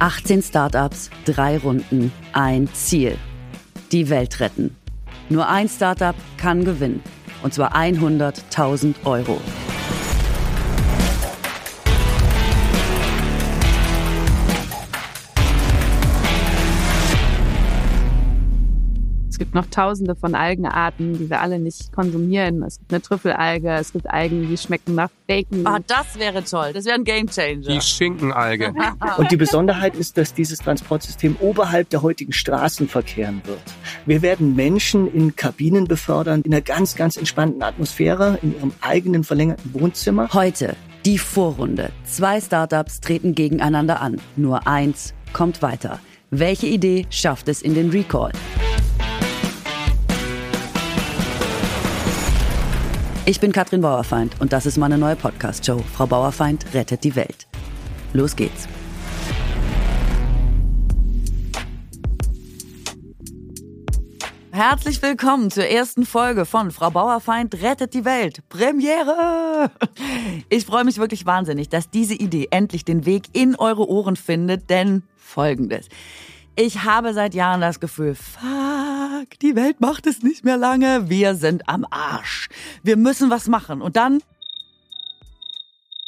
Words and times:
18 0.00 0.40
Startups, 0.42 1.10
drei 1.26 1.58
Runden, 1.58 2.10
ein 2.32 2.72
Ziel. 2.72 3.18
Die 3.92 4.08
Welt 4.08 4.40
retten. 4.40 4.74
Nur 5.28 5.46
ein 5.46 5.68
Startup 5.68 6.14
kann 6.38 6.64
gewinnen. 6.64 7.02
Und 7.42 7.52
zwar 7.52 7.76
100.000 7.76 8.94
Euro. 9.04 9.38
Gibt 19.40 19.54
noch 19.54 19.64
tausende 19.66 20.14
von 20.14 20.34
Algenarten, 20.34 21.16
die 21.16 21.30
wir 21.30 21.40
alle 21.40 21.58
nicht 21.58 21.94
konsumieren. 21.94 22.62
Es 22.62 22.78
gibt 22.78 22.92
eine 22.92 23.00
Trüffelalge, 23.00 23.70
es 23.70 23.90
gibt 23.94 24.08
Algen, 24.10 24.46
die 24.46 24.58
schmecken 24.58 24.94
nach 24.94 25.08
Bacon. 25.26 25.66
Ah, 25.66 25.78
das 25.86 26.18
wäre 26.18 26.44
toll. 26.44 26.74
Das 26.74 26.84
wäre 26.84 26.96
ein 26.96 27.04
Gamechanger. 27.04 27.62
Die 27.62 27.80
Schinkenalge. 27.80 28.74
Und 29.16 29.30
die 29.30 29.38
Besonderheit 29.38 29.96
ist, 29.96 30.18
dass 30.18 30.34
dieses 30.34 30.58
Transportsystem 30.58 31.36
oberhalb 31.40 31.88
der 31.88 32.02
heutigen 32.02 32.34
Straßen 32.34 32.86
verkehren 32.86 33.40
wird. 33.46 33.62
Wir 34.04 34.20
werden 34.20 34.54
Menschen 34.54 35.10
in 35.10 35.34
Kabinen 35.34 35.86
befördern, 35.86 36.42
in 36.42 36.52
einer 36.52 36.60
ganz, 36.60 36.94
ganz 36.94 37.16
entspannten 37.16 37.62
Atmosphäre, 37.62 38.38
in 38.42 38.54
ihrem 38.54 38.72
eigenen 38.82 39.24
verlängerten 39.24 39.72
Wohnzimmer. 39.72 40.28
Heute 40.34 40.76
die 41.06 41.16
Vorrunde. 41.16 41.92
Zwei 42.04 42.42
Startups 42.42 43.00
treten 43.00 43.34
gegeneinander 43.34 44.02
an. 44.02 44.20
Nur 44.36 44.66
eins 44.66 45.14
kommt 45.32 45.62
weiter. 45.62 45.98
Welche 46.28 46.66
Idee 46.66 47.06
schafft 47.08 47.48
es 47.48 47.62
in 47.62 47.72
den 47.72 47.88
Recall? 47.88 48.32
Ich 53.26 53.38
bin 53.38 53.52
Katrin 53.52 53.82
Bauerfeind 53.82 54.40
und 54.40 54.52
das 54.52 54.64
ist 54.64 54.78
meine 54.78 54.96
neue 54.96 55.14
Podcast-Show. 55.14 55.84
Frau 55.92 56.06
Bauerfeind 56.06 56.64
rettet 56.72 57.04
die 57.04 57.14
Welt. 57.14 57.46
Los 58.14 58.34
geht's. 58.34 58.66
Herzlich 64.50 65.00
willkommen 65.02 65.50
zur 65.50 65.66
ersten 65.66 66.06
Folge 66.06 66.46
von 66.46 66.70
Frau 66.70 66.90
Bauerfeind 66.90 67.62
rettet 67.62 67.92
die 67.92 68.06
Welt. 68.06 68.40
Premiere! 68.48 69.70
Ich 70.48 70.64
freue 70.64 70.84
mich 70.84 70.96
wirklich 70.96 71.26
wahnsinnig, 71.26 71.68
dass 71.68 71.90
diese 71.90 72.14
Idee 72.14 72.48
endlich 72.50 72.86
den 72.86 73.04
Weg 73.04 73.24
in 73.34 73.54
eure 73.54 73.86
Ohren 73.88 74.16
findet, 74.16 74.70
denn 74.70 75.02
folgendes. 75.16 75.88
Ich 76.56 76.84
habe 76.84 77.14
seit 77.14 77.34
Jahren 77.34 77.60
das 77.60 77.80
Gefühl, 77.80 78.14
fuck, 78.14 79.38
die 79.40 79.56
Welt 79.56 79.80
macht 79.80 80.06
es 80.06 80.22
nicht 80.22 80.44
mehr 80.44 80.56
lange. 80.56 81.08
Wir 81.08 81.34
sind 81.34 81.68
am 81.68 81.86
Arsch. 81.90 82.48
Wir 82.82 82.96
müssen 82.96 83.30
was 83.30 83.48
machen. 83.48 83.80
Und 83.82 83.96
dann 83.96 84.20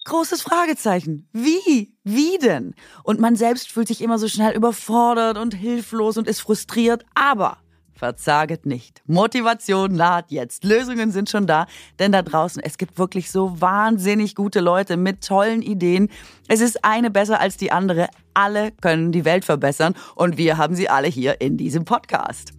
Großes 0.05 0.43
Fragezeichen. 0.43 1.29
Wie? 1.33 1.95
Wie 2.03 2.37
denn? 2.39 2.75
Und 3.05 3.21
man 3.21 3.37
selbst 3.37 3.71
fühlt 3.71 3.87
sich 3.87 4.01
immer 4.01 4.19
so 4.19 4.27
schnell 4.27 4.55
überfordert 4.55 5.39
und 5.39 5.55
hilflos 5.55 6.17
und 6.17 6.27
ist 6.27 6.41
frustriert. 6.41 7.05
Aber 7.15 7.59
Verzaget 8.03 8.67
nicht. 8.67 9.00
Motivation 9.06 9.95
naht 9.95 10.33
jetzt. 10.33 10.64
Lösungen 10.64 11.12
sind 11.12 11.31
schon 11.31 11.47
da, 11.47 11.67
denn 12.00 12.11
da 12.11 12.22
draußen, 12.22 12.61
es 12.61 12.77
gibt 12.77 12.98
wirklich 12.98 13.31
so 13.31 13.61
wahnsinnig 13.61 14.34
gute 14.34 14.59
Leute 14.59 14.97
mit 14.97 15.25
tollen 15.25 15.62
Ideen. 15.62 16.09
Es 16.48 16.61
ist 16.61 16.84
eine 16.84 17.12
besser 17.12 17.39
als 17.39 17.59
die 17.59 17.70
andere. 17.70 18.09
Alle 18.34 18.72
können 18.72 19.12
die 19.12 19.25
Welt 19.25 19.44
verbessern 19.44 19.94
und 20.17 20.36
wir 20.36 20.59
haben 20.59 20.75
sie 20.75 20.89
alle 20.89 21.06
hier 21.06 21.41
in 21.41 21.56
diesem 21.56 21.84
Podcast. 21.84 22.53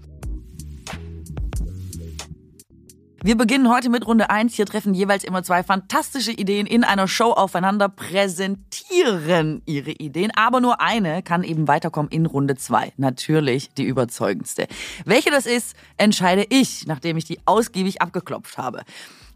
Wir 3.25 3.37
beginnen 3.37 3.69
heute 3.69 3.89
mit 3.89 4.05
Runde 4.05 4.29
1. 4.29 4.53
Hier 4.53 4.65
treffen 4.65 4.93
jeweils 4.93 5.23
immer 5.23 5.43
zwei 5.43 5.63
fantastische 5.63 6.33
Ideen 6.33 6.67
in 6.67 6.83
einer 6.83 7.07
Show 7.07 7.31
aufeinander, 7.31 7.87
präsentieren 7.87 9.61
ihre 9.65 9.91
Ideen, 9.91 10.29
aber 10.35 10.59
nur 10.59 10.81
eine 10.81 11.23
kann 11.23 11.45
eben 11.45 11.69
weiterkommen 11.69 12.11
in 12.11 12.25
Runde 12.25 12.57
2. 12.57 12.91
Natürlich 12.97 13.69
die 13.75 13.85
überzeugendste. 13.85 14.67
Welche 15.05 15.31
das 15.31 15.45
ist, 15.45 15.73
entscheide 15.95 16.45
ich, 16.49 16.85
nachdem 16.85 17.15
ich 17.15 17.23
die 17.23 17.39
ausgiebig 17.45 18.01
abgeklopft 18.01 18.57
habe. 18.57 18.81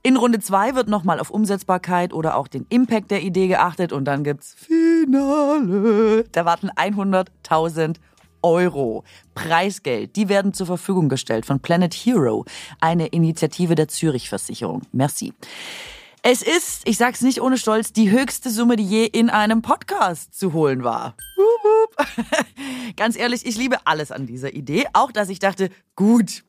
In 0.04 0.18
Runde 0.18 0.42
2 0.42 0.76
wird 0.76 0.90
nochmal 0.90 1.22
auf 1.22 1.30
Umsetzbarkeit 1.30 2.12
oder 2.12 2.36
auch 2.36 2.50
den 2.50 2.66
Impact 2.68 3.10
der 3.10 3.22
Idee 3.22 3.48
geachtet 3.48 3.94
und 3.94 4.04
dann 4.04 4.26
gibt's 4.26 4.54
Finale. 4.54 6.26
Da 6.34 6.44
warten 6.44 6.72
100.000 6.72 7.96
Euro 8.42 9.04
Preisgeld, 9.36 10.16
die 10.16 10.30
werden 10.30 10.54
zur 10.54 10.68
Verfügung 10.68 11.10
gestellt 11.10 11.46
von 11.46 11.60
Planet 11.60 11.94
Hero, 11.94 12.46
eine 12.80 13.08
Initiative 13.08 13.76
der 13.76 13.88
Zürich 13.88 14.30
Versicherung. 14.30 14.82
Merci. 14.92 15.34
Es 16.24 16.42
ist, 16.42 16.82
ich 16.86 16.98
sag's 16.98 17.22
nicht 17.22 17.42
ohne 17.42 17.58
Stolz, 17.58 17.94
die 17.94 18.12
höchste 18.12 18.50
Summe, 18.50 18.76
die 18.76 18.84
je 18.84 19.06
in 19.06 19.30
einem 19.30 19.62
Podcast 19.62 20.38
zu 20.38 20.52
holen 20.52 20.84
war. 20.84 21.16
Ganz 22.98 23.18
ehrlich, 23.18 23.46
ich 23.46 23.58
liebe 23.58 23.78
alles 23.86 24.12
an 24.12 24.26
dieser 24.26 24.54
Idee. 24.54 24.88
Auch, 24.94 25.12
dass 25.12 25.30
ich 25.30 25.40
dachte, 25.40 25.70
gut, 25.96 26.44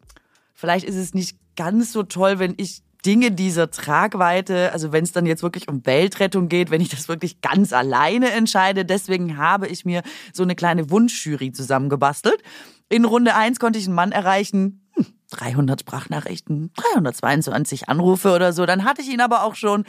vielleicht 0.55 0.85
ist 0.85 0.97
es 0.97 1.15
nicht 1.15 1.39
ganz 1.55 1.93
so 1.93 2.03
toll, 2.03 2.39
wenn 2.39 2.55
ich 2.57 2.83
Dinge 3.07 3.31
dieser 3.31 3.71
Tragweite, 3.71 4.73
also 4.73 4.93
wenn 4.93 5.05
es 5.05 5.13
dann 5.13 5.27
jetzt 5.27 5.43
wirklich 5.43 5.69
um 5.69 5.87
Weltrettung 5.87 6.49
geht, 6.49 6.71
wenn 6.71 6.81
ich 6.81 6.89
das 6.89 7.09
wirklich 7.09 7.41
ganz 7.41 7.73
alleine 7.73 8.33
entscheide. 8.33 8.85
Deswegen 8.85 9.37
habe 9.37 9.69
ich 9.69 9.85
mir 9.85 10.03
so 10.33 10.43
eine 10.43 10.57
kleine 10.57 10.91
Wunschjury 10.91 11.53
zusammengebastelt. 11.53 12.43
In 12.89 13.05
Runde 13.05 13.35
eins 13.35 13.61
konnte 13.61 13.79
ich 13.79 13.87
einen 13.87 13.95
Mann 13.95 14.13
erreichen, 14.13 14.88
300 15.31 15.81
Sprachnachrichten, 15.81 16.71
322 16.77 17.89
Anrufe 17.89 18.33
oder 18.35 18.53
so. 18.53 18.65
Dann 18.67 18.85
hatte 18.85 19.03
ich 19.03 19.09
ihn 19.09 19.21
aber 19.21 19.43
auch 19.43 19.55
schon. 19.55 19.85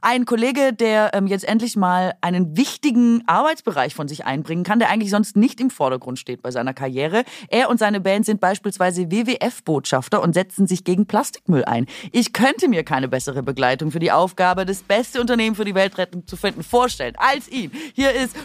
Ein 0.00 0.24
Kollege, 0.24 0.72
der 0.72 1.12
ähm, 1.14 1.26
jetzt 1.26 1.46
endlich 1.46 1.76
mal 1.76 2.14
einen 2.20 2.56
wichtigen 2.56 3.22
Arbeitsbereich 3.26 3.94
von 3.94 4.08
sich 4.08 4.24
einbringen 4.24 4.64
kann, 4.64 4.78
der 4.78 4.90
eigentlich 4.90 5.10
sonst 5.10 5.36
nicht 5.36 5.60
im 5.60 5.70
Vordergrund 5.70 6.18
steht 6.18 6.42
bei 6.42 6.50
seiner 6.50 6.74
Karriere. 6.74 7.24
Er 7.48 7.68
und 7.68 7.78
seine 7.78 8.00
Band 8.00 8.26
sind 8.26 8.40
beispielsweise 8.40 9.10
WWF-Botschafter 9.10 10.22
und 10.22 10.34
setzen 10.34 10.66
sich 10.66 10.84
gegen 10.84 11.06
Plastikmüll 11.06 11.64
ein. 11.64 11.86
Ich 12.12 12.32
könnte 12.32 12.68
mir 12.68 12.84
keine 12.84 13.08
bessere 13.08 13.42
Begleitung 13.42 13.90
für 13.90 13.98
die 13.98 14.12
Aufgabe, 14.12 14.66
das 14.66 14.82
beste 14.82 15.20
Unternehmen 15.20 15.56
für 15.56 15.64
die 15.64 15.74
Weltrettung 15.74 16.26
zu 16.26 16.36
finden, 16.36 16.62
vorstellen 16.62 17.14
als 17.16 17.48
ihn. 17.48 17.70
Hier 17.94 18.12
ist 18.12 18.36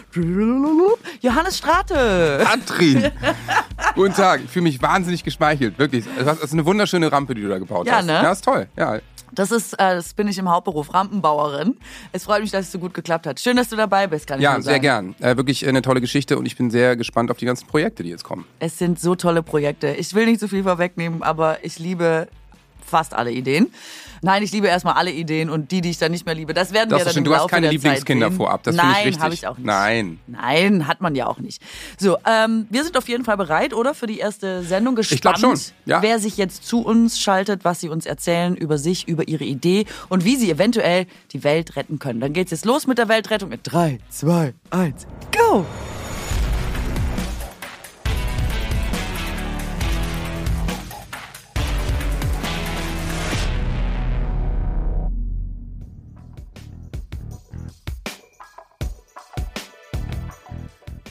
Johannes 1.20 1.58
Strate. 1.58 2.40
Katrin. 2.42 3.10
Guten 3.94 4.14
Tag. 4.14 4.40
Ich 4.44 4.50
fühle 4.50 4.64
mich 4.64 4.80
wahnsinnig 4.82 5.24
geschmeichelt. 5.24 5.78
Wirklich. 5.78 6.04
Das 6.34 6.44
ist 6.44 6.52
eine 6.52 6.66
wunderschöne 6.66 7.10
Rampe, 7.10 7.34
die 7.34 7.42
du 7.42 7.48
da 7.48 7.58
gebaut 7.58 7.86
ja, 7.86 7.96
hast. 7.96 8.06
Ne? 8.06 8.12
Ja, 8.12 8.32
ist 8.32 8.44
toll. 8.44 8.68
Ja. 8.76 8.98
Das 9.34 9.50
ist, 9.50 9.74
äh, 9.74 9.96
das 9.96 10.14
bin 10.14 10.28
ich 10.28 10.38
im 10.38 10.48
Hauptberuf, 10.48 10.94
Rampenbauerin. 10.94 11.76
Es 12.12 12.24
freut 12.24 12.42
mich, 12.42 12.50
dass 12.50 12.66
es 12.66 12.72
so 12.72 12.78
gut 12.78 12.94
geklappt 12.94 13.26
hat. 13.26 13.40
Schön, 13.40 13.56
dass 13.56 13.68
du 13.68 13.76
dabei 13.76 14.06
bist, 14.06 14.26
kann 14.26 14.38
ich 14.38 14.44
Ja, 14.44 14.60
sehr 14.60 14.78
gern. 14.78 15.14
Äh, 15.20 15.36
wirklich 15.36 15.66
eine 15.66 15.82
tolle 15.82 16.00
Geschichte 16.00 16.38
und 16.38 16.46
ich 16.46 16.56
bin 16.56 16.70
sehr 16.70 16.96
gespannt 16.96 17.30
auf 17.30 17.36
die 17.38 17.46
ganzen 17.46 17.66
Projekte, 17.66 18.02
die 18.02 18.10
jetzt 18.10 18.24
kommen. 18.24 18.44
Es 18.60 18.78
sind 18.78 19.00
so 19.00 19.14
tolle 19.16 19.42
Projekte. 19.42 19.88
Ich 19.88 20.14
will 20.14 20.26
nicht 20.26 20.40
zu 20.40 20.48
viel 20.48 20.62
vorwegnehmen, 20.62 21.22
aber 21.22 21.64
ich 21.64 21.78
liebe 21.78 22.28
fast 22.94 23.12
alle 23.12 23.32
Ideen. 23.32 23.72
Nein, 24.22 24.44
ich 24.44 24.52
liebe 24.52 24.68
erstmal 24.68 24.94
alle 24.94 25.10
Ideen 25.10 25.50
und 25.50 25.72
die, 25.72 25.80
die 25.80 25.90
ich 25.90 25.98
dann 25.98 26.12
nicht 26.12 26.24
mehr 26.26 26.34
liebe, 26.36 26.54
das 26.54 26.72
werden 26.72 26.90
Das 26.90 27.00
wir 27.00 27.06
dann 27.06 27.16
im 27.16 27.24
Du 27.24 27.34
hast 27.34 27.48
keine 27.48 27.62
der 27.62 27.72
Lieblingskinder 27.72 28.30
vorab. 28.30 28.62
Das 28.62 28.76
finde 28.76 28.90
ich 28.90 28.94
Nein, 28.96 29.04
richtig. 29.06 29.22
habe 29.22 29.34
ich 29.34 29.46
auch 29.48 29.58
nicht. 29.58 29.66
Nein. 29.66 30.18
Nein, 30.28 30.86
hat 30.86 31.00
man 31.00 31.16
ja 31.16 31.26
auch 31.26 31.38
nicht. 31.38 31.60
So, 31.98 32.16
ähm, 32.24 32.66
wir 32.70 32.84
sind 32.84 32.96
auf 32.96 33.08
jeden 33.08 33.24
Fall 33.24 33.36
bereit, 33.36 33.74
oder? 33.74 33.92
Für 33.94 34.06
die 34.06 34.18
erste 34.18 34.62
Sendung. 34.62 34.94
Gespannt, 34.94 35.16
Ich 35.16 35.20
glaub 35.22 35.38
schon, 35.38 35.58
ja. 35.86 36.00
wer 36.02 36.20
sich 36.20 36.36
jetzt 36.36 36.64
zu 36.64 36.82
uns 36.82 37.18
schaltet, 37.18 37.64
was 37.64 37.80
sie 37.80 37.88
uns 37.88 38.06
erzählen 38.06 38.54
über 38.56 38.78
sich, 38.78 39.08
über 39.08 39.26
ihre 39.26 39.44
Idee 39.44 39.84
und 40.08 40.24
wie 40.24 40.36
sie 40.36 40.50
eventuell 40.52 41.06
die 41.32 41.42
Welt 41.42 41.74
retten 41.74 41.98
können. 41.98 42.20
Dann 42.20 42.32
geht's 42.32 42.52
jetzt 42.52 42.64
los 42.64 42.86
mit 42.86 42.98
der 42.98 43.08
Weltrettung 43.08 43.50
in 43.50 43.60
3, 43.62 43.98
2, 44.08 44.54
1, 44.70 45.06
go! 45.36 45.66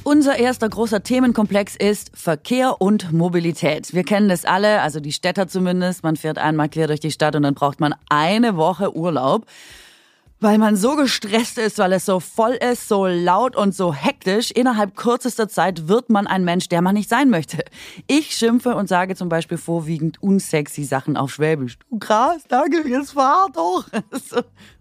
Unser 0.06 0.38
erster 0.38 0.68
großer 0.68 1.02
Themenkomplex 1.02 1.78
ist 1.78 2.12
Verkehr 2.14 2.82
und 2.82 3.14
Mobilität. 3.14 3.94
Wir 3.94 4.04
kennen 4.04 4.28
das 4.28 4.44
alle, 4.44 4.82
also 4.82 5.00
die 5.00 5.14
Städter 5.14 5.48
zumindest. 5.48 6.04
Man 6.04 6.18
fährt 6.18 6.38
einmal 6.38 6.68
quer 6.68 6.88
durch 6.88 7.00
die 7.00 7.12
Stadt 7.12 7.38
und 7.38 7.44
dann 7.44 7.54
braucht 7.54 7.80
man 7.80 7.96
eine 8.10 8.58
Woche 8.58 8.94
Urlaub. 8.98 9.46
Weil 10.42 10.58
man 10.58 10.76
so 10.76 10.98
gestresst 10.98 11.58
ist, 11.58 11.78
weil 11.78 11.94
es 11.94 12.06
so 12.06 12.20
voll 12.20 12.52
ist, 12.52 12.90
so 12.90 13.08
laut 13.08 13.56
und 13.56 13.74
so 13.74 13.94
hektisch. 13.94 14.52
Innerhalb 14.52 14.98
kürzester 14.98 15.48
Zeit 15.48 15.88
wird 15.88 16.10
man 16.10 16.28
ein 16.28 16.44
Mensch, 16.44 16.68
der 16.68 16.82
man 16.82 16.96
nicht 16.96 17.08
sein 17.08 17.30
möchte. 17.30 17.64
Ich 18.08 18.36
schimpfe 18.36 18.76
und 18.76 18.90
sage 18.90 19.16
zum 19.16 19.30
Beispiel 19.30 19.58
vorwiegend 19.58 20.22
unsexy 20.22 20.84
Sachen 20.84 21.16
auf 21.16 21.32
Schwäbisch. 21.32 21.78
Du 21.90 21.98
krass, 21.98 22.44
danke, 22.50 22.86
jetzt 22.90 23.14
fahr 23.14 23.48
doch. 23.54 23.86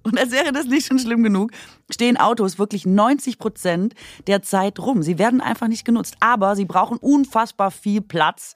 Und 0.02 0.19
als 0.19 0.32
wäre 0.32 0.52
das 0.52 0.66
nicht 0.66 0.87
schon 0.87 0.99
schlimm 0.99 1.22
genug, 1.22 1.52
stehen 1.90 2.16
Autos 2.16 2.58
wirklich 2.58 2.87
90 2.87 3.38
Prozent 3.38 3.94
der 4.26 4.43
Zeit 4.43 4.78
rum. 4.78 5.02
Sie 5.02 5.19
werden 5.19 5.40
einfach 5.40 5.69
nicht 5.69 5.84
genutzt. 5.84 6.16
Aber 6.20 6.56
sie 6.56 6.64
brauchen 6.64 6.99
unfassbar 6.99 7.70
viel 7.70 8.00
Platz, 8.00 8.54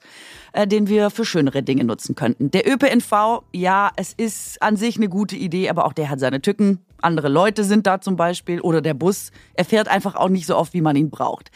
äh, 0.53 0.67
den 0.67 0.87
wir 0.87 1.09
für 1.09 1.25
schönere 1.25 1.63
Dinge 1.63 1.83
nutzen 1.83 2.15
könnten. 2.15 2.51
Der 2.51 2.67
ÖPNV, 2.67 3.43
ja, 3.53 3.91
es 3.95 4.13
ist 4.13 4.61
an 4.61 4.75
sich 4.75 4.97
eine 4.97 5.09
gute 5.09 5.35
Idee, 5.35 5.69
aber 5.69 5.85
auch 5.85 5.93
der 5.93 6.09
hat 6.09 6.19
seine 6.19 6.41
Tücken. 6.41 6.79
Andere 7.01 7.29
Leute 7.29 7.63
sind 7.63 7.87
da 7.87 8.01
zum 8.01 8.15
Beispiel. 8.15 8.59
Oder 8.61 8.81
der 8.81 8.93
Bus. 8.93 9.31
Er 9.53 9.65
fährt 9.65 9.87
einfach 9.87 10.15
auch 10.15 10.29
nicht 10.29 10.47
so 10.47 10.57
oft, 10.57 10.73
wie 10.73 10.81
man 10.81 10.95
ihn 10.95 11.09
braucht. 11.09 11.51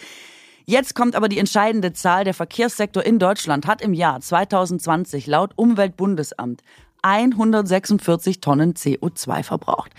Jetzt 0.66 0.96
kommt 0.96 1.16
aber 1.16 1.28
die 1.28 1.40
entscheidende 1.40 1.92
Zahl. 1.92 2.24
Der 2.24 2.34
Verkehrssektor 2.34 3.04
in 3.04 3.20
Deutschland 3.20 3.68
hat 3.68 3.82
im 3.82 3.94
Jahr 3.94 4.22
2020 4.22 5.28
laut 5.28 5.52
Umweltbundesamt 5.56 6.62
146 7.02 8.42
Tonnen 8.42 8.74
CO2 8.74 9.44
verbraucht. 9.44 9.92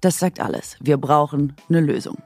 Das 0.00 0.18
sagt 0.18 0.40
alles. 0.40 0.76
Wir 0.80 0.96
brauchen 0.96 1.56
eine 1.68 1.80
Lösung. 1.80 2.18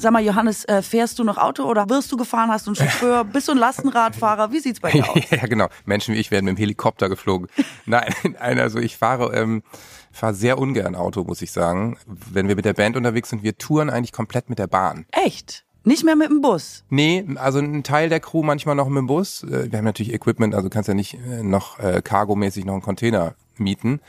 Sag 0.00 0.12
mal, 0.12 0.22
Johannes, 0.22 0.64
äh, 0.66 0.80
fährst 0.80 1.18
du 1.18 1.24
noch 1.24 1.38
Auto 1.38 1.64
oder 1.64 1.90
wirst 1.90 2.12
du 2.12 2.16
gefahren? 2.16 2.50
Hast 2.50 2.68
du 2.68 2.70
einen 2.70 2.76
Chauffeur? 2.76 3.24
Bist 3.32 3.48
du 3.48 3.52
ein 3.52 3.58
Lastenradfahrer? 3.58 4.52
Wie 4.52 4.60
sieht's 4.60 4.78
bei 4.78 4.92
dir 4.92 5.08
aus? 5.10 5.18
ja, 5.30 5.44
genau. 5.46 5.66
Menschen 5.86 6.14
wie 6.14 6.18
ich 6.18 6.30
werden 6.30 6.44
mit 6.44 6.56
dem 6.56 6.56
Helikopter 6.56 7.08
geflogen. 7.08 7.48
Nein, 7.86 8.14
nein, 8.22 8.60
also 8.60 8.78
ich 8.78 8.96
fahre, 8.96 9.34
ähm, 9.34 9.64
fahre 10.12 10.34
sehr 10.34 10.58
ungern 10.58 10.94
Auto, 10.94 11.24
muss 11.24 11.42
ich 11.42 11.50
sagen. 11.50 11.98
Wenn 12.06 12.46
wir 12.46 12.54
mit 12.54 12.64
der 12.64 12.74
Band 12.74 12.96
unterwegs 12.96 13.30
sind, 13.30 13.42
wir 13.42 13.58
touren 13.58 13.90
eigentlich 13.90 14.12
komplett 14.12 14.48
mit 14.48 14.60
der 14.60 14.68
Bahn. 14.68 15.04
Echt? 15.10 15.64
Nicht 15.88 16.04
mehr 16.04 16.16
mit 16.16 16.28
dem 16.28 16.42
Bus? 16.42 16.84
Nee, 16.90 17.24
also 17.36 17.60
ein 17.60 17.82
Teil 17.82 18.10
der 18.10 18.20
Crew 18.20 18.42
manchmal 18.42 18.74
noch 18.74 18.88
mit 18.88 18.98
dem 18.98 19.06
Bus. 19.06 19.42
Äh, 19.42 19.72
wir 19.72 19.78
haben 19.78 19.86
natürlich 19.86 20.12
Equipment, 20.12 20.54
also 20.54 20.68
kannst 20.68 20.86
ja 20.86 20.92
nicht 20.92 21.14
äh, 21.14 21.42
noch 21.42 21.78
äh, 21.78 22.02
cargomäßig 22.02 22.66
noch 22.66 22.74
einen 22.74 22.82
Container 22.82 23.36
mieten. 23.56 24.00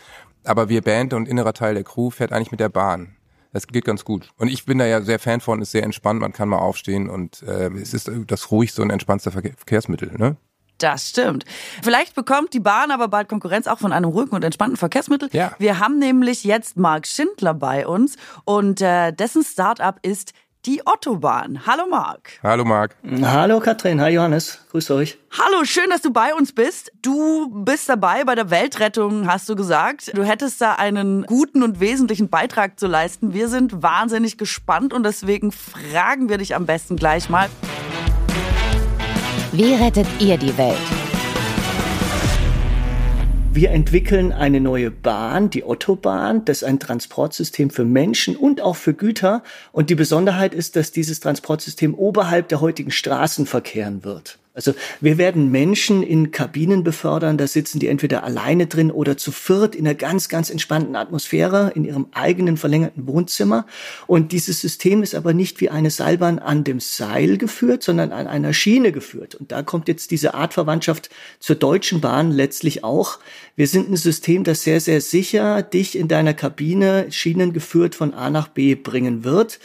Aber 0.43 0.67
wir 0.67 0.81
Band 0.81 1.13
und 1.13 1.25
innerer 1.25 1.53
Teil 1.53 1.75
der 1.75 1.85
Crew 1.85 2.09
fährt 2.09 2.33
eigentlich 2.33 2.51
mit 2.51 2.59
der 2.59 2.67
Bahn. 2.67 3.15
Das 3.53 3.65
geht 3.65 3.85
ganz 3.85 4.03
gut. 4.03 4.29
Und 4.37 4.49
ich 4.49 4.65
bin 4.65 4.77
da 4.77 4.85
ja 4.85 5.01
sehr 5.01 5.19
Fan 5.19 5.39
von, 5.39 5.61
ist 5.61 5.71
sehr 5.71 5.83
entspannt, 5.83 6.19
man 6.19 6.33
kann 6.33 6.49
mal 6.49 6.57
aufstehen 6.57 7.09
und 7.09 7.43
äh, 7.43 7.69
es 7.69 7.93
ist 7.93 8.11
das 8.27 8.51
ruhigste 8.51 8.81
und 8.81 8.89
entspannte 8.89 9.31
Verkehrsmittel, 9.31 10.11
ne? 10.17 10.35
Das 10.79 11.09
stimmt. 11.09 11.45
Vielleicht 11.81 12.13
bekommt 12.15 12.53
die 12.53 12.59
Bahn 12.59 12.91
aber 12.91 13.07
bald 13.07 13.27
Konkurrenz 13.29 13.67
auch 13.67 13.79
von 13.79 13.91
einem 13.91 14.09
ruhigen 14.09 14.31
und 14.31 14.43
entspannten 14.43 14.77
Verkehrsmittel. 14.77 15.29
Ja. 15.31 15.53
Wir 15.59 15.79
haben 15.79 15.99
nämlich 15.99 16.43
jetzt 16.43 16.77
Marc 16.77 17.07
Schindler 17.07 17.53
bei 17.53 17.87
uns 17.87 18.17
und 18.45 18.81
äh, 18.81 19.11
dessen 19.11 19.43
Startup 19.43 19.97
ist 20.03 20.33
die 20.65 20.81
Ottobahn. 20.85 21.65
Hallo 21.65 21.88
Marc. 21.89 22.39
Hallo 22.44 22.65
Marc. 22.65 22.95
Hallo 23.21 23.59
Katrin, 23.59 24.01
hi 24.01 24.09
Johannes, 24.09 24.65
grüß 24.71 24.91
euch. 24.91 25.17
Hallo, 25.31 25.63
schön, 25.63 25.89
dass 25.89 26.01
du 26.01 26.11
bei 26.11 26.33
uns 26.33 26.53
bist. 26.53 26.91
Du 27.01 27.50
bist 27.63 27.88
dabei 27.88 28.23
bei 28.25 28.35
der 28.35 28.50
Weltrettung, 28.50 29.27
hast 29.27 29.47
du 29.47 29.56
gesagt. 29.56 30.11
Du 30.15 30.23
hättest 30.23 30.59
da 30.61 30.73
einen 30.75 31.23
guten 31.23 31.63
und 31.63 31.79
wesentlichen 31.79 32.29
Beitrag 32.29 32.79
zu 32.79 32.88
leisten. 32.88 33.33
Wir 33.33 33.47
sind 33.47 33.81
wahnsinnig 33.81 34.38
gespannt 34.38 34.94
und 34.94 35.03
deswegen 35.03 35.51
fragen 35.51 36.29
wir 36.29 36.38
dich 36.38 36.56
am 36.56 36.65
besten 36.65 36.97
gleich 36.97 37.29
mal. 37.29 37.50
Wie 39.51 39.73
rettet 39.73 40.07
ihr 40.19 40.38
die 40.38 40.56
Welt? 40.57 40.77
Wir 43.51 43.71
entwickeln 43.71 44.31
eine 44.31 44.61
neue 44.61 44.91
Bahn, 44.91 45.49
die 45.49 45.63
Ottobahn. 45.63 46.45
Das 46.45 46.57
ist 46.57 46.63
ein 46.65 46.79
Transportsystem 46.79 47.71
für 47.71 47.83
Menschen 47.83 48.35
und 48.35 48.61
auch 48.61 48.75
für 48.75 48.93
Güter. 48.93 49.41
Und 49.71 49.89
die 49.89 49.95
Besonderheit 49.95 50.53
ist, 50.53 50.75
dass 50.75 50.91
dieses 50.91 51.19
Transportsystem 51.19 51.95
oberhalb 51.95 52.47
der 52.49 52.61
heutigen 52.61 52.91
Straßen 52.91 53.47
verkehren 53.47 54.03
wird. 54.03 54.37
Also 54.55 54.73
wir 54.99 55.19
werden 55.19 55.51
Menschen 55.51 56.01
in 56.01 56.31
Kabinen 56.31 56.83
befördern, 56.83 57.37
da 57.37 57.45
sitzen 57.45 57.79
die 57.79 57.87
entweder 57.87 58.23
alleine 58.23 58.65
drin 58.65 58.89
oder 58.89 59.15
zu 59.15 59.31
viert 59.31 59.75
in 59.75 59.87
einer 59.87 59.95
ganz, 59.95 60.27
ganz 60.27 60.49
entspannten 60.49 60.95
Atmosphäre 60.95 61.71
in 61.75 61.85
ihrem 61.85 62.07
eigenen 62.13 62.57
verlängerten 62.57 63.07
Wohnzimmer. 63.07 63.67
Und 64.07 64.31
dieses 64.31 64.59
System 64.59 65.03
ist 65.03 65.13
aber 65.13 65.33
nicht 65.33 65.61
wie 65.61 65.69
eine 65.69 65.91
Seilbahn 65.91 66.39
an 66.39 66.63
dem 66.63 66.79
Seil 66.79 67.37
geführt, 67.37 67.83
sondern 67.83 68.11
an 68.11 68.25
einer 68.25 68.51
Schiene 68.53 68.91
geführt. 68.91 69.35
Und 69.35 69.51
da 69.51 69.61
kommt 69.61 69.87
jetzt 69.87 70.09
diese 70.09 70.33
Artverwandtschaft 70.33 71.11
zur 71.39 71.55
Deutschen 71.55 72.01
Bahn 72.01 72.31
letztlich 72.31 72.83
auch. 72.83 73.19
Wir 73.55 73.67
sind 73.67 73.89
ein 73.91 73.97
System, 73.97 74.43
das 74.43 74.63
sehr, 74.63 74.81
sehr 74.81 74.99
sicher 74.99 75.61
dich 75.61 75.95
in 75.95 76.07
deiner 76.07 76.33
Kabine 76.33 77.11
Schienen 77.11 77.53
geführt 77.53 77.93
von 77.93 78.15
A 78.15 78.31
nach 78.31 78.47
B 78.47 78.73
bringen 78.73 79.23
wird 79.23 79.59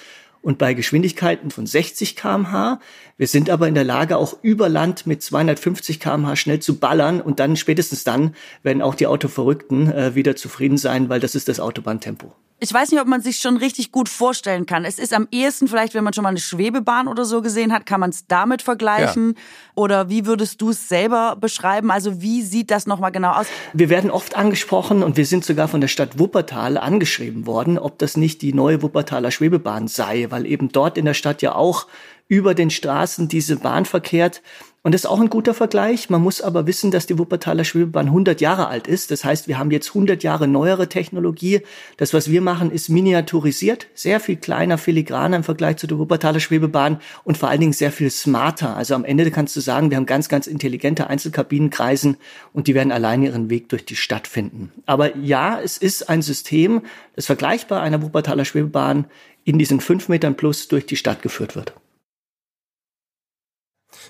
und 0.44 0.58
bei 0.58 0.74
Geschwindigkeiten 0.74 1.50
von 1.50 1.66
60 1.66 2.16
kmh. 2.16 2.78
Wir 3.16 3.28
sind 3.28 3.48
aber 3.48 3.68
in 3.68 3.74
der 3.74 3.84
Lage, 3.84 4.16
auch 4.16 4.36
über 4.42 4.68
Land 4.68 5.06
mit 5.06 5.22
250 5.22 6.00
kmh 6.00 6.34
schnell 6.34 6.58
zu 6.58 6.78
ballern 6.78 7.20
und 7.20 7.38
dann 7.38 7.56
spätestens 7.56 8.02
dann 8.02 8.34
werden 8.64 8.82
auch 8.82 8.96
die 8.96 9.06
Autoverrückten 9.06 9.92
äh, 9.92 10.14
wieder 10.16 10.34
zufrieden 10.34 10.78
sein, 10.78 11.08
weil 11.08 11.20
das 11.20 11.36
ist 11.36 11.48
das 11.48 11.60
Autobahntempo. 11.60 12.32
Ich 12.60 12.72
weiß 12.72 12.92
nicht, 12.92 13.00
ob 13.00 13.08
man 13.08 13.20
sich 13.20 13.38
schon 13.38 13.56
richtig 13.56 13.92
gut 13.92 14.08
vorstellen 14.08 14.64
kann. 14.64 14.84
Es 14.84 14.98
ist 14.98 15.12
am 15.12 15.28
ehesten 15.30 15.68
vielleicht, 15.68 15.92
wenn 15.92 16.02
man 16.02 16.12
schon 16.12 16.22
mal 16.22 16.30
eine 16.30 16.38
Schwebebahn 16.38 17.08
oder 17.08 17.24
so 17.24 17.42
gesehen 17.42 17.72
hat, 17.72 17.84
kann 17.84 18.00
man 18.00 18.10
es 18.10 18.26
damit 18.26 18.62
vergleichen. 18.62 19.34
Ja. 19.36 19.42
Oder 19.74 20.08
wie 20.08 20.24
würdest 20.24 20.62
du 20.62 20.70
es 20.70 20.88
selber 20.88 21.36
beschreiben? 21.38 21.90
Also 21.90 22.22
wie 22.22 22.42
sieht 22.42 22.70
das 22.70 22.86
nochmal 22.86 23.12
genau 23.12 23.32
aus? 23.32 23.46
Wir 23.74 23.90
werden 23.90 24.10
oft 24.10 24.36
angesprochen 24.36 25.02
und 25.02 25.16
wir 25.16 25.26
sind 25.26 25.44
sogar 25.44 25.68
von 25.68 25.80
der 25.80 25.88
Stadt 25.88 26.18
Wuppertal 26.18 26.78
angeschrieben 26.78 27.46
worden, 27.46 27.76
ob 27.76 27.98
das 27.98 28.16
nicht 28.16 28.40
die 28.40 28.54
neue 28.54 28.82
Wuppertaler 28.82 29.30
Schwebebahn 29.30 29.88
sei, 29.88 30.28
weil 30.30 30.46
eben 30.46 30.70
dort 30.70 30.96
in 30.96 31.04
der 31.04 31.14
Stadt 31.14 31.42
ja 31.42 31.54
auch 31.54 31.86
über 32.28 32.54
den 32.54 32.70
Straßen 32.70 33.28
diese 33.28 33.56
Bahn 33.56 33.84
verkehrt. 33.84 34.42
Und 34.86 34.92
das 34.92 35.04
ist 35.04 35.06
auch 35.06 35.20
ein 35.20 35.30
guter 35.30 35.54
Vergleich. 35.54 36.10
Man 36.10 36.20
muss 36.20 36.42
aber 36.42 36.66
wissen, 36.66 36.90
dass 36.90 37.06
die 37.06 37.18
Wuppertaler 37.18 37.64
Schwebebahn 37.64 38.08
100 38.08 38.42
Jahre 38.42 38.68
alt 38.68 38.86
ist. 38.86 39.10
Das 39.10 39.24
heißt, 39.24 39.48
wir 39.48 39.58
haben 39.58 39.70
jetzt 39.70 39.88
100 39.88 40.22
Jahre 40.22 40.46
neuere 40.46 40.90
Technologie. 40.90 41.62
Das, 41.96 42.12
was 42.12 42.30
wir 42.30 42.42
machen, 42.42 42.70
ist 42.70 42.90
miniaturisiert, 42.90 43.86
sehr 43.94 44.20
viel 44.20 44.36
kleiner, 44.36 44.76
filigraner 44.76 45.38
im 45.38 45.42
Vergleich 45.42 45.78
zu 45.78 45.86
der 45.86 45.98
Wuppertaler 45.98 46.38
Schwebebahn 46.38 47.00
und 47.24 47.38
vor 47.38 47.48
allen 47.48 47.60
Dingen 47.60 47.72
sehr 47.72 47.92
viel 47.92 48.10
smarter. 48.10 48.76
Also 48.76 48.94
am 48.94 49.06
Ende 49.06 49.30
kannst 49.30 49.56
du 49.56 49.60
sagen, 49.60 49.88
wir 49.88 49.96
haben 49.96 50.04
ganz, 50.04 50.28
ganz 50.28 50.46
intelligente 50.46 51.06
Einzelkabinenkreisen 51.06 52.18
und 52.52 52.66
die 52.66 52.74
werden 52.74 52.92
alleine 52.92 53.24
ihren 53.24 53.48
Weg 53.48 53.70
durch 53.70 53.86
die 53.86 53.96
Stadt 53.96 54.28
finden. 54.28 54.70
Aber 54.84 55.16
ja, 55.16 55.58
es 55.62 55.78
ist 55.78 56.10
ein 56.10 56.20
System, 56.20 56.82
das 57.16 57.24
vergleichbar 57.24 57.80
einer 57.80 58.02
Wuppertaler 58.02 58.44
Schwebebahn 58.44 59.06
in 59.44 59.58
diesen 59.58 59.80
fünf 59.80 60.10
Metern 60.10 60.36
plus 60.36 60.68
durch 60.68 60.84
die 60.84 60.96
Stadt 60.96 61.22
geführt 61.22 61.56
wird. 61.56 61.72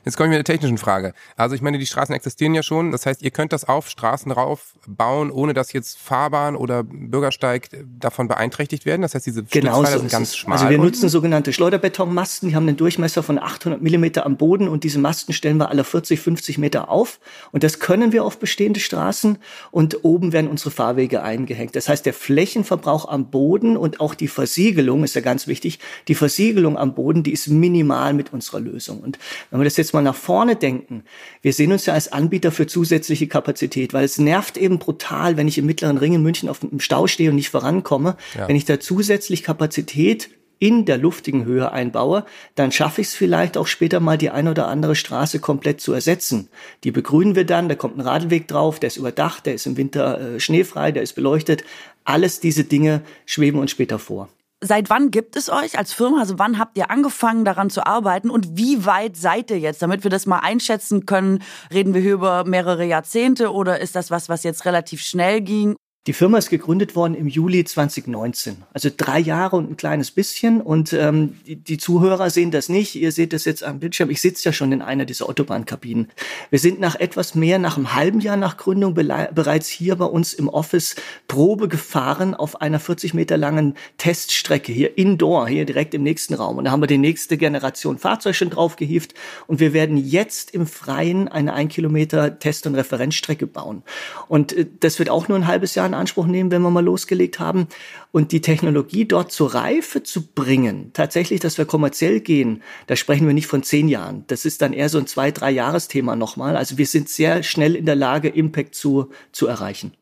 Jetzt 0.04 0.16
komme 0.16 0.28
ich 0.28 0.38
mit 0.38 0.46
der 0.46 0.54
technischen 0.54 0.78
Frage. 0.78 1.14
Also 1.36 1.54
ich 1.54 1.62
meine, 1.62 1.78
die 1.78 1.86
Straßen 1.86 2.14
existieren 2.14 2.54
ja 2.54 2.62
schon. 2.62 2.92
Das 2.92 3.06
heißt, 3.06 3.22
ihr 3.22 3.30
könnt 3.30 3.52
das 3.52 3.64
auf 3.64 3.88
Straßen 3.88 4.30
rauf 4.32 4.74
bauen, 4.86 5.30
ohne 5.30 5.54
dass 5.54 5.72
jetzt 5.72 5.98
Fahrbahn 5.98 6.56
oder 6.56 6.82
Bürgersteig 6.82 7.70
davon 7.98 8.28
beeinträchtigt 8.28 8.84
werden. 8.84 9.02
Das 9.02 9.14
heißt, 9.14 9.26
diese 9.26 9.44
genau 9.44 9.84
so 9.84 9.98
sind 9.98 10.10
ganz 10.10 10.28
es. 10.30 10.36
schmal. 10.36 10.58
Also 10.58 10.68
wir 10.68 10.78
nutzen 10.78 11.08
sogenannte 11.08 11.52
Schleuderbetonmasten. 11.52 12.50
Die 12.50 12.56
haben 12.56 12.68
einen 12.68 12.76
Durchmesser 12.76 13.22
von 13.22 13.38
800 13.38 13.80
Millimeter 13.80 14.26
am 14.26 14.36
Boden 14.36 14.68
und 14.68 14.84
diese 14.84 14.98
Masten 14.98 15.32
stellen 15.32 15.56
wir 15.56 15.70
alle 15.70 15.84
40, 15.84 16.20
50 16.20 16.58
Meter 16.58 16.90
auf. 16.90 17.18
Und 17.52 17.64
das 17.64 17.78
können 17.78 18.12
wir 18.12 18.24
auf 18.24 18.38
bestehende 18.38 18.80
Straßen 18.80 19.38
und 19.70 20.04
oben 20.04 20.32
werden 20.32 20.50
unsere 20.50 20.70
Fahrwege 20.70 21.22
eingehängt. 21.22 21.76
Das 21.76 21.88
heißt, 21.88 22.04
der 22.04 22.12
Flächenverbrauch 22.14 23.08
am 23.08 23.30
Boden 23.30 23.76
und 23.76 24.00
auch 24.00 24.14
die 24.14 24.28
Versiegelung 24.28 25.02
ist 25.02 25.14
ja 25.14 25.22
ganz 25.22 25.46
wichtig. 25.46 25.78
Die 26.08 26.14
Versiegelung 26.14 26.76
am 26.76 26.94
Boden, 26.94 27.22
die 27.22 27.32
ist 27.32 27.48
minimal 27.48 28.12
mit 28.12 28.32
unserer 28.34 28.60
Lösung. 28.60 29.00
Und 29.00 29.18
wenn 29.50 29.60
wir 29.60 29.64
das 29.64 29.78
jetzt 29.78 29.93
mal 29.94 30.02
nach 30.02 30.14
vorne 30.14 30.56
denken, 30.56 31.04
wir 31.40 31.52
sehen 31.52 31.72
uns 31.72 31.86
ja 31.86 31.94
als 31.94 32.12
Anbieter 32.12 32.52
für 32.52 32.66
zusätzliche 32.66 33.26
Kapazität, 33.26 33.94
weil 33.94 34.04
es 34.04 34.18
nervt 34.18 34.58
eben 34.58 34.78
brutal, 34.78 35.36
wenn 35.38 35.48
ich 35.48 35.56
im 35.56 35.66
mittleren 35.66 35.96
Ring 35.96 36.12
in 36.12 36.22
München 36.22 36.48
auf 36.48 36.60
dem 36.60 36.80
Stau 36.80 37.06
stehe 37.06 37.30
und 37.30 37.36
nicht 37.36 37.50
vorankomme. 37.50 38.16
Ja. 38.36 38.48
Wenn 38.48 38.56
ich 38.56 38.66
da 38.66 38.78
zusätzlich 38.78 39.42
Kapazität 39.42 40.28
in 40.58 40.84
der 40.84 40.98
luftigen 40.98 41.44
Höhe 41.44 41.72
einbaue, 41.72 42.24
dann 42.54 42.72
schaffe 42.72 43.00
ich 43.00 43.08
es 43.08 43.14
vielleicht 43.14 43.56
auch 43.56 43.66
später 43.66 44.00
mal 44.00 44.16
die 44.16 44.30
eine 44.30 44.50
oder 44.50 44.68
andere 44.68 44.96
Straße 44.96 45.40
komplett 45.40 45.80
zu 45.80 45.92
ersetzen. 45.92 46.48
Die 46.84 46.90
begrünen 46.90 47.34
wir 47.34 47.44
dann, 47.44 47.68
da 47.68 47.74
kommt 47.74 47.98
ein 47.98 48.00
Radweg 48.00 48.48
drauf, 48.48 48.80
der 48.80 48.86
ist 48.88 48.96
überdacht, 48.96 49.46
der 49.46 49.54
ist 49.54 49.66
im 49.66 49.76
Winter 49.76 50.20
äh, 50.20 50.40
schneefrei, 50.40 50.92
der 50.92 51.02
ist 51.02 51.14
beleuchtet. 51.14 51.64
Alles 52.04 52.40
diese 52.40 52.64
Dinge 52.64 53.02
schweben 53.26 53.58
uns 53.58 53.70
später 53.70 53.98
vor. 53.98 54.28
Seit 54.66 54.88
wann 54.88 55.10
gibt 55.10 55.36
es 55.36 55.50
euch 55.50 55.76
als 55.76 55.92
Firma? 55.92 56.20
Also 56.20 56.38
wann 56.38 56.58
habt 56.58 56.78
ihr 56.78 56.90
angefangen 56.90 57.44
daran 57.44 57.68
zu 57.68 57.86
arbeiten 57.86 58.30
und 58.30 58.56
wie 58.56 58.86
weit 58.86 59.14
seid 59.14 59.50
ihr 59.50 59.58
jetzt, 59.58 59.82
damit 59.82 60.04
wir 60.04 60.10
das 60.10 60.24
mal 60.24 60.38
einschätzen 60.38 61.04
können? 61.04 61.42
Reden 61.70 61.92
wir 61.92 62.00
hier 62.00 62.14
über 62.14 62.44
mehrere 62.44 62.86
Jahrzehnte 62.86 63.52
oder 63.52 63.82
ist 63.82 63.94
das 63.94 64.10
was, 64.10 64.30
was 64.30 64.42
jetzt 64.42 64.64
relativ 64.64 65.02
schnell 65.02 65.42
ging? 65.42 65.76
Die 66.06 66.12
Firma 66.12 66.36
ist 66.36 66.50
gegründet 66.50 66.96
worden 66.96 67.14
im 67.14 67.28
Juli 67.28 67.64
2019, 67.64 68.58
also 68.74 68.90
drei 68.94 69.18
Jahre 69.18 69.56
und 69.56 69.70
ein 69.70 69.76
kleines 69.78 70.10
bisschen. 70.10 70.60
Und 70.60 70.92
ähm, 70.92 71.38
die, 71.46 71.56
die 71.56 71.78
Zuhörer 71.78 72.28
sehen 72.28 72.50
das 72.50 72.68
nicht. 72.68 72.94
Ihr 72.94 73.10
seht 73.10 73.32
das 73.32 73.46
jetzt 73.46 73.64
am 73.64 73.78
Bildschirm. 73.78 74.10
Ich 74.10 74.20
sitze 74.20 74.44
ja 74.44 74.52
schon 74.52 74.70
in 74.72 74.82
einer 74.82 75.06
dieser 75.06 75.26
Autobahnkabinen. 75.30 76.08
Wir 76.50 76.58
sind 76.58 76.78
nach 76.78 76.94
etwas 76.94 77.34
mehr, 77.34 77.58
nach 77.58 77.78
einem 77.78 77.94
halben 77.94 78.20
Jahr 78.20 78.36
nach 78.36 78.58
Gründung 78.58 78.92
bereits 78.92 79.68
hier 79.68 79.96
bei 79.96 80.04
uns 80.04 80.34
im 80.34 80.50
Office 80.50 80.94
Probe 81.26 81.68
gefahren 81.68 82.34
auf 82.34 82.60
einer 82.60 82.80
40 82.80 83.14
Meter 83.14 83.38
langen 83.38 83.74
Teststrecke 83.96 84.72
hier 84.72 84.98
indoor, 84.98 85.48
hier 85.48 85.64
direkt 85.64 85.94
im 85.94 86.02
nächsten 86.02 86.34
Raum. 86.34 86.58
Und 86.58 86.64
da 86.64 86.70
haben 86.70 86.82
wir 86.82 86.86
die 86.86 86.98
nächste 86.98 87.38
Generation 87.38 87.96
Fahrzeug 87.96 88.36
schon 88.36 88.50
draufgehieft. 88.50 89.14
Und 89.46 89.58
wir 89.58 89.72
werden 89.72 89.96
jetzt 89.96 90.50
im 90.50 90.66
Freien 90.66 91.28
eine 91.28 91.54
ein 91.54 91.68
Kilometer 91.68 92.38
Test- 92.38 92.66
und 92.66 92.74
Referenzstrecke 92.74 93.46
bauen. 93.46 93.82
Und 94.28 94.52
äh, 94.52 94.66
das 94.80 94.98
wird 94.98 95.08
auch 95.08 95.28
nur 95.28 95.38
ein 95.38 95.46
halbes 95.46 95.74
Jahr 95.74 95.93
in 95.94 96.00
Anspruch 96.00 96.26
nehmen, 96.26 96.50
wenn 96.50 96.62
wir 96.62 96.70
mal 96.70 96.84
losgelegt 96.84 97.38
haben. 97.38 97.68
Und 98.12 98.32
die 98.32 98.40
Technologie 98.40 99.06
dort 99.06 99.32
zur 99.32 99.54
Reife 99.54 100.02
zu 100.02 100.26
bringen, 100.26 100.90
tatsächlich, 100.92 101.40
dass 101.40 101.58
wir 101.58 101.64
kommerziell 101.64 102.20
gehen, 102.20 102.62
da 102.86 102.96
sprechen 102.96 103.26
wir 103.26 103.34
nicht 103.34 103.46
von 103.46 103.62
zehn 103.62 103.88
Jahren. 103.88 104.24
Das 104.26 104.44
ist 104.44 104.62
dann 104.62 104.72
eher 104.72 104.88
so 104.88 104.98
ein 104.98 105.06
zwei, 105.06 105.30
drei 105.30 105.50
Jahresthema 105.50 106.16
nochmal. 106.16 106.56
Also 106.56 106.78
wir 106.78 106.86
sind 106.86 107.08
sehr 107.08 107.42
schnell 107.42 107.74
in 107.76 107.86
der 107.86 107.96
Lage, 107.96 108.28
Impact 108.28 108.74
zu, 108.74 109.10
zu 109.32 109.46
erreichen. 109.46 109.92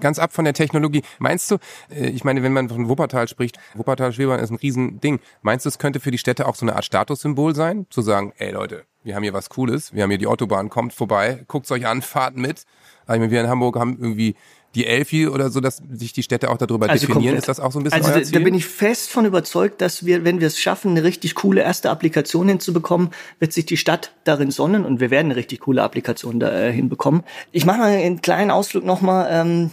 ganz 0.00 0.18
ab 0.18 0.32
von 0.32 0.44
der 0.44 0.54
Technologie. 0.54 1.02
Meinst 1.18 1.50
du, 1.50 1.56
äh, 1.90 2.08
ich 2.08 2.24
meine, 2.24 2.42
wenn 2.42 2.52
man 2.52 2.68
von 2.68 2.88
Wuppertal 2.88 3.28
spricht, 3.28 3.58
Wuppertal-Schwebahn 3.74 4.40
ist 4.40 4.50
ein 4.50 4.56
Riesending. 4.56 5.20
Meinst 5.42 5.64
du, 5.64 5.68
es 5.68 5.78
könnte 5.78 6.00
für 6.00 6.10
die 6.10 6.18
Städte 6.18 6.46
auch 6.46 6.54
so 6.54 6.64
eine 6.64 6.76
Art 6.76 6.84
Statussymbol 6.84 7.54
sein? 7.54 7.86
Zu 7.90 8.02
sagen, 8.02 8.32
ey 8.38 8.52
Leute, 8.52 8.84
wir 9.02 9.14
haben 9.14 9.22
hier 9.22 9.32
was 9.32 9.48
Cooles, 9.48 9.94
wir 9.94 10.02
haben 10.02 10.10
hier 10.10 10.18
die 10.18 10.26
Autobahn, 10.26 10.68
kommt 10.70 10.92
vorbei, 10.92 11.44
guckt's 11.48 11.70
euch 11.70 11.86
an, 11.86 12.02
fahrt 12.02 12.36
mit. 12.36 12.64
Also 13.08 13.30
wir 13.30 13.40
in 13.40 13.48
Hamburg 13.48 13.76
haben 13.76 13.98
irgendwie 14.00 14.36
die 14.74 14.86
Elfi 14.86 15.26
oder 15.26 15.50
so, 15.50 15.60
dass 15.60 15.82
sich 15.90 16.12
die 16.12 16.22
Städte 16.22 16.50
auch 16.50 16.58
darüber 16.58 16.88
also 16.88 17.06
definieren. 17.06 17.36
Komplett. 17.36 17.38
Ist 17.38 17.48
das 17.48 17.60
auch 17.60 17.72
so 17.72 17.80
ein 17.80 17.84
bisschen 17.84 18.04
Also 18.04 18.20
da, 18.20 18.38
da 18.38 18.44
bin 18.44 18.54
ich 18.54 18.66
fest 18.66 19.10
von 19.10 19.24
überzeugt, 19.24 19.80
dass 19.80 20.04
wir, 20.04 20.24
wenn 20.24 20.40
wir 20.40 20.46
es 20.46 20.60
schaffen, 20.60 20.90
eine 20.90 21.04
richtig 21.04 21.34
coole 21.34 21.62
erste 21.62 21.90
Applikation 21.90 22.48
hinzubekommen, 22.48 23.10
wird 23.38 23.52
sich 23.52 23.66
die 23.66 23.78
Stadt 23.78 24.12
darin 24.24 24.50
sonnen 24.50 24.84
und 24.84 25.00
wir 25.00 25.10
werden 25.10 25.28
eine 25.28 25.36
richtig 25.36 25.60
coole 25.60 25.82
Applikation 25.82 26.38
da 26.38 26.52
äh, 26.52 26.72
hinbekommen. 26.72 27.24
Ich 27.50 27.64
mache 27.64 27.78
mal 27.78 27.90
einen 27.90 28.20
kleinen 28.20 28.50
Ausflug 28.50 28.84
nochmal. 28.84 29.28
Ähm, 29.30 29.70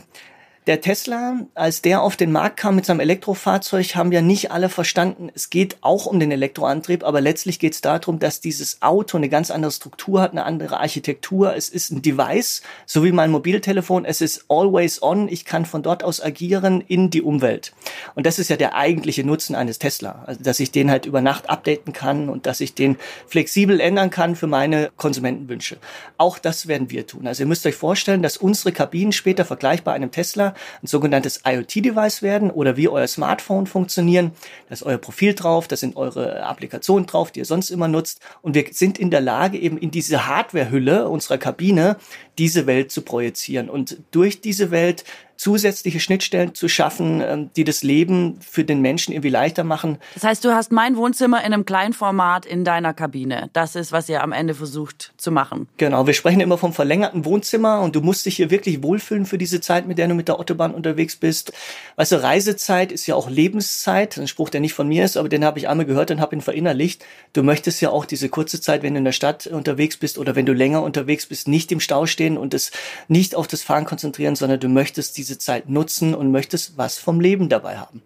der 0.68 0.82
Tesla, 0.82 1.42
als 1.54 1.84
der 1.84 2.02
auf 2.02 2.16
den 2.16 2.32
Markt 2.32 2.58
kam 2.58 2.76
mit 2.76 2.86
seinem 2.86 3.00
Elektrofahrzeug, 3.00 3.96
haben 3.96 4.12
ja 4.12 4.22
nicht 4.22 4.52
alle 4.52 4.70
verstanden, 4.70 5.30
es 5.36 5.52
geht 5.52 5.78
auch 5.82 6.08
um 6.08 6.20
den 6.20 6.32
Elektroantrieb, 6.32 7.04
aber 7.04 7.22
letztlich 7.22 7.60
geht 7.60 7.74
es 7.74 7.82
darum, 7.82 8.18
dass 8.18 8.40
dieses 8.40 8.82
Auto 8.82 9.18
eine 9.18 9.30
ganz 9.30 9.52
andere 9.52 9.72
Struktur 9.72 10.22
hat, 10.22 10.32
eine 10.32 10.44
andere 10.44 10.80
Architektur. 10.80 11.56
Es 11.56 11.70
ist 11.70 11.92
ein 11.92 12.02
Device, 12.02 12.64
so 12.88 13.04
wie 13.04 13.12
mein 13.12 13.30
Mobiltelefon. 13.30 14.06
Es 14.06 14.22
ist 14.22 14.46
always 14.50 15.04
on. 15.04 15.28
Ich 15.28 15.46
kann 15.46 15.66
von 15.66 15.84
dort 15.84 16.04
aus 16.04 16.20
agieren 16.22 16.82
in 16.82 17.12
die 17.12 17.22
Umwelt. 17.22 17.74
Und 18.16 18.26
das 18.26 18.40
ist 18.40 18.50
ja 18.50 18.58
der 18.58 18.76
eigentliche 18.76 19.24
Nutzen 19.24 19.56
eines 19.56 19.78
Tesla. 19.78 20.24
Also, 20.26 20.44
dass 20.44 20.60
ich 20.60 20.72
den 20.72 20.90
halt 20.90 21.06
über 21.06 21.22
Nacht 21.22 21.50
updaten 21.50 21.94
kann 21.94 22.28
und 22.28 22.48
dass 22.48 22.60
ich 22.60 22.74
den 22.74 22.98
flexibel 23.28 23.80
ändern 23.80 24.10
kann 24.10 24.36
für 24.36 24.48
meine 24.48 24.90
Konsumentenwünsche. 24.98 25.78
Auch 26.18 26.40
das 26.40 26.68
werden 26.68 26.90
wir 26.90 27.06
tun. 27.06 27.28
Also 27.28 27.44
ihr 27.44 27.48
müsst 27.48 27.68
euch 27.68 27.76
vorstellen, 27.76 28.24
dass 28.24 28.38
unsere 28.38 28.72
Kabinen 28.72 29.12
später 29.12 29.46
vergleichbar 29.46 29.94
einem 29.94 30.10
Tesla 30.10 30.55
ein 30.82 30.88
sogenanntes 30.88 31.42
IoT-Device 31.46 32.22
werden 32.22 32.52
oder 32.52 32.78
wie 32.78 32.88
euer 32.88 33.08
Smartphone 33.08 33.68
funktionieren. 33.68 34.32
Da 34.68 34.74
ist 34.74 34.84
euer 34.84 34.98
Profil 34.98 35.34
drauf, 35.34 35.68
da 35.68 35.76
sind 35.76 35.96
eure 35.96 36.44
Applikationen 36.44 37.06
drauf, 37.08 37.32
die 37.32 37.40
ihr 37.40 37.46
sonst 37.46 37.70
immer 37.70 37.88
nutzt. 37.88 38.20
Und 38.42 38.56
wir 38.56 38.66
sind 38.72 38.98
in 38.98 39.12
der 39.12 39.22
Lage, 39.22 39.58
eben 39.58 39.78
in 39.78 39.92
diese 39.92 40.28
Hardware-Hülle 40.28 41.10
unserer 41.10 41.38
Kabine 41.38 41.98
diese 42.38 42.68
Welt 42.68 42.92
zu 42.92 43.02
projizieren. 43.02 43.70
Und 43.70 43.98
durch 44.12 44.42
diese 44.42 44.72
Welt 44.72 45.04
zusätzliche 45.38 46.00
Schnittstellen 46.00 46.56
zu 46.56 46.68
schaffen, 46.68 47.22
ähm, 47.22 47.50
die 47.56 47.64
das 47.64 47.84
Leben 47.84 48.40
für 48.42 48.64
den 48.64 48.82
Menschen 48.82 49.14
irgendwie 49.14 49.30
leichter 49.30 49.64
machen. 49.64 49.98
Das 50.14 50.24
heißt, 50.24 50.46
du 50.46 50.54
hast 50.54 50.72
mein 50.72 50.96
Wohnzimmer 50.96 51.40
in 51.40 51.54
einem 51.54 51.66
kleinen 51.66 51.94
Format 51.94 52.46
in 52.46 52.64
deiner 52.64 52.94
Kabine. 52.94 53.50
Das 53.54 53.76
ist, 53.76 53.92
was 53.92 54.10
ihr 54.10 54.24
am 54.24 54.32
Ende 54.32 54.54
versucht 54.54 55.14
zu 55.18 55.32
machen. 55.32 55.68
Genau, 55.78 56.08
wir 56.08 56.14
sprechen 56.14 56.40
immer 56.40 56.58
vom 56.58 56.74
verlängerten 56.74 57.26
Wohnzimmer 57.26 57.82
und 57.82 57.96
du 57.96 58.02
musst 58.02 58.26
dich 58.26 58.36
hier 58.36 58.50
wirklich 58.50 58.84
wohlfühlen 58.84 59.26
für 59.26 59.38
diese 59.38 59.62
Zeit, 59.62 59.88
mit 59.88 59.98
der 59.98 60.08
du 60.08 60.14
mit 60.14 60.28
der 60.28 60.40
Autobahn 60.40 60.74
unterwegs 60.74 61.16
bist. 61.16 61.54
Weißt 61.96 62.12
du, 62.12 62.22
Reisezeit 62.22 62.92
ist 62.92 63.08
ja 63.08 63.16
auch 63.16 63.30
Lebenszeit. 63.30 64.18
Ein 64.18 64.28
Spruch, 64.28 64.50
der 64.50 64.62
nicht 64.62 64.74
von 64.74 64.88
mir 64.88 65.04
ist, 65.04 65.18
aber 65.18 65.30
den 65.30 65.44
habe 65.44 65.60
ich 65.60 65.68
einmal 65.68 65.86
gehört 65.86 66.12
und 66.12 66.22
habe 66.22 66.36
ihn 66.36 66.42
verinnerlicht. 66.42 67.04
Du 67.34 67.44
möchtest 67.44 67.82
ja 67.82 67.90
auch 67.90 68.06
diese 68.06 68.30
kurze 68.30 68.62
Zeit, 68.62 68.84
wenn 68.84 68.94
du 68.94 69.00
in 69.00 69.06
der 69.06 69.12
Stadt 69.12 69.48
unterwegs 69.48 69.98
bist 69.98 70.18
oder 70.18 70.36
wenn 70.36 70.46
du 70.46 70.54
länger 70.54 70.84
unterwegs 70.84 71.26
bist, 71.26 71.48
nicht 71.48 71.72
im 71.72 71.80
Stau 71.80 72.06
stehen 72.06 72.38
und 72.38 72.54
es 72.54 72.72
nicht 73.08 73.36
auf 73.36 73.48
das 73.48 73.64
Fahren 73.64 73.86
konzentrieren, 73.86 74.36
sondern 74.36 74.60
du 74.60 74.70
möchtest 74.70 75.18
diese 75.18 75.25
Zeit 75.38 75.70
nutzen 75.70 76.14
und 76.14 76.32
möchtest 76.32 76.78
was 76.78 76.98
vom 76.98 77.20
Leben 77.20 77.50
dabei 77.50 77.78
haben. 77.78 78.02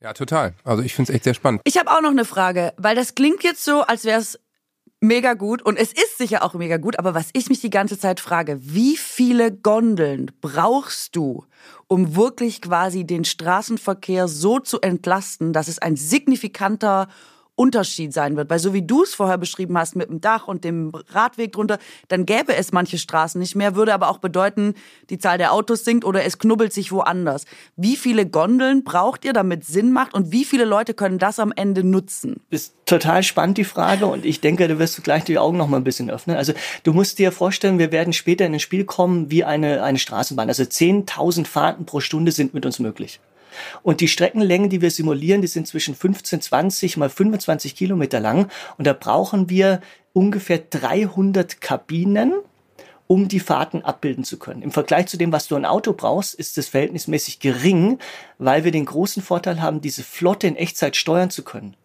Ja, 0.00 0.12
total. 0.14 0.54
Also 0.64 0.82
ich 0.82 0.94
finde 0.94 1.12
es 1.12 1.14
echt 1.14 1.24
sehr 1.24 1.34
spannend. 1.34 1.60
Ich 1.64 1.78
habe 1.78 1.90
auch 1.90 2.00
noch 2.00 2.10
eine 2.10 2.24
Frage, 2.24 2.72
weil 2.76 2.96
das 2.96 3.14
klingt 3.14 3.44
jetzt 3.44 3.64
so, 3.64 3.82
als 3.82 4.04
wäre 4.04 4.18
es 4.18 4.40
mega 5.02 5.34
gut 5.34 5.62
und 5.62 5.76
es 5.76 5.92
ist 5.92 6.16
sicher 6.16 6.42
auch 6.42 6.54
mega 6.54 6.76
gut, 6.76 6.98
aber 6.98 7.14
was 7.14 7.30
ich 7.32 7.48
mich 7.48 7.60
die 7.60 7.70
ganze 7.70 7.98
Zeit 7.98 8.20
frage, 8.20 8.58
wie 8.62 8.96
viele 8.96 9.52
Gondeln 9.52 10.30
brauchst 10.40 11.16
du, 11.16 11.44
um 11.88 12.16
wirklich 12.16 12.62
quasi 12.62 13.04
den 13.04 13.24
Straßenverkehr 13.24 14.28
so 14.28 14.60
zu 14.60 14.80
entlasten, 14.80 15.52
dass 15.52 15.68
es 15.68 15.80
ein 15.80 15.96
signifikanter 15.96 17.08
Unterschied 17.54 18.12
sein 18.12 18.36
wird. 18.36 18.48
Weil 18.50 18.58
so 18.58 18.72
wie 18.72 18.82
du 18.82 19.02
es 19.02 19.14
vorher 19.14 19.38
beschrieben 19.38 19.76
hast 19.76 19.94
mit 19.94 20.08
dem 20.08 20.20
Dach 20.20 20.48
und 20.48 20.64
dem 20.64 20.92
Radweg 21.10 21.52
drunter, 21.52 21.78
dann 22.08 22.24
gäbe 22.24 22.54
es 22.56 22.72
manche 22.72 22.98
Straßen 22.98 23.38
nicht 23.38 23.54
mehr, 23.54 23.74
würde 23.74 23.92
aber 23.92 24.08
auch 24.08 24.18
bedeuten, 24.18 24.74
die 25.10 25.18
Zahl 25.18 25.38
der 25.38 25.52
Autos 25.52 25.84
sinkt 25.84 26.04
oder 26.04 26.24
es 26.24 26.38
knubbelt 26.38 26.72
sich 26.72 26.92
woanders. 26.92 27.44
Wie 27.76 27.96
viele 27.96 28.26
Gondeln 28.26 28.84
braucht 28.84 29.24
ihr, 29.24 29.32
damit 29.32 29.64
Sinn 29.64 29.92
macht 29.92 30.14
und 30.14 30.32
wie 30.32 30.44
viele 30.44 30.64
Leute 30.64 30.94
können 30.94 31.18
das 31.18 31.38
am 31.38 31.52
Ende 31.54 31.84
nutzen? 31.84 32.40
Ist 32.50 32.74
total 32.86 33.22
spannend 33.22 33.58
die 33.58 33.64
Frage 33.64 34.06
und 34.06 34.24
ich 34.24 34.40
denke, 34.40 34.66
du 34.68 34.78
wirst 34.78 35.02
gleich 35.04 35.24
die 35.24 35.38
Augen 35.38 35.58
noch 35.58 35.68
mal 35.68 35.76
ein 35.76 35.84
bisschen 35.84 36.10
öffnen. 36.10 36.36
Also 36.36 36.54
du 36.84 36.92
musst 36.92 37.18
dir 37.18 37.32
vorstellen, 37.32 37.78
wir 37.78 37.92
werden 37.92 38.12
später 38.12 38.46
in 38.46 38.54
ein 38.54 38.60
Spiel 38.60 38.84
kommen 38.84 39.30
wie 39.30 39.44
eine, 39.44 39.82
eine 39.82 39.98
Straßenbahn. 39.98 40.48
Also 40.48 40.62
10.000 40.62 41.46
Fahrten 41.46 41.84
pro 41.84 42.00
Stunde 42.00 42.32
sind 42.32 42.54
mit 42.54 42.64
uns 42.64 42.78
möglich. 42.78 43.20
Und 43.82 44.00
die 44.00 44.08
Streckenlängen, 44.08 44.70
die 44.70 44.80
wir 44.80 44.90
simulieren, 44.90 45.42
die 45.42 45.48
sind 45.48 45.66
zwischen 45.66 45.94
15, 45.94 46.40
20 46.40 46.96
mal 46.96 47.10
25 47.10 47.74
Kilometer 47.74 48.20
lang. 48.20 48.50
Und 48.78 48.86
da 48.86 48.92
brauchen 48.92 49.48
wir 49.48 49.80
ungefähr 50.12 50.58
300 50.58 51.60
Kabinen, 51.60 52.34
um 53.06 53.28
die 53.28 53.40
Fahrten 53.40 53.82
abbilden 53.82 54.24
zu 54.24 54.38
können. 54.38 54.62
Im 54.62 54.70
Vergleich 54.70 55.06
zu 55.06 55.16
dem, 55.16 55.32
was 55.32 55.48
du 55.48 55.56
ein 55.56 55.66
Auto 55.66 55.92
brauchst, 55.92 56.34
ist 56.34 56.56
es 56.56 56.68
verhältnismäßig 56.68 57.40
gering, 57.40 57.98
weil 58.38 58.64
wir 58.64 58.70
den 58.70 58.86
großen 58.86 59.22
Vorteil 59.22 59.60
haben, 59.60 59.80
diese 59.80 60.02
Flotte 60.02 60.46
in 60.46 60.56
Echtzeit 60.56 60.96
steuern 60.96 61.30
zu 61.30 61.42
können. 61.42 61.76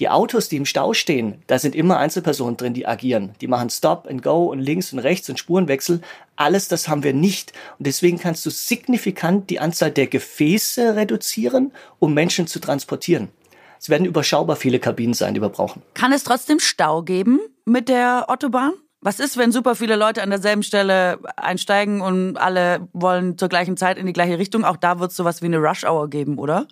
Die 0.00 0.08
Autos, 0.08 0.48
die 0.48 0.56
im 0.56 0.64
Stau 0.64 0.94
stehen, 0.94 1.42
da 1.46 1.58
sind 1.58 1.74
immer 1.74 1.98
Einzelpersonen 1.98 2.56
drin, 2.56 2.72
die 2.72 2.86
agieren. 2.86 3.34
Die 3.42 3.46
machen 3.46 3.68
Stop 3.68 4.06
and 4.08 4.22
Go 4.22 4.46
und 4.46 4.58
links 4.58 4.94
und 4.94 4.98
rechts 4.98 5.28
und 5.28 5.38
Spurenwechsel. 5.38 6.00
Alles 6.36 6.68
das 6.68 6.88
haben 6.88 7.02
wir 7.02 7.12
nicht. 7.12 7.52
Und 7.78 7.86
deswegen 7.86 8.18
kannst 8.18 8.46
du 8.46 8.50
signifikant 8.50 9.50
die 9.50 9.60
Anzahl 9.60 9.90
der 9.90 10.06
Gefäße 10.06 10.96
reduzieren, 10.96 11.72
um 11.98 12.14
Menschen 12.14 12.46
zu 12.46 12.60
transportieren. 12.60 13.28
Es 13.78 13.90
werden 13.90 14.06
überschaubar 14.06 14.56
viele 14.56 14.78
Kabinen 14.78 15.12
sein, 15.12 15.34
die 15.34 15.42
wir 15.42 15.50
brauchen. 15.50 15.82
Kann 15.92 16.12
es 16.12 16.24
trotzdem 16.24 16.60
Stau 16.60 17.02
geben 17.02 17.38
mit 17.66 17.90
der 17.90 18.24
Autobahn? 18.28 18.72
Was 19.02 19.20
ist, 19.20 19.36
wenn 19.36 19.52
super 19.52 19.74
viele 19.74 19.96
Leute 19.96 20.22
an 20.22 20.30
derselben 20.30 20.62
Stelle 20.62 21.18
einsteigen 21.36 22.00
und 22.00 22.38
alle 22.38 22.88
wollen 22.94 23.36
zur 23.36 23.50
gleichen 23.50 23.76
Zeit 23.76 23.98
in 23.98 24.06
die 24.06 24.14
gleiche 24.14 24.38
Richtung? 24.38 24.64
Auch 24.64 24.76
da 24.78 24.98
wird 24.98 25.10
es 25.10 25.16
sowas 25.16 25.42
wie 25.42 25.46
eine 25.46 25.58
Rush-Hour 25.58 26.08
geben, 26.08 26.38
oder? 26.38 26.66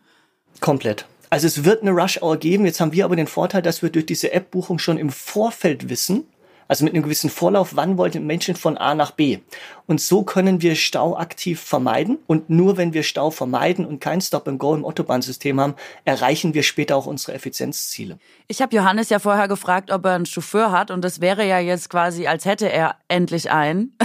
Komplett. 0.61 1.07
Also 1.31 1.47
es 1.47 1.65
wird 1.65 1.83
eine 1.83 1.91
Rush 1.91 2.23
Hour 2.23 2.39
geben. 2.39 2.65
Jetzt 2.65 2.81
haben 2.81 2.93
wir 2.93 3.05
aber 3.05 3.17
den 3.17 3.27
Vorteil, 3.27 3.63
dass 3.63 3.83
wir 3.83 3.91
durch 3.91 4.07
diese 4.07 4.33
App-Buchung 4.33 4.79
schon 4.79 4.99
im 4.99 5.11
Vorfeld 5.11 5.89
wissen, 5.89 6.27
also 6.69 6.85
mit 6.85 6.95
einem 6.95 7.03
gewissen 7.03 7.31
Vorlauf, 7.31 7.71
wann 7.75 7.99
wollen 7.99 8.27
Menschen 8.27 8.55
von 8.55 8.77
A 8.77 8.95
nach 8.95 9.11
B. 9.11 9.39
Und 9.87 10.03
so 10.03 10.23
können 10.23 10.61
wir 10.61 10.77
Stau 10.77 11.17
aktiv 11.17 11.61
vermeiden. 11.61 12.19
Und 12.27 12.51
nur 12.51 12.77
wenn 12.77 12.93
wir 12.93 13.03
Stau 13.03 13.31
vermeiden 13.31 13.87
und 13.87 14.01
kein 14.01 14.21
Stop-and-Go 14.21 14.75
im 14.75 14.85
Autobahnsystem 14.85 15.59
haben, 15.59 15.75
erreichen 16.05 16.53
wir 16.53 16.63
später 16.63 16.95
auch 16.95 17.07
unsere 17.07 17.33
Effizienzziele. 17.33 18.19
Ich 18.49 18.61
habe 18.61 18.77
Johannes 18.77 19.09
ja 19.09 19.19
vorher 19.19 19.49
gefragt, 19.49 19.91
ob 19.91 20.05
er 20.05 20.13
einen 20.13 20.27
Chauffeur 20.27 20.73
hat. 20.73 20.91
Und 20.91 21.03
das 21.03 21.23
wäre 21.23 21.47
ja 21.47 21.59
jetzt 21.59 21.89
quasi, 21.89 22.27
als 22.27 22.45
hätte 22.45 22.71
er 22.71 22.97
endlich 23.09 23.51
einen. 23.51 23.97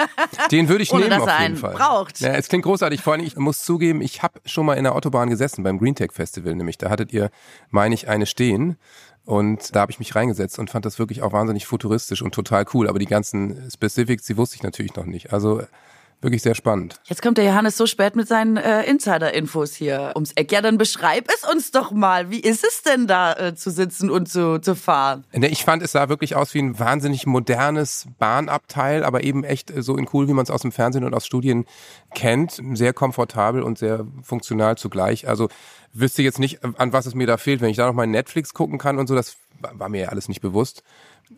Den 0.50 0.68
würde 0.68 0.82
ich 0.82 0.92
Ohne, 0.92 1.04
nehmen 1.04 1.10
dass 1.12 1.22
auf 1.22 1.28
er 1.28 1.40
jeden 1.40 1.44
einen 1.44 1.56
Fall. 1.56 1.74
braucht. 1.74 2.20
Ja, 2.20 2.34
es 2.34 2.48
klingt 2.48 2.64
großartig. 2.64 3.00
Vor 3.00 3.14
allem, 3.14 3.24
ich 3.24 3.36
muss 3.36 3.64
zugeben, 3.64 4.02
ich 4.02 4.22
habe 4.22 4.40
schon 4.44 4.66
mal 4.66 4.74
in 4.74 4.84
der 4.84 4.94
Autobahn 4.94 5.30
gesessen 5.30 5.62
beim 5.62 5.78
Green 5.78 5.94
Tech 5.94 6.12
Festival, 6.12 6.54
nämlich 6.54 6.76
da 6.76 6.90
hattet 6.90 7.14
ihr, 7.14 7.30
meine 7.70 7.94
ich, 7.94 8.08
eine 8.08 8.26
stehen. 8.26 8.76
Und 9.24 9.74
da 9.74 9.80
habe 9.80 9.92
ich 9.92 9.98
mich 9.98 10.14
reingesetzt 10.14 10.58
und 10.58 10.70
fand 10.70 10.84
das 10.84 10.98
wirklich 10.98 11.22
auch 11.22 11.32
wahnsinnig 11.32 11.66
futuristisch 11.66 12.22
und 12.22 12.34
total 12.34 12.64
cool. 12.74 12.88
Aber 12.88 12.98
die 12.98 13.06
ganzen 13.06 13.70
Specifics, 13.70 14.24
die 14.24 14.36
wusste 14.36 14.56
ich 14.56 14.62
natürlich 14.62 14.96
noch 14.96 15.06
nicht. 15.06 15.32
Also 15.32 15.62
wirklich 16.20 16.42
sehr 16.42 16.54
spannend. 16.54 17.00
Jetzt 17.04 17.22
kommt 17.22 17.38
der 17.38 17.44
Johannes 17.44 17.76
so 17.76 17.86
spät 17.86 18.16
mit 18.16 18.28
seinen 18.28 18.56
äh, 18.56 18.82
Insider-Infos 18.84 19.74
hier 19.74 20.12
ums 20.14 20.32
Eck. 20.32 20.52
Ja, 20.52 20.60
dann 20.60 20.78
beschreib 20.78 21.28
es 21.34 21.48
uns 21.48 21.70
doch 21.70 21.92
mal. 21.92 22.30
Wie 22.30 22.40
ist 22.40 22.64
es 22.64 22.82
denn 22.82 23.06
da 23.06 23.32
äh, 23.32 23.54
zu 23.54 23.70
sitzen 23.70 24.10
und 24.10 24.28
zu, 24.28 24.60
zu 24.60 24.74
fahren? 24.74 25.24
Ne, 25.32 25.48
Ich 25.48 25.64
fand, 25.64 25.82
es 25.82 25.92
sah 25.92 26.08
wirklich 26.08 26.36
aus 26.36 26.52
wie 26.54 26.60
ein 26.60 26.78
wahnsinnig 26.78 27.26
modernes 27.26 28.06
Bahnabteil, 28.18 29.04
aber 29.04 29.24
eben 29.24 29.44
echt 29.44 29.72
so 29.82 29.96
in 29.96 30.08
cool, 30.12 30.28
wie 30.28 30.34
man 30.34 30.42
es 30.42 30.50
aus 30.50 30.62
dem 30.62 30.72
Fernsehen 30.72 31.04
und 31.04 31.14
aus 31.14 31.26
Studien 31.26 31.64
kennt. 32.14 32.60
Sehr 32.74 32.92
komfortabel 32.92 33.62
und 33.62 33.78
sehr 33.78 34.06
funktional 34.22 34.76
zugleich. 34.76 35.28
Also 35.28 35.48
wüsste 35.92 36.22
jetzt 36.22 36.38
nicht, 36.38 36.62
an 36.62 36.92
was 36.92 37.06
es 37.06 37.14
mir 37.14 37.26
da 37.26 37.36
fehlt. 37.36 37.60
Wenn 37.60 37.70
ich 37.70 37.76
da 37.76 37.86
noch 37.86 37.94
mal 37.94 38.06
Netflix 38.06 38.54
gucken 38.54 38.78
kann 38.78 38.98
und 38.98 39.06
so, 39.06 39.14
das 39.14 39.36
war 39.60 39.88
mir 39.88 40.02
ja 40.02 40.08
alles 40.08 40.28
nicht 40.28 40.40
bewusst. 40.40 40.82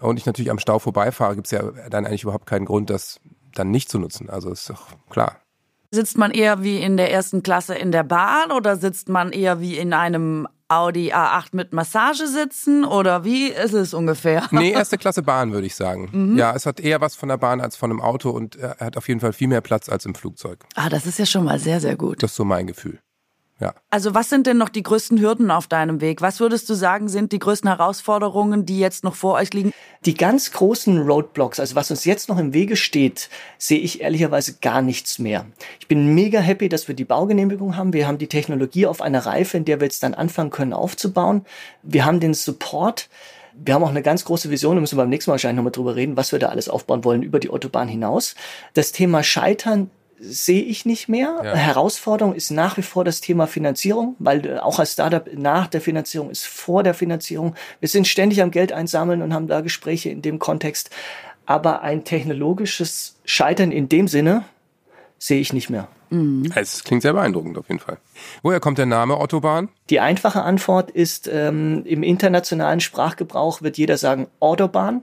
Und 0.01 0.17
ich 0.17 0.27
natürlich 0.27 0.51
am 0.51 0.59
Stau 0.59 0.79
vorbeifahre, 0.79 1.35
gibt's 1.35 1.51
ja 1.51 1.62
dann 1.91 2.07
eigentlich 2.07 2.23
überhaupt 2.23 2.47
keinen 2.47 2.65
Grund, 2.65 2.89
das 2.89 3.21
dann 3.55 3.71
nicht 3.71 3.91
zu 3.91 3.99
nutzen. 3.99 4.31
Also 4.31 4.51
ist 4.51 4.69
doch 4.71 4.87
klar. 5.11 5.39
Sitzt 5.91 6.17
man 6.17 6.31
eher 6.31 6.63
wie 6.63 6.79
in 6.79 6.97
der 6.97 7.13
ersten 7.13 7.43
Klasse 7.43 7.75
in 7.75 7.93
der 7.93 8.03
Bahn 8.03 8.51
oder 8.51 8.77
sitzt 8.77 9.09
man 9.11 9.31
eher 9.31 9.61
wie 9.61 9.77
in 9.77 9.93
einem 9.93 10.49
Audi 10.69 11.13
A8 11.13 11.49
mit 11.53 11.75
Massage 11.75 12.27
sitzen 12.27 12.85
oder 12.87 13.25
wie 13.25 13.49
ist 13.49 13.75
es 13.75 13.93
ungefähr? 13.93 14.49
Nee, 14.53 14.71
erste 14.71 14.97
Klasse 14.97 15.23
Bahn, 15.23 15.53
würde 15.53 15.67
ich 15.67 15.75
sagen. 15.75 16.35
Ja, 16.39 16.55
es 16.55 16.65
hat 16.65 16.81
eher 16.81 17.03
was 17.03 17.15
von 17.15 17.29
der 17.29 17.37
Bahn 17.37 17.61
als 17.61 17.77
von 17.77 17.91
einem 17.91 18.01
Auto 18.01 18.31
und 18.31 18.57
er 18.57 18.79
hat 18.81 18.97
auf 18.97 19.07
jeden 19.07 19.21
Fall 19.21 19.35
viel 19.35 19.49
mehr 19.49 19.61
Platz 19.61 19.91
als 19.91 20.07
im 20.07 20.15
Flugzeug. 20.15 20.65
Ah, 20.75 20.89
das 20.89 21.05
ist 21.05 21.19
ja 21.19 21.27
schon 21.27 21.45
mal 21.45 21.59
sehr, 21.59 21.81
sehr 21.81 21.97
gut. 21.97 22.23
Das 22.23 22.31
ist 22.31 22.37
so 22.37 22.45
mein 22.45 22.67
Gefühl. 22.67 23.01
Ja. 23.62 23.75
Also 23.90 24.12
was 24.12 24.28
sind 24.28 24.49
denn 24.49 24.59
noch 24.59 24.71
die 24.71 24.83
größten 24.83 25.21
Hürden 25.21 25.52
auf 25.52 25.69
deinem 25.69 26.00
Weg? 26.00 26.21
Was 26.21 26.40
würdest 26.40 26.69
du 26.69 26.75
sagen, 26.75 27.09
sind 27.09 27.31
die 27.31 27.38
größten 27.38 27.71
Herausforderungen, 27.71 28.66
die 28.66 28.81
jetzt 28.81 29.04
noch 29.04 29.14
vor 29.14 29.35
euch 29.35 29.54
liegen? 29.54 29.73
Die 30.04 30.14
ganz 30.14 30.50
großen 30.50 30.99
Roadblocks, 30.99 31.61
also 31.61 31.76
was 31.76 31.92
uns 31.92 32.04
jetzt 32.04 32.28
noch 32.28 32.38
im 32.38 32.54
Wege 32.54 32.75
steht, 32.75 33.31
sehe 33.59 33.78
ich 33.78 34.00
ehrlicherweise 34.00 34.54
gar 34.61 34.83
nichts 34.83 35.21
mehr. 35.21 35.47
Ich 35.78 35.87
bin 35.87 36.12
mega 36.12 36.40
happy, 36.40 36.69
dass 36.69 36.88
wir 36.88 36.97
die 36.97 37.04
Baugenehmigung 37.04 37.76
haben. 37.76 37.92
Wir 37.92 38.09
haben 38.09 38.19
die 38.19 38.26
Technologie 38.26 38.87
auf 38.87 39.00
einer 39.00 39.25
Reife, 39.26 39.59
in 39.59 39.64
der 39.64 39.78
wir 39.78 39.85
jetzt 39.85 40.02
dann 40.02 40.14
anfangen 40.14 40.50
können 40.50 40.73
aufzubauen. 40.73 41.47
Wir 41.85 42.04
haben 42.04 42.19
den 42.19 42.35
Support. 42.35 43.09
Wir 43.54 43.75
haben 43.75 43.85
auch 43.85 43.90
eine 43.90 44.02
ganz 44.02 44.25
große 44.25 44.50
Vision, 44.50 44.75
da 44.75 44.81
müssen 44.81 44.97
wir 44.97 45.02
beim 45.02 45.11
nächsten 45.11 45.31
Mal 45.31 45.35
wahrscheinlich 45.35 45.59
nochmal 45.59 45.73
drüber 45.73 45.95
reden, 45.95 46.16
was 46.16 46.33
wir 46.33 46.38
da 46.40 46.49
alles 46.49 46.69
aufbauen 46.69 47.04
wollen 47.04 47.23
über 47.23 47.38
die 47.38 47.50
Autobahn 47.50 47.87
hinaus. 47.87 48.35
Das 48.75 48.90
Thema 48.90 49.23
Scheitern 49.23 49.90
sehe 50.23 50.62
ich 50.62 50.87
nicht 50.87 51.09
mehr. 51.09 51.41
Ja. 51.43 51.55
Herausforderung 51.55 52.35
ist 52.35 52.50
nach 52.50 52.76
wie 52.76 52.83
vor 52.83 53.05
das 53.05 53.21
Thema 53.21 53.47
Finanzierung, 53.47 54.14
weil 54.19 54.47
äh, 54.47 54.59
auch 54.59 54.79
als 54.79 54.93
Startup 54.93 55.29
nach 55.35 55.67
der 55.67 55.81
Finanzierung 55.81 56.31
ist 56.31 56.47
vor 56.47 56.83
der 56.83 56.95
Finanzierung. 56.95 57.55
Wir 57.81 57.88
sind 57.88 58.07
ständig 58.07 58.41
am 58.41 58.50
Geld 58.50 58.73
einsammeln 58.73 59.23
und 59.23 59.35
haben 59.35 59.49
da 59.49 59.61
Gespräche 59.61 60.11
in 60.11 60.23
dem 60.23 60.38
Kontext. 60.38 60.91
Aber 61.45 61.83
ein 61.83 62.05
technologisches 62.05 63.17
Scheitern 63.25 63.73
in 63.73 63.88
dem 63.88 64.07
Sinne 64.07 64.45
sehe 65.19 65.41
ich 65.41 65.52
nicht 65.52 65.71
mehr. 65.71 65.88
Mhm. 66.11 66.52
Es 66.55 66.85
klingt 66.85 67.02
sehr 67.02 67.14
beeindruckend 67.14 67.57
auf 67.59 67.69
jeden 67.69 67.81
Fall. 67.81 67.99
Woher 68.43 68.61
kommt 68.61 68.79
der 68.79 68.87
Name 68.87 69.17
Autobahn? 69.17 69.69
Die 69.88 69.99
einfache 69.99 70.43
Antwort 70.43 70.91
ist, 70.91 71.29
ähm, 71.33 71.85
im 71.85 72.02
internationalen 72.02 72.81
Sprachgebrauch 72.81 73.62
wird 73.62 73.79
jeder 73.79 73.97
sagen 73.97 74.29
Autobahn. 74.38 75.02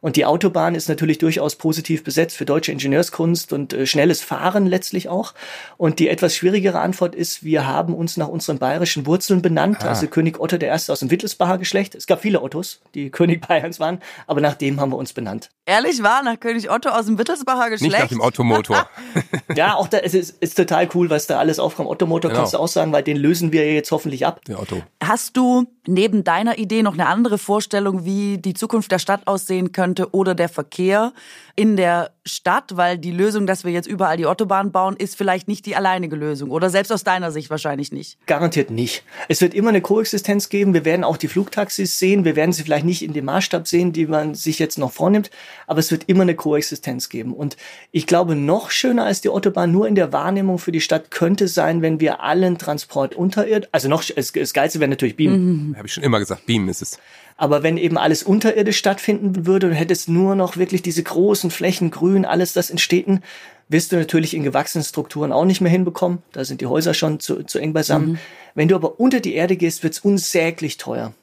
Und 0.00 0.16
die 0.16 0.24
Autobahn 0.24 0.74
ist 0.74 0.88
natürlich 0.88 1.18
durchaus 1.18 1.56
positiv 1.56 2.04
besetzt 2.04 2.36
für 2.36 2.44
deutsche 2.44 2.72
Ingenieurskunst 2.72 3.52
und 3.52 3.72
äh, 3.72 3.86
schnelles 3.86 4.22
Fahren 4.22 4.66
letztlich 4.66 5.08
auch. 5.08 5.34
Und 5.76 5.98
die 5.98 6.08
etwas 6.08 6.34
schwierigere 6.34 6.80
Antwort 6.80 7.14
ist, 7.14 7.44
wir 7.44 7.66
haben 7.66 7.94
uns 7.94 8.16
nach 8.16 8.28
unseren 8.28 8.58
bayerischen 8.58 9.06
Wurzeln 9.06 9.42
benannt. 9.42 9.78
Ah. 9.80 9.88
Also 9.88 10.06
König 10.06 10.40
Otto 10.40 10.56
I. 10.56 10.70
aus 10.70 11.00
dem 11.00 11.10
Wittelsbacher 11.10 11.58
Geschlecht. 11.58 11.94
Es 11.94 12.06
gab 12.06 12.22
viele 12.22 12.42
Ottos, 12.42 12.80
die 12.94 13.10
König 13.20 13.46
Bayerns 13.46 13.78
waren, 13.78 14.00
aber 14.26 14.40
nach 14.40 14.54
dem 14.54 14.80
haben 14.80 14.90
wir 14.90 14.96
uns 14.96 15.12
benannt. 15.12 15.50
Ehrlich 15.66 16.02
war, 16.02 16.22
nach 16.22 16.40
König 16.40 16.70
Otto 16.70 16.88
aus 16.88 17.06
dem 17.06 17.18
Wittelsbacher 17.18 17.70
Geschlecht? 17.70 17.92
Nicht 17.92 18.02
nach 18.02 18.08
dem 18.08 18.20
Ottomotor. 18.20 18.88
ja, 19.54 19.74
auch 19.74 19.88
da 19.88 19.98
es 19.98 20.14
ist, 20.14 20.42
ist 20.42 20.56
total 20.56 20.88
cool, 20.94 21.10
was 21.10 21.26
da 21.26 21.38
alles 21.38 21.58
aufkommt. 21.58 21.88
Ottomotor 21.88 22.30
genau. 22.30 22.40
kannst 22.40 22.54
du 22.54 22.58
auch 22.58 22.68
sagen, 22.68 22.92
weil 22.92 23.02
den 23.02 23.16
lösen 23.16 23.52
wir 23.52 23.72
jetzt 23.72 23.92
hoffentlich 23.92 24.26
ab. 24.26 24.44
Der 24.46 24.60
Otto. 24.60 24.82
Hast 25.02 25.36
du 25.36 25.66
neben 25.86 26.24
deiner 26.24 26.58
Idee 26.58 26.82
noch 26.82 26.94
eine 26.94 27.06
andere 27.06 27.38
Vorstellung, 27.38 28.04
wie 28.04 28.38
die 28.38 28.54
Zukunft 28.54 28.90
der 28.90 28.98
Stadt 28.98 29.26
aussehen 29.26 29.72
könnte 29.72 29.89
oder 30.12 30.34
der 30.34 30.48
Verkehr 30.48 31.12
in 31.56 31.76
der 31.76 32.12
Stadt? 32.24 32.76
Weil 32.76 32.98
die 32.98 33.10
Lösung, 33.10 33.46
dass 33.46 33.64
wir 33.64 33.72
jetzt 33.72 33.86
überall 33.86 34.16
die 34.16 34.26
Autobahn 34.26 34.72
bauen, 34.72 34.96
ist 34.96 35.16
vielleicht 35.16 35.48
nicht 35.48 35.66
die 35.66 35.76
alleinige 35.76 36.16
Lösung 36.16 36.50
oder 36.50 36.70
selbst 36.70 36.92
aus 36.92 37.04
deiner 37.04 37.32
Sicht 37.32 37.50
wahrscheinlich 37.50 37.92
nicht. 37.92 38.18
Garantiert 38.26 38.70
nicht. 38.70 39.04
Es 39.28 39.40
wird 39.40 39.54
immer 39.54 39.70
eine 39.70 39.80
Koexistenz 39.80 40.48
geben. 40.48 40.74
Wir 40.74 40.84
werden 40.84 41.04
auch 41.04 41.16
die 41.16 41.28
Flugtaxis 41.28 41.98
sehen. 41.98 42.24
Wir 42.24 42.36
werden 42.36 42.52
sie 42.52 42.62
vielleicht 42.62 42.84
nicht 42.84 43.02
in 43.02 43.12
dem 43.12 43.24
Maßstab 43.24 43.66
sehen, 43.66 43.92
die 43.92 44.06
man 44.06 44.34
sich 44.34 44.58
jetzt 44.58 44.78
noch 44.78 44.92
vornimmt, 44.92 45.30
aber 45.66 45.80
es 45.80 45.90
wird 45.90 46.04
immer 46.08 46.22
eine 46.22 46.34
Koexistenz 46.34 47.08
geben. 47.08 47.32
Und 47.34 47.56
ich 47.90 48.06
glaube, 48.06 48.36
noch 48.36 48.70
schöner 48.70 49.04
als 49.04 49.20
die 49.20 49.28
Autobahn 49.28 49.72
nur 49.72 49.88
in 49.88 49.94
der 49.94 50.12
Wahrnehmung 50.12 50.58
für 50.58 50.72
die 50.72 50.80
Stadt 50.80 51.10
könnte 51.10 51.48
sein, 51.48 51.82
wenn 51.82 52.00
wir 52.00 52.22
allen 52.22 52.58
Transport 52.58 53.14
unterirrt, 53.14 53.68
also 53.72 53.88
noch, 53.88 54.04
das 54.04 54.32
Geilste 54.32 54.80
wäre 54.80 54.88
natürlich 54.88 55.16
Beam. 55.16 55.32
Mhm. 55.70 55.76
Habe 55.76 55.86
ich 55.86 55.94
schon 55.94 56.04
immer 56.04 56.18
gesagt, 56.18 56.46
Beam 56.46 56.68
ist 56.68 56.82
es. 56.82 56.98
Aber 57.40 57.62
wenn 57.62 57.78
eben 57.78 57.96
alles 57.96 58.22
unterirdisch 58.22 58.76
stattfinden 58.76 59.46
würde 59.46 59.68
und 59.68 59.72
hättest 59.72 60.10
nur 60.10 60.34
noch 60.34 60.58
wirklich 60.58 60.82
diese 60.82 61.02
großen 61.02 61.50
Flächen 61.50 61.90
grün, 61.90 62.26
alles 62.26 62.52
das 62.52 62.68
in 62.68 62.76
Städten, 62.76 63.22
wirst 63.70 63.92
du 63.92 63.96
natürlich 63.96 64.34
in 64.34 64.42
gewachsenen 64.42 64.84
Strukturen 64.84 65.32
auch 65.32 65.46
nicht 65.46 65.62
mehr 65.62 65.70
hinbekommen. 65.70 66.18
Da 66.32 66.44
sind 66.44 66.60
die 66.60 66.66
Häuser 66.66 66.92
schon 66.92 67.18
zu, 67.18 67.42
zu 67.44 67.58
eng 67.58 67.72
beisammen. 67.72 68.10
Mhm. 68.10 68.18
Wenn 68.54 68.68
du 68.68 68.74
aber 68.74 69.00
unter 69.00 69.20
die 69.20 69.32
Erde 69.32 69.56
gehst, 69.56 69.82
wird's 69.82 70.00
unsäglich 70.00 70.76
teuer. 70.76 71.14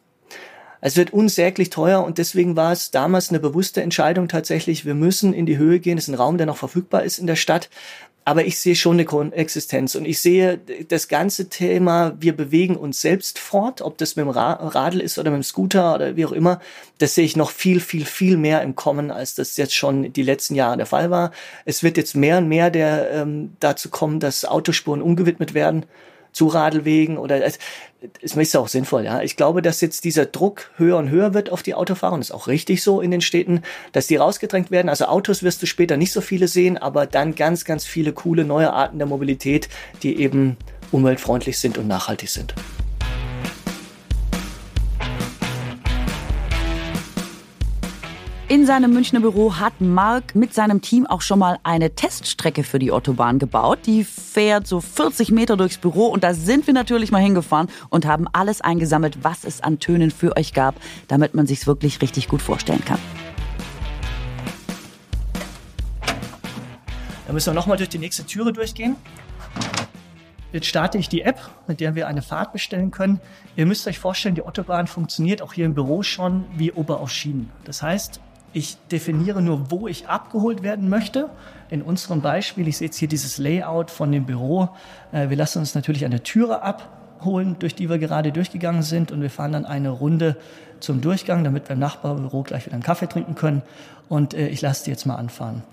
Es 0.82 0.98
wird 0.98 1.14
unsäglich 1.14 1.70
teuer 1.70 2.04
und 2.04 2.18
deswegen 2.18 2.56
war 2.56 2.72
es 2.72 2.90
damals 2.90 3.30
eine 3.30 3.40
bewusste 3.40 3.84
Entscheidung 3.84 4.28
tatsächlich, 4.28 4.86
wir 4.86 4.96
müssen 4.96 5.34
in 5.34 5.46
die 5.46 5.58
Höhe 5.60 5.80
gehen. 5.80 5.98
Das 5.98 6.06
ist 6.06 6.14
ein 6.14 6.16
Raum, 6.16 6.40
der 6.40 6.48
noch 6.48 6.58
verfügbar 6.58 7.04
ist 7.04 7.20
in 7.20 7.28
der 7.28 7.36
Stadt. 7.36 7.70
Aber 8.28 8.44
ich 8.44 8.60
sehe 8.60 8.76
schon 8.76 8.98
eine 8.98 9.06
Koexistenz 9.06 9.96
und 9.96 10.04
ich 10.04 10.20
sehe 10.20 10.60
das 10.90 11.08
ganze 11.08 11.48
Thema, 11.48 12.14
wir 12.20 12.36
bewegen 12.36 12.76
uns 12.76 13.00
selbst 13.00 13.40
fort, 13.40 13.82
ob 13.82 13.98
das 13.98 14.18
mit 14.18 14.26
dem 14.26 14.32
Radl 14.32 15.00
ist 15.00 15.18
oder 15.18 15.32
mit 15.32 15.38
dem 15.38 15.44
Scooter 15.44 15.96
oder 15.96 16.18
wie 16.18 16.26
auch 16.26 16.34
immer, 16.34 16.60
das 16.98 17.16
sehe 17.16 17.24
ich 17.24 17.38
noch 17.38 17.52
viel, 17.52 17.80
viel, 17.80 18.04
viel 18.04 18.36
mehr 18.36 18.64
im 18.64 18.76
Kommen, 18.76 19.12
als 19.12 19.36
das 19.36 19.56
jetzt 19.56 19.74
schon 19.74 20.12
die 20.12 20.24
letzten 20.24 20.56
Jahre 20.56 20.76
der 20.76 20.86
Fall 20.86 21.10
war. 21.10 21.32
Es 21.64 21.84
wird 21.84 21.96
jetzt 21.96 22.18
mehr 22.18 22.40
und 22.40 22.50
mehr 22.50 22.70
der, 22.70 23.12
ähm, 23.12 23.54
dazu 23.62 23.88
kommen, 23.90 24.20
dass 24.20 24.44
Autospuren 24.44 25.02
umgewidmet 25.02 25.54
werden 25.54 25.86
zu 26.38 26.48
Radlwegen 26.48 27.18
oder 27.18 27.44
es, 27.44 27.58
es 28.22 28.36
ist 28.36 28.56
auch 28.56 28.68
sinnvoll, 28.68 29.04
ja. 29.04 29.22
Ich 29.22 29.36
glaube, 29.36 29.64
dass 29.64 29.82
jetzt 29.82 30.04
dieser 30.04 30.28
Druck 30.28 30.70
höher 30.78 30.98
und 30.98 31.10
höher 31.10 31.34
wird 31.34 31.50
auf 31.50 31.64
die 31.64 31.74
Autofahrer 31.74 32.14
und 32.14 32.20
das 32.20 32.30
ist 32.30 32.36
auch 32.36 32.48
richtig 32.48 32.84
so 32.84 33.02
in 33.02 33.10
den 33.10 33.22
Städten, 33.22 33.64
dass 33.92 34.06
die 34.06 34.18
rausgedrängt 34.18 34.70
werden. 34.70 34.88
Also 34.88 35.06
Autos 35.06 35.42
wirst 35.42 35.64
du 35.64 35.66
später 35.66 35.98
nicht 35.98 36.14
so 36.14 36.22
viele 36.22 36.48
sehen, 36.48 36.78
aber 36.78 37.08
dann 37.08 37.34
ganz, 37.34 37.66
ganz 37.66 37.86
viele 37.86 38.14
coole 38.14 38.46
neue 38.46 38.72
Arten 38.72 39.00
der 39.00 39.08
Mobilität, 39.08 39.68
die 40.04 40.22
eben 40.22 40.58
umweltfreundlich 40.92 41.58
sind 41.58 41.80
und 41.80 41.88
nachhaltig 41.88 42.30
sind. 42.30 42.54
In 48.50 48.66
seinem 48.66 48.94
Münchner 48.94 49.20
Büro 49.20 49.56
hat 49.56 49.82
Mark 49.82 50.34
mit 50.34 50.54
seinem 50.54 50.80
Team 50.82 51.06
auch 51.06 51.20
schon 51.20 51.38
mal 51.38 51.60
eine 51.64 51.96
Teststrecke 51.96 52.64
für 52.64 52.80
die 52.80 52.94
Autobahn 52.94 53.40
gebaut. 53.40 53.80
Die 53.86 54.06
fährt 54.06 54.68
so 54.68 54.80
40 54.80 55.32
Meter 55.32 55.58
durchs 55.58 55.78
Büro 55.78 56.06
und 56.06 56.24
da 56.24 56.34
sind 56.34 56.66
wir 56.66 56.74
natürlich 56.74 57.12
mal 57.12 57.22
hingefahren 57.22 57.68
und 57.90 58.06
haben 58.06 58.26
alles 58.32 58.62
eingesammelt, 58.62 59.22
was 59.22 59.44
es 59.44 59.60
an 59.60 59.80
Tönen 59.80 60.12
für 60.12 60.38
euch 60.38 60.54
gab, 60.54 60.76
damit 61.10 61.34
man 61.34 61.46
sich's 61.46 61.68
wirklich 61.68 62.02
richtig 62.02 62.30
gut 62.30 62.42
vorstellen 62.42 62.86
kann. 62.86 63.00
Dann 67.26 67.34
müssen 67.34 67.48
wir 67.48 67.54
nochmal 67.54 67.76
durch 67.76 67.90
die 67.90 68.00
nächste 68.00 68.26
Türe 68.26 68.54
durchgehen. 68.54 68.96
Jetzt 70.54 70.68
starte 70.68 70.98
ich 70.98 71.10
die 71.10 71.24
App, 71.24 71.42
mit 71.68 71.82
der 71.82 71.96
wir 71.96 72.08
eine 72.08 72.22
Fahrt 72.22 72.54
bestellen 72.54 72.92
können. 72.92 73.20
Ihr 73.58 73.66
müsst 73.66 73.86
euch 73.88 74.00
vorstellen, 74.00 74.36
die 74.36 74.44
Autobahn 74.44 74.88
funktioniert 74.88 75.42
auch 75.42 75.52
hier 75.52 75.66
im 75.66 75.74
Büro 75.74 76.02
schon 76.02 76.46
wie 76.56 76.72
Ober 76.72 77.02
auf 77.02 77.12
Schienen. 77.12 77.52
Das 77.66 77.84
heißt, 77.84 78.22
ich 78.54 78.78
definiere 78.92 79.42
nur, 79.42 79.72
wo 79.72 79.88
ich 79.88 80.08
abgeholt 80.08 80.64
werden 80.64 80.90
möchte. 80.90 81.30
In 81.70 81.82
unserem 81.82 82.22
Beispiel, 82.22 82.68
ich 82.68 82.78
sehe 82.78 82.88
jetzt 82.88 82.98
hier 82.98 83.08
dieses 83.08 83.38
Layout 83.38 83.92
von 83.92 84.12
dem 84.12 84.26
Büro. 84.26 84.70
Äh, 85.12 85.30
wir 85.30 85.38
lassen 85.38 85.60
uns 85.60 85.76
natürlich 85.76 86.06
eine 86.06 86.24
Türe 86.24 86.62
abholen, 86.62 87.58
durch 87.60 87.76
die 87.76 87.90
wir 87.90 87.98
gerade 87.98 88.32
durchgegangen 88.32 88.84
sind 88.84 89.12
und 89.12 89.22
wir 89.22 89.30
fahren 89.30 89.52
dann 89.52 89.66
eine 89.66 89.90
Runde 89.90 90.38
zum 90.80 91.02
Durchgang, 91.02 91.44
damit 91.44 91.70
wir 91.70 91.74
im 91.74 91.80
Nachbarbüro 91.80 92.44
gleich 92.44 92.66
wieder 92.66 92.76
einen 92.76 92.84
Kaffee 92.84 93.08
trinken 93.08 93.36
können. 93.36 93.62
Und 94.10 94.34
äh, 94.34 94.48
ich 94.48 94.62
lasse 94.62 94.86
die 94.86 94.92
jetzt 94.92 95.06
mal 95.06 95.16
anfahren. 95.16 95.64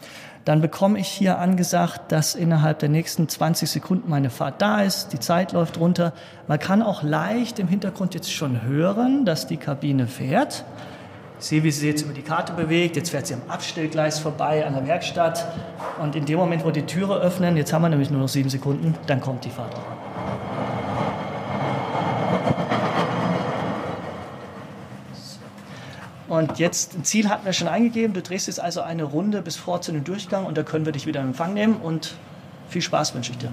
Dann 0.44 0.60
bekomme 0.60 0.98
ich 0.98 1.08
hier 1.08 1.38
angesagt, 1.38 2.12
dass 2.12 2.34
innerhalb 2.34 2.78
der 2.80 2.90
nächsten 2.90 3.28
20 3.28 3.70
Sekunden 3.70 4.10
meine 4.10 4.28
Fahrt 4.28 4.60
da 4.60 4.82
ist. 4.82 5.12
Die 5.14 5.20
Zeit 5.20 5.52
läuft 5.52 5.78
runter. 5.78 6.12
Man 6.48 6.58
kann 6.58 6.82
auch 6.82 7.02
leicht 7.02 7.58
im 7.58 7.68
Hintergrund 7.68 8.14
jetzt 8.14 8.30
schon 8.30 8.62
hören, 8.62 9.24
dass 9.24 9.46
die 9.46 9.56
Kabine 9.56 10.06
fährt. 10.06 10.64
Sehe, 11.44 11.62
wie 11.62 11.70
sie 11.70 11.88
jetzt 11.88 12.02
über 12.02 12.14
die 12.14 12.22
Karte 12.22 12.54
bewegt. 12.54 12.96
Jetzt 12.96 13.10
fährt 13.10 13.26
sie 13.26 13.34
am 13.34 13.42
Abstellgleis 13.48 14.18
vorbei 14.18 14.66
an 14.66 14.72
der 14.72 14.86
Werkstatt. 14.86 15.46
Und 16.00 16.16
in 16.16 16.24
dem 16.24 16.38
Moment, 16.38 16.64
wo 16.64 16.70
die 16.70 16.86
Türe 16.86 17.20
öffnen, 17.20 17.58
jetzt 17.58 17.70
haben 17.72 17.82
wir 17.82 17.90
nämlich 17.90 18.10
nur 18.10 18.20
noch 18.20 18.28
sieben 18.28 18.48
Sekunden, 18.48 18.94
dann 19.06 19.20
kommt 19.20 19.44
die 19.44 19.50
Fahrt. 19.50 19.74
Und 26.28 26.58
jetzt 26.58 26.94
ein 26.94 27.04
Ziel 27.04 27.28
hatten 27.28 27.44
wir 27.44 27.52
schon 27.52 27.68
eingegeben. 27.68 28.14
Du 28.14 28.22
drehst 28.22 28.46
jetzt 28.46 28.60
also 28.60 28.80
eine 28.80 29.04
Runde 29.04 29.42
bis 29.42 29.56
vor 29.56 29.82
zu 29.82 29.92
dem 29.92 30.02
Durchgang 30.02 30.46
und 30.46 30.56
da 30.56 30.62
können 30.62 30.86
wir 30.86 30.92
dich 30.92 31.06
wieder 31.06 31.20
in 31.20 31.28
Empfang 31.28 31.52
nehmen. 31.52 31.76
Und 31.76 32.14
viel 32.70 32.80
Spaß 32.80 33.14
wünsche 33.14 33.32
ich 33.32 33.38
dir. 33.38 33.50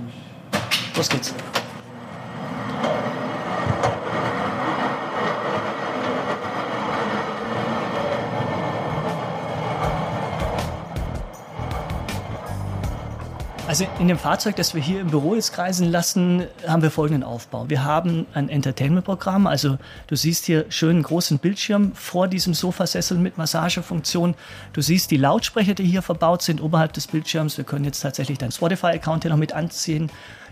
Los 0.95 1.09
geht's. 1.09 1.35
Also 13.81 13.93
in 13.99 14.09
dem 14.09 14.19
Fahrzeug, 14.19 14.55
das 14.57 14.75
wir 14.75 14.81
hier 14.81 15.01
im 15.01 15.07
Büro 15.07 15.33
jetzt 15.33 15.53
kreisen 15.53 15.89
lassen, 15.89 16.45
haben 16.67 16.83
wir 16.83 16.91
folgenden 16.91 17.23
Aufbau. 17.23 17.67
Wir 17.67 17.83
haben 17.83 18.27
ein 18.35 18.47
Entertainment-Programm, 18.47 19.47
also 19.47 19.79
du 20.05 20.15
siehst 20.15 20.45
hier 20.45 20.67
schön 20.69 20.97
einen 20.97 21.03
großen 21.03 21.39
Bildschirm 21.39 21.93
vor 21.95 22.27
diesem 22.27 22.53
Sofasessel 22.53 23.17
mit 23.17 23.39
Massagefunktion. 23.39 24.35
Du 24.73 24.81
siehst 24.81 25.09
die 25.09 25.17
Lautsprecher, 25.17 25.73
die 25.73 25.85
hier 25.85 26.03
verbaut 26.03 26.43
sind 26.43 26.61
oberhalb 26.61 26.93
des 26.93 27.07
Bildschirms. 27.07 27.57
Wir 27.57 27.63
können 27.63 27.83
jetzt 27.83 28.01
tatsächlich 28.01 28.37
deinen 28.37 28.51
Spotify-Account 28.51 29.23
hier 29.23 29.31
noch 29.31 29.37
mit 29.39 29.53
anziehen. 29.53 30.11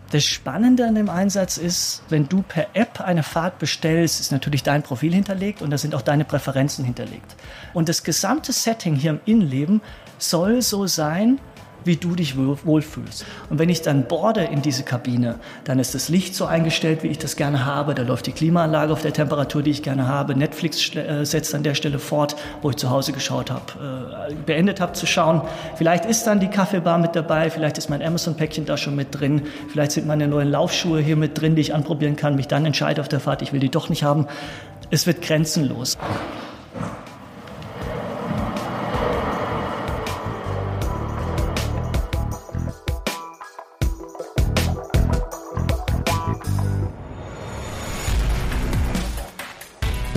Das 0.09 0.25
Spannende 0.25 0.87
an 0.87 0.95
dem 0.95 1.07
Einsatz 1.07 1.57
ist, 1.57 2.01
wenn 2.09 2.27
du 2.27 2.41
per 2.41 2.69
App 2.73 2.99
eine 2.99 3.21
Fahrt 3.21 3.59
bestellst, 3.59 4.19
ist 4.19 4.31
natürlich 4.31 4.63
dein 4.63 4.81
Profil 4.81 5.13
hinterlegt 5.13 5.61
und 5.61 5.69
da 5.69 5.77
sind 5.77 5.93
auch 5.93 6.01
deine 6.01 6.25
Präferenzen 6.25 6.83
hinterlegt. 6.83 7.35
Und 7.75 7.89
das 7.89 8.01
gesamte 8.01 8.53
Setting 8.53 8.95
hier 8.95 9.11
im 9.11 9.19
Innenleben 9.25 9.81
soll 10.17 10.63
so 10.63 10.87
sein, 10.87 11.39
wie 11.85 11.95
du 11.95 12.15
dich 12.15 12.35
wohlfühlst. 12.37 13.25
Und 13.49 13.59
wenn 13.59 13.69
ich 13.69 13.81
dann 13.81 14.07
borde 14.07 14.41
in 14.41 14.61
diese 14.61 14.83
Kabine, 14.83 15.35
dann 15.63 15.79
ist 15.79 15.95
das 15.95 16.09
Licht 16.09 16.35
so 16.35 16.45
eingestellt, 16.45 17.03
wie 17.03 17.07
ich 17.07 17.17
das 17.17 17.35
gerne 17.35 17.65
habe. 17.65 17.93
Da 17.95 18.03
läuft 18.03 18.27
die 18.27 18.31
Klimaanlage 18.31 18.93
auf 18.93 19.01
der 19.01 19.13
Temperatur, 19.13 19.63
die 19.63 19.71
ich 19.71 19.83
gerne 19.83 20.07
habe. 20.07 20.35
Netflix 20.35 20.95
äh, 20.95 21.25
setzt 21.25 21.55
an 21.55 21.63
der 21.63 21.75
Stelle 21.75 21.99
fort, 21.99 22.35
wo 22.61 22.69
ich 22.69 22.75
zu 22.75 22.89
Hause 22.89 23.11
geschaut 23.11 23.51
habe, 23.51 24.29
äh, 24.29 24.33
beendet 24.45 24.81
habe 24.81 24.93
zu 24.93 25.05
schauen. 25.05 25.41
Vielleicht 25.75 26.05
ist 26.05 26.25
dann 26.25 26.39
die 26.39 26.49
Kaffeebar 26.49 26.97
mit 26.97 27.15
dabei, 27.15 27.49
vielleicht 27.49 27.77
ist 27.77 27.89
mein 27.89 28.01
Amazon-Päckchen 28.01 28.65
da 28.65 28.77
schon 28.77 28.95
mit 28.95 29.19
drin, 29.19 29.43
vielleicht 29.71 29.91
sind 29.91 30.07
meine 30.07 30.27
neuen 30.27 30.49
Laufschuhe 30.49 30.99
hier 30.99 31.15
mit 31.15 31.39
drin, 31.39 31.55
die 31.55 31.61
ich 31.61 31.73
anprobieren 31.73 32.15
kann, 32.15 32.35
mich 32.35 32.47
dann 32.47 32.65
entscheide 32.65 33.01
auf 33.01 33.07
der 33.07 33.19
Fahrt, 33.19 33.41
ich 33.41 33.53
will 33.53 33.59
die 33.59 33.69
doch 33.69 33.89
nicht 33.89 34.03
haben. 34.03 34.27
Es 34.91 35.05
wird 35.05 35.21
grenzenlos. 35.21 35.97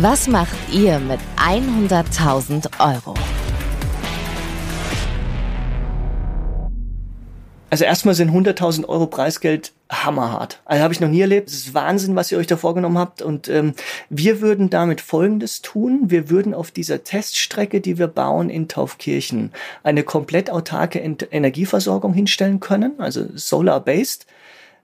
Was 0.03 0.27
macht 0.27 0.57
ihr 0.73 0.99
mit 0.99 1.21
100.000 1.37 2.81
Euro? 2.81 3.15
Also 7.71 7.85
erstmal 7.85 8.17
sind 8.17 8.33
100.000 8.33 8.89
Euro 8.89 9.07
Preisgeld 9.07 9.71
hammerhart. 9.89 10.61
Also 10.65 10.83
habe 10.83 10.93
ich 10.93 10.99
noch 10.99 11.09
nie 11.09 11.21
erlebt. 11.21 11.51
Es 11.51 11.55
ist 11.55 11.75
Wahnsinn, 11.75 12.17
was 12.17 12.33
ihr 12.33 12.39
euch 12.39 12.49
da 12.49 12.57
vorgenommen 12.57 12.99
habt. 12.99 13.23
Und 13.23 13.47
ähm, 13.47 13.75
wir 14.11 14.41
würden 14.41 14.71
damit 14.71 15.01
Folgendes 15.01 15.63
tun. 15.63 16.11
Wir 16.11 16.29
würden 16.29 16.53
auf 16.53 16.73
dieser 16.73 17.05
Teststrecke, 17.05 17.81
die 17.81 17.97
wir 17.97 18.09
bauen 18.09 18.51
in 18.51 18.67
Taufkirchen, 18.67 19.53
eine 19.85 20.03
komplett 20.03 20.51
autarke 20.51 20.99
Energieversorgung 20.99 22.13
hinstellen 22.13 22.59
können, 22.59 22.95
also 22.99 23.25
solar-based 23.37 24.27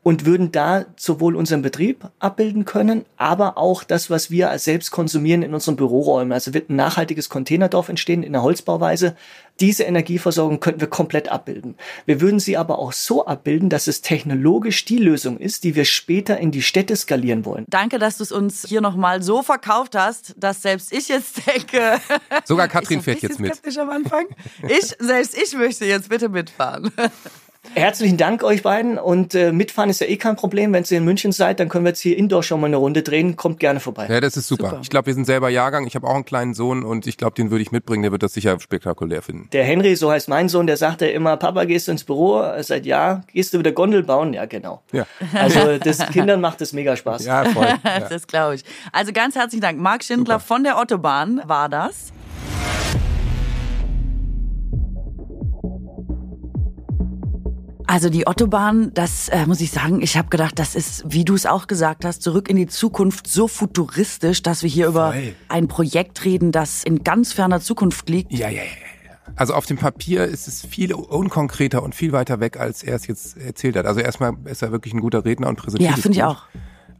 und 0.03 0.25
würden 0.25 0.53
da 0.53 0.87
sowohl 0.97 1.37
unseren 1.37 1.61
Betrieb 1.61 2.09
abbilden 2.19 2.65
können, 2.65 3.05
aber 3.17 3.59
auch 3.59 3.85
das, 3.85 4.11
was 4.11 4.31
wir 4.31 4.49
als 4.49 4.65
selbst 4.65 4.91
konsumieren 4.91 5.43
in 5.43 5.53
unseren 5.53 5.77
Büroräumen. 5.77 6.33
Also 6.33 6.55
wird 6.55 6.71
ein 6.71 6.77
nachhaltiges 6.77 7.29
Containerdorf 7.29 7.89
entstehen 7.89 8.23
in 8.23 8.33
der 8.33 8.43
Holzbauweise. 8.43 9.17
Diese 9.61 9.83
Energieversorgung 9.83 10.61
könnten 10.61 10.81
wir 10.81 10.89
komplett 10.89 11.29
abbilden. 11.29 11.75
Wir 12.07 12.21
würden 12.21 12.39
sie 12.39 12.57
aber 12.57 12.79
auch 12.79 12.93
so 12.93 13.27
abbilden, 13.27 13.71
dass 13.71 13.89
es 13.89 14.01
technologisch 14.01 14.85
die 14.85 14.99
Lösung 14.99 15.37
ist, 15.37 15.65
die 15.65 15.75
wir 15.75 15.85
später 15.85 16.39
in 16.39 16.53
die 16.53 16.63
Städte 16.63 16.95
skalieren 16.95 17.45
wollen. 17.45 17.65
Danke, 17.69 17.99
dass 17.99 18.19
du 18.19 18.23
es 18.23 18.31
uns 18.31 18.65
hier 18.69 18.81
nochmal 18.81 19.23
so 19.23 19.43
verkauft 19.43 19.97
hast, 19.97 20.35
dass 20.39 20.63
selbst 20.63 20.93
ich 20.93 21.09
jetzt 21.09 21.45
denke. 21.47 22.01
Sogar 22.45 22.69
Katrin 22.69 23.03
fährt 23.03 23.21
jetzt 23.21 23.41
mit. 23.41 23.59
Am 23.79 23.91
Anfang. 23.91 24.27
Ich, 24.63 24.95
selbst 24.99 25.37
ich 25.37 25.55
möchte 25.55 25.85
jetzt 25.85 26.09
bitte 26.09 26.29
mitfahren. 26.29 26.91
Herzlichen 27.75 28.17
Dank 28.17 28.43
euch 28.43 28.63
beiden 28.63 28.99
und 28.99 29.35
äh, 29.35 29.53
mitfahren 29.53 29.91
ist 29.91 30.01
ja 30.01 30.07
eh 30.07 30.17
kein 30.17 30.37
Problem. 30.37 30.73
Wenn 30.73 30.85
ihr 30.89 30.99
in 30.99 31.05
München 31.05 31.33
seid, 31.33 31.61
dann 31.61 31.69
können 31.69 31.85
wir 31.85 31.91
jetzt 31.91 32.01
hier 32.01 32.17
indoor 32.17 32.43
schon 32.43 32.61
mal 32.61 32.67
eine 32.67 32.77
Runde 32.77 33.03
drehen. 33.03 33.37
Kommt 33.37 33.61
gerne 33.61 33.81
vorbei. 33.81 34.07
Ja, 34.09 34.21
das 34.21 34.37
ist 34.37 34.49
super. 34.49 34.71
super. 34.71 34.81
Ich 34.83 34.91
glaube, 34.91 35.07
wir 35.07 35.15
sind 35.15 35.27
selber 35.27 35.49
Jahrgang. 35.49 35.87
Ich 35.87 35.95
habe 35.95 36.07
auch 36.07 36.15
einen 36.15 36.25
kleinen 36.25 36.55
Sohn 36.55 36.83
und 36.83 37.07
ich 37.07 37.17
glaube, 37.17 37.35
den 37.35 37.51
würde 37.51 37.63
ich 37.63 37.73
mitbringen. 37.73 38.03
Der 38.03 38.13
wird 38.13 38.23
das 38.23 38.33
sicher 38.33 38.59
spektakulär 38.59 39.23
finden. 39.23 39.49
Der 39.53 39.65
Henry, 39.65 39.97
so 39.97 40.11
heißt 40.11 40.29
mein 40.29 40.49
Sohn, 40.49 40.67
der 40.67 40.77
sagt 40.77 41.01
ja 41.01 41.09
immer, 41.09 41.37
Papa, 41.37 41.65
gehst 41.65 41.89
du 41.89 41.93
ins 41.93 42.05
Büro? 42.05 42.43
Seit 42.61 42.87
ja, 42.87 43.23
gehst 43.33 43.55
du 43.55 43.59
wieder 43.59 43.73
Gondel 43.73 44.03
bauen? 44.03 44.33
Ja, 44.33 44.47
genau. 44.47 44.83
Ja. 44.93 45.07
Also 45.35 45.79
das 45.83 45.99
Kindern 46.11 46.41
macht 46.41 46.61
es 46.61 46.73
mega 46.73 46.97
Spaß. 46.97 47.25
Ja, 47.25 47.45
voll. 47.45 47.67
Ja. 47.85 48.01
das 48.01 48.27
glaube 48.27 48.57
ich. 48.57 48.65
Also 48.93 49.13
ganz 49.13 49.35
herzlichen 49.35 49.63
Dank. 49.63 49.79
Marc 49.79 50.05
Schindler 50.05 50.35
super. 50.35 50.47
von 50.47 50.65
der 50.65 50.79
Autobahn 50.79 51.41
war 51.47 51.69
das. 51.69 52.13
Also 57.89 58.11
die 58.11 58.27
Autobahn, 58.27 58.93
das 58.93 59.31
äh, 59.31 59.47
muss 59.47 59.63
ich 59.63 59.71
sagen, 59.71 60.03
ich 60.03 60.19
habe 60.19 60.29
gedacht, 60.29 60.59
das 60.59 60.75
ist, 60.75 61.05
wie 61.09 61.25
du 61.25 61.35
es 61.35 61.47
auch 61.47 61.67
gesagt 61.67 62.05
hast, 62.05 62.23
zurück 62.23 62.51
in 62.51 62.57
die 62.57 62.67
Zukunft 62.67 63.27
so 63.27 63.49
futuristisch, 63.49 64.43
dass 64.43 64.63
wir 64.63 64.69
hier 64.69 64.93
Voll. 64.93 64.93
über 64.93 65.15
ein 65.49 65.69
Projekt 65.69 66.23
reden, 66.27 66.53
das 66.53 66.85
in 66.85 67.03
ganz 67.03 67.33
ferner 67.33 67.63
Zukunft 67.63 68.11
liegt. 68.11 68.31
Ja, 68.31 68.51
ja, 68.51 68.63
ja. 68.63 68.69
Also 69.37 69.55
auf 69.55 69.65
dem 69.65 69.79
Papier 69.79 70.27
ist 70.27 70.49
es 70.49 70.67
viel 70.67 70.93
unkonkreter 70.93 71.83
und 71.83 71.95
viel 71.95 72.13
weiter 72.13 72.41
weg, 72.41 72.61
als 72.61 72.83
er 72.83 72.95
es 72.95 73.07
jetzt 73.07 73.39
erzählt 73.39 73.75
hat. 73.75 73.87
Also 73.87 74.01
erstmal 74.01 74.35
ist 74.45 74.61
er 74.61 74.71
wirklich 74.71 74.93
ein 74.93 75.01
guter 75.01 75.25
Redner 75.25 75.49
und 75.49 75.57
präsentiert. 75.57 75.97
Ja, 75.97 75.97
finde 75.97 76.19
ich 76.19 76.25
auch. 76.25 76.43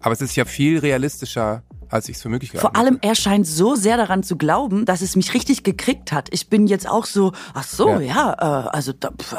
Aber 0.01 0.13
es 0.15 0.23
ist 0.23 0.37
ja 0.37 0.47
viel 0.47 0.79
realistischer 0.79 1.65
als 1.91 2.09
ich 2.09 2.17
es 2.17 2.23
für 2.23 2.29
möglich 2.29 2.53
gehalten 2.53 2.75
Vor 2.75 2.81
allem, 2.81 2.99
er 3.01 3.15
scheint 3.15 3.47
so 3.47 3.75
sehr 3.75 3.97
daran 3.97 4.23
zu 4.23 4.37
glauben, 4.37 4.85
dass 4.85 5.01
es 5.01 5.17
mich 5.17 5.35
richtig 5.35 5.63
gekriegt 5.63 6.13
hat. 6.13 6.29
Ich 6.33 6.49
bin 6.49 6.67
jetzt 6.67 6.89
auch 6.89 7.07
so, 7.07 7.33
ach 7.55 7.65
so, 7.65 8.01
ja, 8.01 8.01
ja 8.01 8.67
äh, 8.67 8.69
also 8.71 8.93
da, 8.93 9.11
pf, 9.11 9.37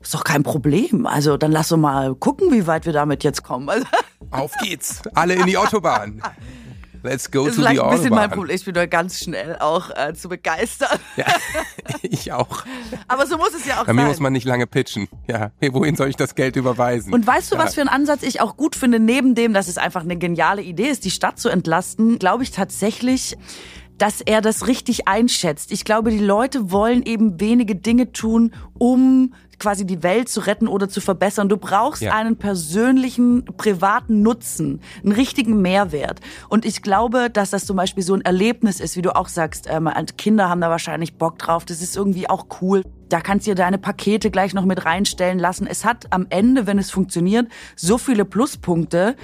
ist 0.00 0.14
doch 0.14 0.24
kein 0.24 0.42
Problem. 0.42 1.06
Also 1.06 1.36
dann 1.36 1.52
lass 1.52 1.72
uns 1.72 1.82
mal 1.82 2.14
gucken, 2.14 2.52
wie 2.52 2.66
weit 2.66 2.86
wir 2.86 2.92
damit 2.92 3.24
jetzt 3.24 3.42
kommen. 3.42 3.84
Auf 4.30 4.54
geht's, 4.62 5.02
alle 5.14 5.34
in 5.34 5.46
die 5.46 5.56
Autobahn. 5.56 6.22
Let's 7.02 7.30
go 7.30 7.46
ist 7.46 7.56
to 7.56 7.62
the 7.62 7.68
Autobahn. 7.68 7.90
ein 7.90 7.96
bisschen 7.96 8.14
mein 8.14 8.30
Problem. 8.30 8.56
Ich 8.56 8.64
bin 8.64 8.74
da 8.74 8.86
ganz 8.86 9.18
schnell 9.18 9.56
auch 9.58 9.90
äh, 9.90 10.14
zu 10.14 10.28
begeistern. 10.28 10.98
Ja, 11.16 11.26
ich 12.02 12.32
auch. 12.32 12.64
Aber 13.08 13.26
so 13.26 13.36
muss 13.38 13.54
es 13.54 13.66
ja 13.66 13.74
auch 13.74 13.78
Bei 13.80 13.86
sein. 13.86 13.96
Bei 13.96 14.02
mir 14.02 14.08
muss 14.08 14.20
man 14.20 14.32
nicht 14.32 14.44
lange 14.44 14.66
pitchen. 14.66 15.08
Ja, 15.28 15.50
hey, 15.60 15.72
wohin 15.72 15.96
soll 15.96 16.08
ich 16.08 16.16
das 16.16 16.34
Geld 16.34 16.56
überweisen? 16.56 17.12
Und 17.12 17.26
weißt 17.26 17.50
du, 17.52 17.56
ja. 17.56 17.64
was 17.64 17.74
für 17.74 17.80
einen 17.80 17.88
Ansatz 17.88 18.22
ich 18.22 18.40
auch 18.40 18.56
gut 18.56 18.76
finde, 18.76 19.00
neben 19.00 19.34
dem, 19.34 19.54
dass 19.54 19.68
es 19.68 19.78
einfach 19.78 20.02
eine 20.02 20.16
geniale 20.16 20.62
Idee 20.62 20.88
ist, 20.88 21.04
die 21.04 21.10
Stadt 21.10 21.38
zu 21.38 21.48
entlasten, 21.48 22.18
glaube 22.18 22.42
ich 22.42 22.50
tatsächlich, 22.50 23.36
dass 24.00 24.22
er 24.22 24.40
das 24.40 24.66
richtig 24.66 25.06
einschätzt. 25.08 25.70
Ich 25.72 25.84
glaube, 25.84 26.10
die 26.10 26.18
Leute 26.18 26.72
wollen 26.72 27.02
eben 27.02 27.38
wenige 27.38 27.76
Dinge 27.76 28.12
tun, 28.12 28.52
um 28.78 29.34
quasi 29.58 29.86
die 29.86 30.02
Welt 30.02 30.30
zu 30.30 30.40
retten 30.40 30.68
oder 30.68 30.88
zu 30.88 31.02
verbessern. 31.02 31.50
Du 31.50 31.58
brauchst 31.58 32.00
ja. 32.00 32.14
einen 32.14 32.36
persönlichen, 32.36 33.44
privaten 33.44 34.22
Nutzen, 34.22 34.80
einen 35.04 35.12
richtigen 35.12 35.60
Mehrwert. 35.60 36.20
Und 36.48 36.64
ich 36.64 36.80
glaube, 36.80 37.28
dass 37.28 37.50
das 37.50 37.66
zum 37.66 37.76
Beispiel 37.76 38.02
so 38.02 38.14
ein 38.14 38.22
Erlebnis 38.22 38.80
ist, 38.80 38.96
wie 38.96 39.02
du 39.02 39.14
auch 39.14 39.28
sagst, 39.28 39.66
ähm, 39.68 39.90
Kinder 40.16 40.48
haben 40.48 40.62
da 40.62 40.70
wahrscheinlich 40.70 41.18
Bock 41.18 41.38
drauf. 41.38 41.66
Das 41.66 41.82
ist 41.82 41.94
irgendwie 41.94 42.26
auch 42.26 42.46
cool. 42.62 42.82
Da 43.10 43.20
kannst 43.20 43.46
du 43.46 43.50
dir 43.50 43.54
deine 43.54 43.76
Pakete 43.76 44.30
gleich 44.30 44.54
noch 44.54 44.64
mit 44.64 44.86
reinstellen 44.86 45.38
lassen. 45.38 45.66
Es 45.66 45.84
hat 45.84 46.06
am 46.08 46.26
Ende, 46.30 46.66
wenn 46.66 46.78
es 46.78 46.90
funktioniert, 46.90 47.48
so 47.76 47.98
viele 47.98 48.24
Pluspunkte, 48.24 49.14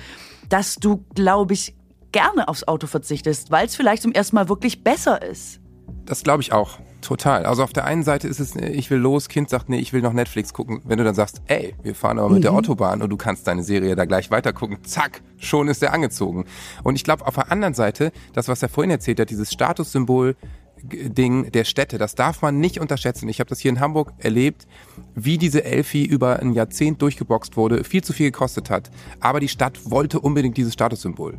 dass 0.51 0.75
du, 0.75 1.03
glaube 1.15 1.55
ich, 1.55 1.75
gerne 2.13 2.49
aufs 2.49 2.67
Auto 2.67 2.87
verzichtest, 2.87 3.51
weil 3.51 3.67
es 3.67 3.77
vielleicht 3.77 4.03
zum 4.03 4.13
ersten 4.13 4.37
Mal 4.37 4.49
wirklich 4.49 4.83
besser 4.85 5.23
ist. 5.23 5.61
Das 6.05 6.23
glaube 6.23 6.43
ich 6.43 6.53
auch. 6.53 6.79
Total. 7.01 7.47
Also 7.47 7.63
auf 7.63 7.73
der 7.73 7.85
einen 7.85 8.03
Seite 8.03 8.27
ist 8.27 8.41
es, 8.41 8.57
ich 8.57 8.91
will 8.91 8.99
los, 8.99 9.29
Kind 9.29 9.49
sagt, 9.49 9.69
nee, 9.69 9.79
ich 9.79 9.93
will 9.93 10.03
noch 10.03 10.13
Netflix 10.13 10.53
gucken. 10.53 10.81
Wenn 10.85 10.99
du 10.99 11.05
dann 11.05 11.15
sagst, 11.15 11.41
ey, 11.47 11.75
wir 11.83 11.95
fahren 11.95 12.19
aber 12.19 12.31
mit 12.31 12.39
mhm. 12.39 12.43
der 12.43 12.53
Autobahn 12.53 13.03
und 13.03 13.11
du 13.11 13.17
kannst 13.17 13.47
deine 13.47 13.63
Serie 13.63 13.95
da 13.95 14.07
gleich 14.07 14.31
weiter 14.31 14.53
gucken, 14.53 14.79
zack, 14.83 15.23
schon 15.37 15.69
ist 15.69 15.83
er 15.83 15.93
angezogen. 15.93 16.47
Und 16.83 16.97
ich 16.97 17.05
glaube 17.05 17.27
auf 17.27 17.35
der 17.35 17.53
anderen 17.53 17.75
Seite, 17.75 18.13
das, 18.33 18.49
was 18.49 18.63
er 18.63 18.69
vorhin 18.69 18.91
erzählt 18.91 19.21
hat, 19.21 19.31
dieses 19.31 19.53
Statussymbol, 19.53 20.37
Ding 20.83 21.51
der 21.53 21.65
Städte. 21.65 21.99
Das 21.99 22.15
darf 22.15 22.43
man 22.43 22.61
nicht 22.61 22.81
unterschätzen. 22.81 23.29
Ich 23.29 23.41
habe 23.41 23.49
das 23.49 23.61
hier 23.61 23.71
in 23.71 23.81
Hamburg 23.81 24.13
erlebt, 24.19 24.67
wie 25.15 25.39
diese 25.39 25.65
Elfi 25.65 26.05
über 26.05 26.41
ein 26.41 26.53
Jahrzehnt 26.53 27.03
durchgeboxt 27.03 27.57
wurde, 27.57 27.85
viel 27.85 28.05
zu 28.05 28.13
viel 28.13 28.31
gekostet 28.31 28.71
hat. 28.71 28.91
Aber 29.21 29.41
die 29.41 29.49
Stadt 29.49 29.91
wollte 29.91 30.21
unbedingt 30.21 30.57
dieses 30.57 30.75
Statussymbol. 30.75 31.39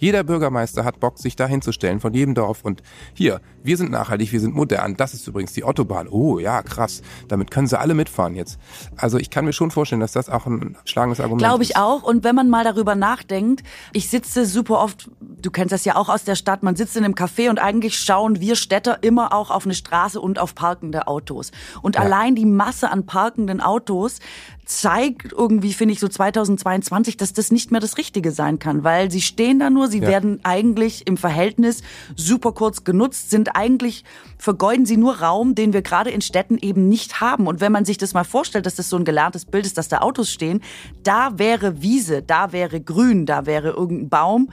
Jeder 0.00 0.24
Bürgermeister 0.24 0.84
hat 0.84 0.98
Bock, 0.98 1.18
sich 1.18 1.36
da 1.36 1.46
hinzustellen 1.46 2.00
von 2.00 2.14
jedem 2.14 2.34
Dorf 2.34 2.64
und 2.64 2.82
hier, 3.12 3.40
wir 3.62 3.76
sind 3.76 3.90
nachhaltig, 3.90 4.32
wir 4.32 4.40
sind 4.40 4.54
modern. 4.54 4.96
Das 4.96 5.12
ist 5.12 5.28
übrigens 5.28 5.52
die 5.52 5.62
Autobahn. 5.62 6.08
Oh 6.08 6.38
ja, 6.38 6.62
krass. 6.62 7.02
Damit 7.28 7.50
können 7.50 7.66
sie 7.66 7.78
alle 7.78 7.92
mitfahren 7.92 8.34
jetzt. 8.34 8.58
Also 8.96 9.18
ich 9.18 9.28
kann 9.28 9.44
mir 9.44 9.52
schon 9.52 9.70
vorstellen, 9.70 10.00
dass 10.00 10.12
das 10.12 10.30
auch 10.30 10.46
ein 10.46 10.78
schlagendes 10.86 11.20
Argument 11.20 11.42
Glaube 11.42 11.62
ist. 11.62 11.74
Glaube 11.74 11.98
ich 11.98 12.02
auch. 12.02 12.08
Und 12.08 12.24
wenn 12.24 12.34
man 12.34 12.48
mal 12.48 12.64
darüber 12.64 12.94
nachdenkt, 12.94 13.62
ich 13.92 14.08
sitze 14.08 14.46
super 14.46 14.80
oft, 14.80 15.10
du 15.20 15.50
kennst 15.50 15.72
das 15.72 15.84
ja 15.84 15.96
auch 15.96 16.08
aus 16.08 16.24
der 16.24 16.34
Stadt, 16.34 16.62
man 16.62 16.76
sitzt 16.76 16.96
in 16.96 17.04
einem 17.04 17.14
Café 17.14 17.50
und 17.50 17.58
eigentlich 17.58 17.98
schauen 17.98 18.40
wir 18.40 18.56
Städter 18.56 19.02
immer 19.02 19.34
auch 19.34 19.50
auf 19.50 19.66
eine 19.66 19.74
Straße 19.74 20.18
und 20.18 20.38
auf 20.38 20.54
parkende 20.54 21.08
Autos. 21.08 21.52
Und 21.82 21.96
ja. 21.96 22.00
allein 22.02 22.34
die 22.34 22.46
Masse 22.46 22.90
an 22.90 23.04
parkenden 23.04 23.60
Autos 23.60 24.20
zeigt 24.70 25.32
irgendwie, 25.32 25.72
finde 25.72 25.92
ich, 25.92 26.00
so 26.00 26.06
2022, 26.06 27.16
dass 27.16 27.32
das 27.32 27.50
nicht 27.50 27.72
mehr 27.72 27.80
das 27.80 27.98
Richtige 27.98 28.30
sein 28.30 28.60
kann, 28.60 28.84
weil 28.84 29.10
sie 29.10 29.20
stehen 29.20 29.58
da 29.58 29.68
nur, 29.68 29.88
sie 29.88 29.98
ja. 29.98 30.08
werden 30.08 30.40
eigentlich 30.44 31.08
im 31.08 31.16
Verhältnis 31.16 31.82
super 32.14 32.52
kurz 32.52 32.84
genutzt, 32.84 33.30
sind 33.30 33.56
eigentlich, 33.56 34.04
vergeuden 34.38 34.86
sie 34.86 34.96
nur 34.96 35.20
Raum, 35.20 35.56
den 35.56 35.72
wir 35.72 35.82
gerade 35.82 36.10
in 36.10 36.20
Städten 36.20 36.56
eben 36.56 36.88
nicht 36.88 37.20
haben. 37.20 37.48
Und 37.48 37.60
wenn 37.60 37.72
man 37.72 37.84
sich 37.84 37.98
das 37.98 38.14
mal 38.14 38.24
vorstellt, 38.24 38.64
dass 38.64 38.76
das 38.76 38.88
so 38.88 38.96
ein 38.96 39.04
gelerntes 39.04 39.44
Bild 39.44 39.66
ist, 39.66 39.76
dass 39.76 39.88
da 39.88 39.98
Autos 39.98 40.30
stehen, 40.30 40.60
da 41.02 41.38
wäre 41.38 41.82
Wiese, 41.82 42.22
da 42.22 42.52
wäre 42.52 42.80
Grün, 42.80 43.26
da 43.26 43.46
wäre 43.46 43.70
irgendein 43.70 44.08
Baum 44.08 44.50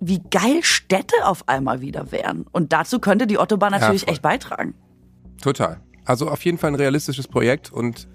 wie 0.00 0.20
geil 0.30 0.62
Städte 0.62 1.14
auf 1.24 1.48
einmal 1.48 1.80
wieder 1.80 2.12
wären. 2.12 2.44
Und 2.52 2.74
dazu 2.74 2.98
könnte 2.98 3.26
die 3.26 3.38
Autobahn 3.38 3.72
natürlich 3.72 4.02
ja, 4.02 4.08
echt 4.08 4.20
beitragen. 4.20 4.74
Total. 5.40 5.80
Also 6.04 6.28
auf 6.28 6.44
jeden 6.44 6.58
Fall 6.58 6.72
ein 6.72 6.74
realistisches 6.74 7.26
Projekt 7.26 7.72
und 7.72 8.06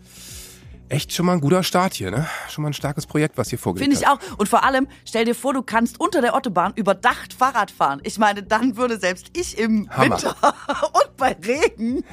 echt 0.92 1.14
schon 1.14 1.26
mal 1.26 1.34
ein 1.34 1.42
guter 1.42 1.64
Start 1.64 1.94
hier, 1.94 2.12
ne? 2.12 2.28
Schon 2.50 2.64
mal 2.64 2.70
ein 2.70 2.74
starkes 2.74 3.08
Projekt, 3.08 3.38
was 3.38 3.50
hier 3.50 3.60
vorgelegt 3.60 3.92
Finde 3.92 4.06
ich 4.06 4.08
auch. 4.08 4.38
Und 4.38 4.50
vor 4.50 4.64
allem, 4.64 4.88
stell 5.06 5.26
dir 5.26 5.36
vor, 5.36 5.54
du 5.54 5.62
kannst 5.62 6.00
unter 6.00 6.22
der 6.22 6.36
Autobahn 6.36 6.74
überdacht 6.76 7.34
Fahrrad 7.34 7.72
fahren. 7.72 8.02
Ich 8.04 8.18
meine, 8.18 8.44
dann 8.44 8.78
würde 8.78 9.00
selbst 9.00 9.32
ich 9.36 9.58
im 9.58 9.90
Hammer. 9.90 10.16
Winter 10.18 10.36
und 10.94 11.18
bei 11.18 11.36
Regen 11.46 12.04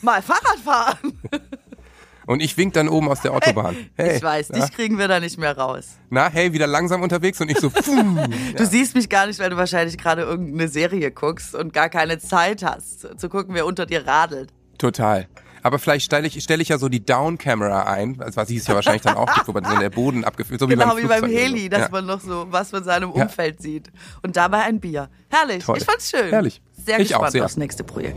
mal 0.00 0.22
Fahrrad 0.22 0.58
fahren. 0.64 1.20
Und 2.24 2.40
ich 2.40 2.56
wink 2.56 2.72
dann 2.74 2.88
oben 2.88 3.08
aus 3.08 3.20
der 3.20 3.32
Autobahn. 3.32 3.76
Hey, 3.96 4.16
ich 4.16 4.22
weiß, 4.22 4.50
na, 4.52 4.60
dich 4.60 4.72
kriegen 4.72 4.96
wir 4.96 5.08
da 5.08 5.18
nicht 5.18 5.38
mehr 5.38 5.58
raus. 5.58 5.98
na, 6.08 6.30
hey, 6.30 6.52
wieder 6.52 6.68
langsam 6.68 7.02
unterwegs 7.02 7.40
und 7.40 7.50
ich 7.50 7.58
so, 7.58 7.68
pfuh. 7.68 8.26
Du 8.56 8.64
siehst 8.64 8.94
mich 8.94 9.08
gar 9.08 9.26
nicht, 9.26 9.40
weil 9.40 9.50
du 9.50 9.56
wahrscheinlich 9.56 9.98
gerade 9.98 10.22
irgendeine 10.22 10.68
Serie 10.68 11.10
guckst 11.10 11.54
und 11.54 11.72
gar 11.72 11.88
keine 11.88 12.20
Zeit 12.20 12.62
hast, 12.62 13.18
zu 13.18 13.28
gucken, 13.28 13.56
wer 13.56 13.66
unter 13.66 13.86
dir 13.86 14.06
radelt. 14.06 14.50
Total. 14.78 15.26
Aber 15.62 15.78
vielleicht 15.78 16.04
stelle 16.04 16.26
ich, 16.26 16.42
stelle 16.42 16.60
ich 16.60 16.68
ja 16.68 16.78
so 16.78 16.88
die 16.88 17.04
Down-Camera 17.04 17.84
ein, 17.84 18.20
also 18.20 18.36
was 18.36 18.50
es 18.50 18.66
ja 18.66 18.74
wahrscheinlich 18.74 19.02
dann 19.02 19.16
auch 19.16 19.32
gibt, 19.32 19.46
wo 19.46 19.52
man 19.52 19.64
so 19.64 19.76
der 19.76 19.90
Boden 19.90 20.24
abgeführt, 20.24 20.58
so 20.58 20.66
Genau 20.66 20.96
wie 20.96 21.04
wie 21.04 21.06
beim, 21.06 21.24
Heli, 21.24 21.68
dass 21.68 21.82
ja. 21.82 21.88
man 21.90 22.04
noch 22.06 22.20
so 22.20 22.46
was 22.50 22.70
von 22.70 22.82
seinem 22.82 23.12
Ja. 23.14 23.22
Umfeld 23.24 23.62
sieht. 23.62 23.92
Und 24.22 24.36
dabei 24.36 24.62
ein 24.62 24.80
Bier. 24.80 25.08
Herrlich, 25.28 25.64
Toll. 25.64 25.78
ich 25.78 25.84
fand's 25.84 26.10
schön. 26.10 26.30
Herrlich. 26.30 26.60
Sehr 26.72 26.98
Ich 26.98 27.14
auch, 27.14 27.20
gespannt 27.20 27.32
sehr. 27.32 27.44
aufs 27.44 27.56
nächste 27.56 27.84
Projekt. 27.84 28.16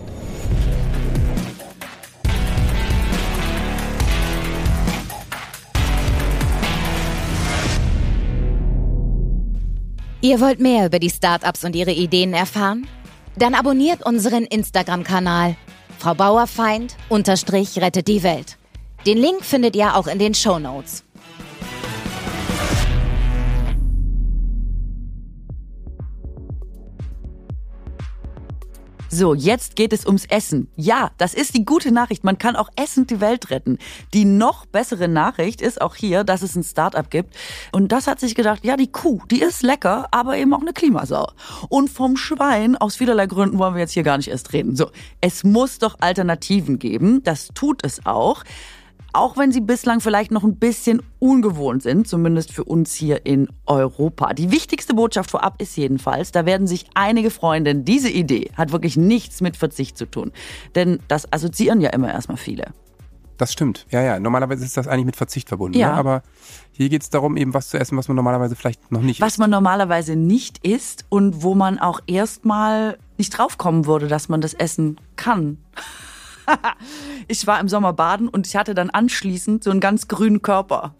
Ihr 10.21 10.39
wollt 10.41 10.59
mehr 10.59 10.87
über 10.87 10.97
die 10.97 11.11
Startups 11.11 11.63
und 11.63 11.75
ihre 11.75 11.91
Ideen 11.91 12.33
erfahren? 12.33 12.87
Dann 13.37 13.53
abonniert 13.53 14.03
unseren 14.03 14.45
Instagram-Kanal. 14.45 15.55
Frau 16.05 16.13
Bauerfeind 16.13 16.95
unterstrich 17.09 17.79
rettet 17.79 18.07
die 18.07 18.21
Welt. 18.21 18.57
Den 19.07 19.17
Link 19.17 19.43
findet 19.43 19.75
ihr 19.75 19.95
auch 19.95 20.05
in 20.05 20.19
den 20.19 20.35
Shownotes. 20.35 21.03
So, 29.17 29.33
jetzt 29.33 29.77
geht 29.77 29.93
es 29.93 30.05
ums 30.05 30.25
Essen. 30.25 30.67
Ja, 30.75 31.11
das 31.17 31.33
ist 31.33 31.55
die 31.55 31.63
gute 31.63 31.93
Nachricht. 31.93 32.25
Man 32.25 32.37
kann 32.37 32.57
auch 32.57 32.67
essend 32.75 33.09
die 33.11 33.21
Welt 33.21 33.49
retten. 33.49 33.77
Die 34.13 34.25
noch 34.25 34.65
bessere 34.65 35.07
Nachricht 35.07 35.61
ist 35.61 35.79
auch 35.79 35.95
hier, 35.95 36.25
dass 36.25 36.41
es 36.41 36.57
ein 36.57 36.65
Startup 36.65 37.09
gibt. 37.09 37.33
Und 37.71 37.93
das 37.93 38.07
hat 38.07 38.19
sich 38.19 38.35
gedacht, 38.35 38.65
ja, 38.65 38.75
die 38.75 38.91
Kuh, 38.91 39.21
die 39.31 39.41
ist 39.41 39.63
lecker, 39.63 40.09
aber 40.11 40.35
eben 40.35 40.53
auch 40.53 40.59
eine 40.59 40.73
Klimasau. 40.73 41.31
Und 41.69 41.89
vom 41.89 42.17
Schwein, 42.17 42.75
aus 42.75 42.97
vielerlei 42.97 43.27
Gründen 43.27 43.57
wollen 43.57 43.75
wir 43.75 43.79
jetzt 43.79 43.93
hier 43.93 44.03
gar 44.03 44.17
nicht 44.17 44.27
erst 44.27 44.51
reden. 44.51 44.75
So, 44.75 44.91
es 45.21 45.45
muss 45.45 45.79
doch 45.79 45.95
Alternativen 46.01 46.77
geben. 46.77 47.23
Das 47.23 47.47
tut 47.55 47.85
es 47.85 48.05
auch. 48.05 48.43
Auch 49.15 49.37
wenn 49.37 49.53
sie 49.53 49.61
bislang 49.61 50.01
vielleicht 50.01 50.31
noch 50.31 50.43
ein 50.43 50.57
bisschen 50.57 51.01
ungewohnt 51.19 51.81
sind, 51.81 52.05
zumindest 52.05 52.51
für 52.51 52.65
uns 52.65 52.93
hier 52.93 53.25
in 53.25 53.47
Europa. 53.65 54.33
Die 54.33 54.51
wichtigste 54.51 54.93
Botschaft 54.93 55.31
vorab 55.31 55.61
ist 55.61 55.77
jedenfalls, 55.77 56.33
da 56.33 56.45
werden 56.45 56.67
sich 56.67 56.85
einige 56.95 57.31
freuen, 57.31 57.63
denn 57.63 57.85
diese 57.85 58.09
Idee 58.09 58.51
hat 58.57 58.73
wirklich 58.73 58.97
nichts 58.97 59.39
mit 59.39 59.55
Verzicht 59.55 59.97
zu 59.97 60.05
tun. 60.05 60.33
Denn 60.75 60.99
das 61.07 61.31
assoziieren 61.31 61.79
ja 61.79 61.91
immer 61.91 62.11
erstmal 62.11 62.35
viele. 62.35 62.73
Das 63.37 63.53
stimmt. 63.53 63.85
Ja, 63.89 64.01
ja. 64.01 64.19
Normalerweise 64.19 64.65
ist 64.65 64.75
das 64.75 64.85
eigentlich 64.85 65.05
mit 65.05 65.15
Verzicht 65.15 65.47
verbunden. 65.47 65.77
Ja. 65.77 65.91
Ne? 65.91 65.97
Aber 65.97 66.21
hier 66.73 66.89
geht 66.89 67.01
es 67.01 67.09
darum, 67.09 67.37
eben 67.37 67.53
was 67.53 67.69
zu 67.69 67.79
essen, 67.79 67.97
was 67.97 68.09
man 68.09 68.15
normalerweise 68.15 68.57
vielleicht 68.57 68.91
noch 68.91 69.01
nicht 69.01 69.21
Was 69.21 69.37
man 69.37 69.49
normalerweise 69.49 70.17
nicht 70.17 70.57
isst 70.65 71.05
und 71.07 71.41
wo 71.41 71.55
man 71.55 71.79
auch 71.79 72.01
erstmal 72.05 72.97
nicht 73.17 73.29
draufkommen 73.37 73.85
würde, 73.85 74.09
dass 74.09 74.27
man 74.27 74.41
das 74.41 74.53
essen 74.53 74.99
kann. 75.15 75.57
ich 77.27 77.45
war 77.47 77.59
im 77.59 77.69
Sommer 77.69 77.93
baden 77.93 78.27
und 78.27 78.47
ich 78.47 78.55
hatte 78.55 78.73
dann 78.73 78.89
anschließend 78.89 79.63
so 79.63 79.71
einen 79.71 79.79
ganz 79.79 80.07
grünen 80.07 80.41
Körper. 80.41 80.95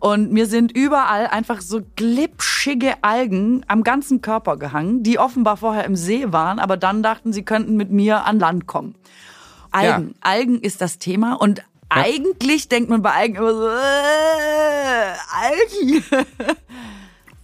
Und 0.00 0.32
mir 0.32 0.46
sind 0.46 0.70
überall 0.76 1.26
einfach 1.26 1.60
so 1.60 1.80
glitschige 1.96 2.94
Algen 3.02 3.64
am 3.66 3.82
ganzen 3.82 4.22
Körper 4.22 4.56
gehangen, 4.56 5.02
die 5.02 5.18
offenbar 5.18 5.56
vorher 5.56 5.84
im 5.84 5.96
See 5.96 6.32
waren, 6.32 6.60
aber 6.60 6.76
dann 6.76 7.02
dachten, 7.02 7.32
sie 7.32 7.44
könnten 7.44 7.76
mit 7.76 7.90
mir 7.90 8.24
an 8.24 8.38
Land 8.38 8.66
kommen. 8.66 8.94
Algen. 9.72 10.14
Algen 10.20 10.60
ist 10.60 10.80
das 10.80 10.98
Thema 10.98 11.34
und 11.34 11.62
eigentlich 11.88 12.68
denkt 12.68 12.90
man 12.90 13.02
bei 13.02 13.10
Algen 13.12 13.36
immer 13.36 13.54
so, 13.54 13.68
äh, 13.68 13.74
Algen. 15.32 16.04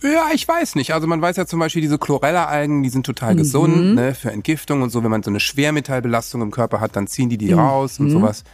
Ja, 0.04 0.26
ich 0.34 0.46
weiß 0.46 0.74
nicht. 0.74 0.92
Also 0.92 1.06
man 1.06 1.22
weiß 1.22 1.36
ja 1.36 1.46
zum 1.46 1.58
Beispiel, 1.60 1.80
diese 1.80 1.98
Chlorella-Algen, 1.98 2.82
die 2.82 2.90
sind 2.90 3.06
total 3.06 3.32
Mhm. 3.34 3.38
gesund, 3.38 3.94
ne, 3.94 4.14
für 4.14 4.30
Entgiftung 4.30 4.82
und 4.82 4.90
so. 4.90 5.02
Wenn 5.02 5.10
man 5.10 5.22
so 5.22 5.30
eine 5.30 5.40
Schwermetallbelastung 5.40 6.42
im 6.42 6.50
Körper 6.50 6.80
hat, 6.80 6.94
dann 6.96 7.06
ziehen 7.06 7.30
die 7.30 7.38
die 7.38 7.52
Mhm. 7.52 7.58
raus 7.58 7.98
und 7.98 8.10
sowas. 8.10 8.44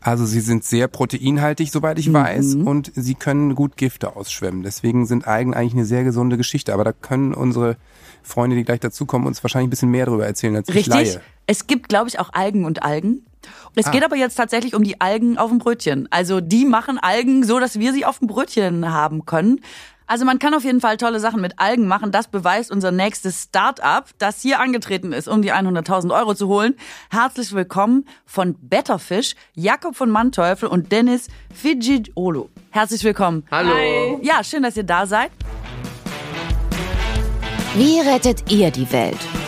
Also 0.00 0.26
sie 0.26 0.40
sind 0.40 0.64
sehr 0.64 0.88
proteinhaltig, 0.88 1.70
soweit 1.70 1.98
ich 1.98 2.12
weiß, 2.12 2.56
Mhm. 2.56 2.66
und 2.66 2.92
sie 2.94 3.14
können 3.14 3.54
gut 3.54 3.76
Gifte 3.76 4.16
ausschwemmen. 4.16 4.62
Deswegen 4.64 5.06
sind 5.06 5.26
Algen 5.28 5.54
eigentlich 5.54 5.74
eine 5.74 5.84
sehr 5.84 6.02
gesunde 6.04 6.36
Geschichte. 6.36 6.74
Aber 6.74 6.82
da 6.84 6.92
können 6.92 7.32
unsere 7.34 7.76
Freunde, 8.22 8.56
die 8.56 8.64
gleich 8.64 8.80
dazukommen, 8.80 9.26
uns 9.28 9.42
wahrscheinlich 9.42 9.68
ein 9.68 9.70
bisschen 9.70 9.90
mehr 9.90 10.06
darüber 10.06 10.26
erzählen 10.26 10.56
als 10.56 10.68
ich 10.68 10.74
Richtig. 10.74 10.92
Laie. 10.94 11.20
Es 11.46 11.66
gibt, 11.68 11.88
glaube 11.88 12.08
ich, 12.08 12.18
auch 12.18 12.32
Algen 12.34 12.64
und 12.64 12.82
Algen. 12.82 13.24
Es 13.74 13.90
geht 13.90 14.04
aber 14.04 14.14
jetzt 14.16 14.36
tatsächlich 14.36 14.74
um 14.76 14.84
die 14.84 15.00
Algen 15.00 15.36
auf 15.38 15.50
dem 15.50 15.58
Brötchen. 15.58 16.06
Also 16.12 16.40
die 16.40 16.64
machen 16.64 16.98
Algen 16.98 17.42
so, 17.44 17.58
dass 17.58 17.78
wir 17.78 17.92
sie 17.92 18.04
auf 18.04 18.18
dem 18.20 18.28
Brötchen 18.28 18.92
haben 18.92 19.24
können. 19.26 19.60
Also 20.12 20.26
man 20.26 20.38
kann 20.38 20.52
auf 20.52 20.62
jeden 20.62 20.82
Fall 20.82 20.98
tolle 20.98 21.20
Sachen 21.20 21.40
mit 21.40 21.58
Algen 21.58 21.88
machen. 21.88 22.12
Das 22.12 22.28
beweist 22.28 22.70
unser 22.70 22.90
nächstes 22.90 23.44
Start-up, 23.44 24.10
das 24.18 24.42
hier 24.42 24.60
angetreten 24.60 25.14
ist, 25.14 25.26
um 25.26 25.40
die 25.40 25.54
100.000 25.54 26.14
Euro 26.14 26.34
zu 26.34 26.48
holen. 26.48 26.74
Herzlich 27.10 27.54
willkommen 27.54 28.04
von 28.26 28.54
Betterfish, 28.60 29.36
Jakob 29.54 29.96
von 29.96 30.10
Manteuffel 30.10 30.68
und 30.68 30.92
Dennis 30.92 31.28
Fijiolo. 31.54 32.50
Herzlich 32.68 33.02
willkommen. 33.04 33.46
Hallo. 33.50 34.20
Ja, 34.20 34.44
schön, 34.44 34.64
dass 34.64 34.76
ihr 34.76 34.82
da 34.82 35.06
seid. 35.06 35.30
Wie 37.74 38.00
rettet 38.00 38.52
ihr 38.52 38.70
die 38.70 38.92
Welt? 38.92 39.41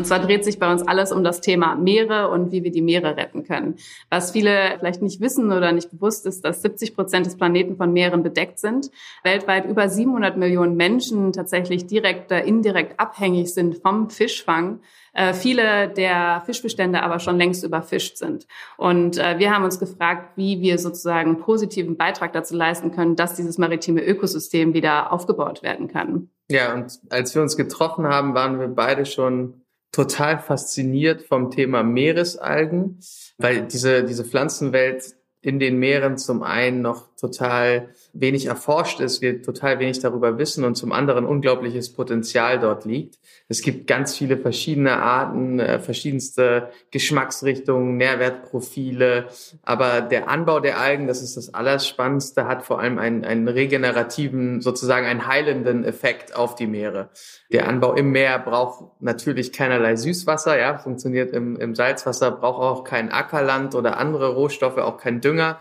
Und 0.00 0.06
zwar 0.06 0.20
dreht 0.20 0.46
sich 0.46 0.58
bei 0.58 0.72
uns 0.72 0.80
alles 0.88 1.12
um 1.12 1.22
das 1.22 1.42
Thema 1.42 1.74
Meere 1.74 2.30
und 2.30 2.52
wie 2.52 2.64
wir 2.64 2.70
die 2.70 2.80
Meere 2.80 3.18
retten 3.18 3.44
können. 3.44 3.74
Was 4.08 4.30
viele 4.30 4.76
vielleicht 4.78 5.02
nicht 5.02 5.20
wissen 5.20 5.52
oder 5.52 5.72
nicht 5.72 5.90
bewusst 5.90 6.24
ist, 6.24 6.42
dass 6.42 6.62
70 6.62 6.94
Prozent 6.96 7.26
des 7.26 7.36
Planeten 7.36 7.76
von 7.76 7.92
Meeren 7.92 8.22
bedeckt 8.22 8.58
sind. 8.58 8.90
Weltweit 9.24 9.66
über 9.66 9.90
700 9.90 10.38
Millionen 10.38 10.74
Menschen 10.74 11.34
tatsächlich 11.34 11.86
direkt 11.86 12.32
oder 12.32 12.42
indirekt 12.42 12.98
abhängig 12.98 13.52
sind 13.52 13.76
vom 13.82 14.08
Fischfang. 14.08 14.80
Äh, 15.12 15.34
viele 15.34 15.88
der 15.88 16.44
Fischbestände 16.46 17.02
aber 17.02 17.18
schon 17.18 17.36
längst 17.36 17.62
überfischt 17.62 18.16
sind. 18.16 18.46
Und 18.78 19.18
äh, 19.18 19.38
wir 19.38 19.54
haben 19.54 19.64
uns 19.64 19.78
gefragt, 19.78 20.30
wie 20.36 20.62
wir 20.62 20.78
sozusagen 20.78 21.40
positiven 21.40 21.98
Beitrag 21.98 22.32
dazu 22.32 22.56
leisten 22.56 22.90
können, 22.90 23.16
dass 23.16 23.34
dieses 23.34 23.58
maritime 23.58 24.02
Ökosystem 24.02 24.72
wieder 24.72 25.12
aufgebaut 25.12 25.62
werden 25.62 25.88
kann. 25.88 26.30
Ja, 26.50 26.72
und 26.72 27.00
als 27.10 27.34
wir 27.34 27.42
uns 27.42 27.58
getroffen 27.58 28.06
haben, 28.06 28.34
waren 28.34 28.58
wir 28.58 28.68
beide 28.68 29.04
schon 29.04 29.59
total 29.92 30.38
fasziniert 30.38 31.22
vom 31.22 31.50
Thema 31.50 31.82
Meeresalgen, 31.82 33.00
weil 33.38 33.66
diese, 33.66 34.04
diese 34.04 34.24
Pflanzenwelt 34.24 35.16
in 35.40 35.58
den 35.58 35.78
Meeren 35.78 36.18
zum 36.18 36.42
einen 36.42 36.82
noch 36.82 37.09
total 37.20 37.90
wenig 38.12 38.46
erforscht 38.46 39.00
ist, 39.00 39.20
wir 39.20 39.42
total 39.42 39.78
wenig 39.78 40.00
darüber 40.00 40.38
wissen 40.38 40.64
und 40.64 40.74
zum 40.74 40.92
anderen 40.92 41.24
unglaubliches 41.24 41.92
Potenzial 41.92 42.58
dort 42.58 42.84
liegt. 42.84 43.18
Es 43.48 43.62
gibt 43.62 43.86
ganz 43.86 44.16
viele 44.16 44.36
verschiedene 44.36 45.02
Arten, 45.02 45.58
äh, 45.58 45.80
verschiedenste 45.80 46.70
Geschmacksrichtungen, 46.90 47.96
Nährwertprofile, 47.96 49.26
aber 49.62 50.00
der 50.00 50.28
Anbau 50.28 50.60
der 50.60 50.78
Algen, 50.78 51.06
das 51.06 51.22
ist 51.22 51.36
das 51.36 51.52
Allerspannendste, 51.52 52.46
hat 52.46 52.62
vor 52.62 52.80
allem 52.80 52.98
einen, 52.98 53.24
einen 53.24 53.48
regenerativen, 53.48 54.60
sozusagen 54.60 55.06
einen 55.06 55.26
heilenden 55.26 55.84
Effekt 55.84 56.34
auf 56.34 56.54
die 56.54 56.66
Meere. 56.66 57.10
Der 57.52 57.68
Anbau 57.68 57.94
im 57.94 58.12
Meer 58.12 58.38
braucht 58.38 58.84
natürlich 59.00 59.52
keinerlei 59.52 59.96
Süßwasser, 59.96 60.58
ja, 60.58 60.78
funktioniert 60.78 61.32
im, 61.32 61.56
im 61.56 61.74
Salzwasser, 61.74 62.30
braucht 62.30 62.60
auch 62.62 62.84
kein 62.84 63.10
Ackerland 63.10 63.74
oder 63.74 63.98
andere 63.98 64.34
Rohstoffe, 64.34 64.78
auch 64.78 64.96
kein 64.96 65.20
Dünger. 65.20 65.58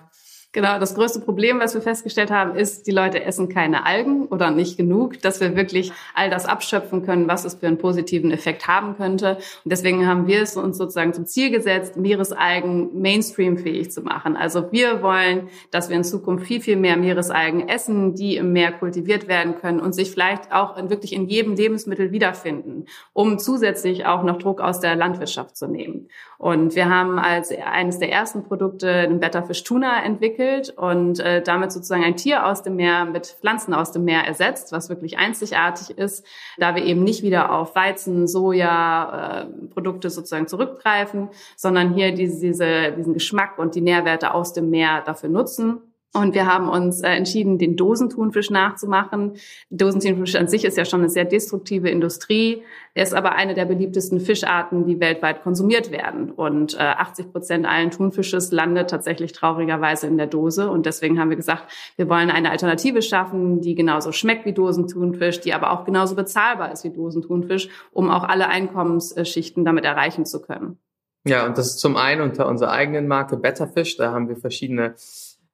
Genau, 0.51 0.79
das 0.79 0.95
größte 0.95 1.19
Problem, 1.19 1.59
was 1.59 1.75
wir 1.75 1.81
festgestellt 1.81 2.31
haben, 2.31 2.55
ist, 2.55 2.87
die 2.87 2.91
Leute 2.91 3.23
essen 3.23 3.49
keine 3.49 3.85
Algen 3.85 4.25
oder 4.25 4.49
nicht 4.49 4.77
genug, 4.77 5.21
dass 5.21 5.39
wir 5.39 5.55
wirklich 5.55 5.91
all 6.15 6.31
das 6.31 6.47
abschöpfen 6.47 7.05
können, 7.05 7.27
was 7.27 7.45
es 7.45 7.53
für 7.53 7.67
einen 7.67 7.77
positiven 7.77 8.31
Effekt 8.31 8.67
haben 8.67 8.97
könnte. 8.97 9.35
Und 9.63 9.71
deswegen 9.71 10.07
haben 10.07 10.25
wir 10.25 10.41
es 10.41 10.57
uns 10.57 10.79
sozusagen 10.79 11.13
zum 11.13 11.27
Ziel 11.27 11.51
gesetzt, 11.51 11.97
Meeresalgen 11.97 12.99
mainstreamfähig 12.99 13.91
zu 13.91 14.01
machen. 14.01 14.35
Also 14.35 14.71
wir 14.71 15.03
wollen, 15.03 15.49
dass 15.69 15.89
wir 15.89 15.97
in 15.97 16.03
Zukunft 16.03 16.47
viel, 16.47 16.61
viel 16.61 16.77
mehr 16.77 16.97
Meeresalgen 16.97 17.69
essen, 17.69 18.15
die 18.15 18.35
im 18.35 18.51
Meer 18.51 18.71
kultiviert 18.71 19.27
werden 19.27 19.53
können 19.61 19.79
und 19.79 19.93
sich 19.93 20.09
vielleicht 20.09 20.51
auch 20.51 20.77
in, 20.77 20.89
wirklich 20.89 21.13
in 21.13 21.27
jedem 21.27 21.53
Lebensmittel 21.53 22.11
wiederfinden, 22.11 22.85
um 23.13 23.37
zusätzlich 23.37 24.07
auch 24.07 24.23
noch 24.23 24.39
Druck 24.39 24.61
aus 24.61 24.79
der 24.79 24.95
Landwirtschaft 24.95 25.55
zu 25.55 25.67
nehmen. 25.67 26.07
Und 26.39 26.73
wir 26.73 26.89
haben 26.89 27.19
als 27.19 27.51
eines 27.51 27.99
der 27.99 28.11
ersten 28.11 28.45
Produkte 28.45 29.07
den 29.07 29.19
Betterfish 29.19 29.63
Tuna 29.63 30.03
entwickelt 30.03 30.38
und 30.77 31.19
äh, 31.19 31.41
damit 31.41 31.71
sozusagen 31.71 32.03
ein 32.03 32.15
Tier 32.15 32.45
aus 32.45 32.63
dem 32.63 32.75
Meer 32.75 33.05
mit 33.05 33.37
Pflanzen 33.39 33.73
aus 33.73 33.91
dem 33.91 34.05
Meer 34.05 34.25
ersetzt, 34.25 34.71
was 34.71 34.89
wirklich 34.89 35.17
einzigartig 35.17 35.97
ist, 35.97 36.25
da 36.57 36.75
wir 36.75 36.83
eben 36.83 37.03
nicht 37.03 37.23
wieder 37.23 37.51
auf 37.51 37.75
Weizen, 37.75 38.27
Soja, 38.27 39.41
äh, 39.41 39.67
Produkte 39.67 40.09
sozusagen 40.09 40.47
zurückgreifen, 40.47 41.29
sondern 41.55 41.93
hier 41.93 42.13
diese, 42.13 42.91
diesen 42.91 43.13
Geschmack 43.13 43.59
und 43.59 43.75
die 43.75 43.81
Nährwerte 43.81 44.33
aus 44.33 44.53
dem 44.53 44.69
Meer 44.69 45.01
dafür 45.05 45.29
nutzen. 45.29 45.88
Und 46.11 46.33
wir 46.33 46.47
haben 46.47 46.67
uns 46.69 47.01
äh, 47.01 47.09
entschieden, 47.09 47.59
den 47.59 47.75
Dosentunfisch 47.75 48.49
nachzumachen. 48.49 49.33
Dosentunfisch 49.69 50.35
an 50.35 50.47
sich 50.47 50.65
ist 50.65 50.75
ja 50.75 50.83
schon 50.83 51.01
eine 51.01 51.09
sehr 51.09 51.25
destruktive 51.25 51.89
Industrie. 51.89 52.63
Er 52.95 53.03
ist 53.03 53.13
aber 53.13 53.33
eine 53.33 53.53
der 53.53 53.65
beliebtesten 53.65 54.19
Fischarten, 54.19 54.85
die 54.85 54.99
weltweit 54.99 55.43
konsumiert 55.43 55.91
werden. 55.91 56.31
Und 56.31 56.73
äh, 56.73 56.79
80 56.79 57.31
Prozent 57.31 57.67
allen 57.67 57.91
Thunfisches 57.91 58.51
landet 58.51 58.89
tatsächlich 58.89 59.33
traurigerweise 59.33 60.07
in 60.07 60.17
der 60.17 60.25
Dose. 60.25 60.71
Und 60.71 60.87
deswegen 60.87 61.19
haben 61.19 61.29
wir 61.29 61.37
gesagt, 61.37 61.71
wir 61.95 62.09
wollen 62.09 62.31
eine 62.31 62.49
Alternative 62.49 63.03
schaffen, 63.03 63.61
die 63.61 63.75
genauso 63.75 64.11
schmeckt 64.11 64.47
wie 64.47 64.53
Dosentunfisch, 64.53 65.41
die 65.41 65.53
aber 65.53 65.71
auch 65.71 65.85
genauso 65.85 66.15
bezahlbar 66.15 66.71
ist 66.71 66.83
wie 66.83 66.89
Dosentunfisch, 66.89 67.69
um 67.91 68.09
auch 68.09 68.23
alle 68.23 68.47
Einkommensschichten 68.47 69.63
damit 69.63 69.85
erreichen 69.85 70.25
zu 70.25 70.41
können. 70.41 70.79
Ja, 71.27 71.45
und 71.45 71.57
das 71.59 71.67
ist 71.67 71.79
zum 71.79 71.97
einen 71.97 72.21
unter 72.21 72.47
unserer 72.47 72.71
eigenen 72.71 73.07
Marke 73.07 73.37
Betterfish. 73.37 73.97
Da 73.97 74.11
haben 74.11 74.27
wir 74.27 74.37
verschiedene 74.37 74.95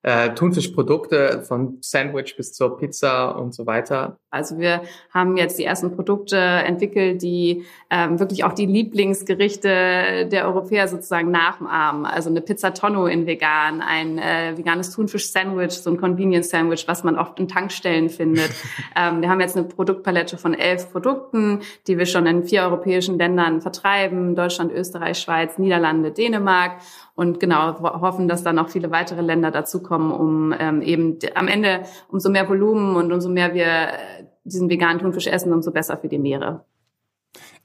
äh, 0.05 0.35
Thunfischprodukte 0.35 1.41
von 1.47 1.79
Sandwich 1.81 2.35
bis 2.37 2.53
zur 2.53 2.77
Pizza 2.77 3.29
und 3.39 3.55
so 3.55 3.65
weiter. 3.65 4.19
Also 4.29 4.59
wir 4.59 4.83
haben 5.11 5.35
jetzt 5.35 5.57
die 5.57 5.63
ersten 5.63 5.95
Produkte 5.95 6.37
entwickelt, 6.37 7.23
die 7.23 7.65
ähm, 7.89 8.19
wirklich 8.19 8.43
auch 8.43 8.53
die 8.53 8.67
Lieblingsgerichte 8.67 10.27
der 10.31 10.45
Europäer 10.45 10.87
sozusagen 10.87 11.31
nachahmen. 11.31 12.05
Also 12.05 12.29
eine 12.29 12.41
Pizza 12.41 12.75
Tonno 12.75 13.07
in 13.07 13.25
vegan, 13.25 13.81
ein 13.81 14.19
äh, 14.19 14.55
veganes 14.55 14.91
Thunfisch-Sandwich, 14.91 15.71
so 15.71 15.89
ein 15.89 15.97
Convenience-Sandwich, 15.97 16.87
was 16.87 17.03
man 17.03 17.17
oft 17.17 17.39
in 17.39 17.47
Tankstellen 17.47 18.09
findet. 18.09 18.51
ähm, 18.95 19.21
wir 19.21 19.29
haben 19.29 19.39
jetzt 19.39 19.57
eine 19.57 19.65
Produktpalette 19.65 20.37
von 20.37 20.53
elf 20.53 20.91
Produkten, 20.91 21.61
die 21.87 21.97
wir 21.97 22.05
schon 22.05 22.27
in 22.27 22.43
vier 22.43 22.61
europäischen 22.61 23.17
Ländern 23.17 23.59
vertreiben. 23.59 24.35
Deutschland, 24.35 24.71
Österreich, 24.71 25.17
Schweiz, 25.17 25.57
Niederlande, 25.57 26.11
Dänemark 26.11 26.73
und 27.15 27.39
genau 27.39 27.79
hoffen, 27.81 28.27
dass 28.27 28.43
dann 28.43 28.59
auch 28.59 28.69
viele 28.69 28.91
weitere 28.91 29.21
Länder 29.21 29.49
dazukommen, 29.49 30.11
um 30.11 30.53
ähm, 30.57 30.81
eben 30.81 31.17
am 31.33 31.47
Ende 31.47 31.83
umso 32.09 32.29
mehr 32.29 32.47
Volumen 32.47 32.95
und 32.95 33.11
umso 33.11 33.29
mehr 33.29 33.53
wir 33.53 33.65
äh, 33.65 34.25
diesen 34.43 34.69
veganen 34.69 34.99
Thunfisch 34.99 35.27
essen, 35.27 35.53
umso 35.53 35.71
besser 35.71 35.97
für 35.97 36.09
die 36.09 36.19
Meere. 36.19 36.65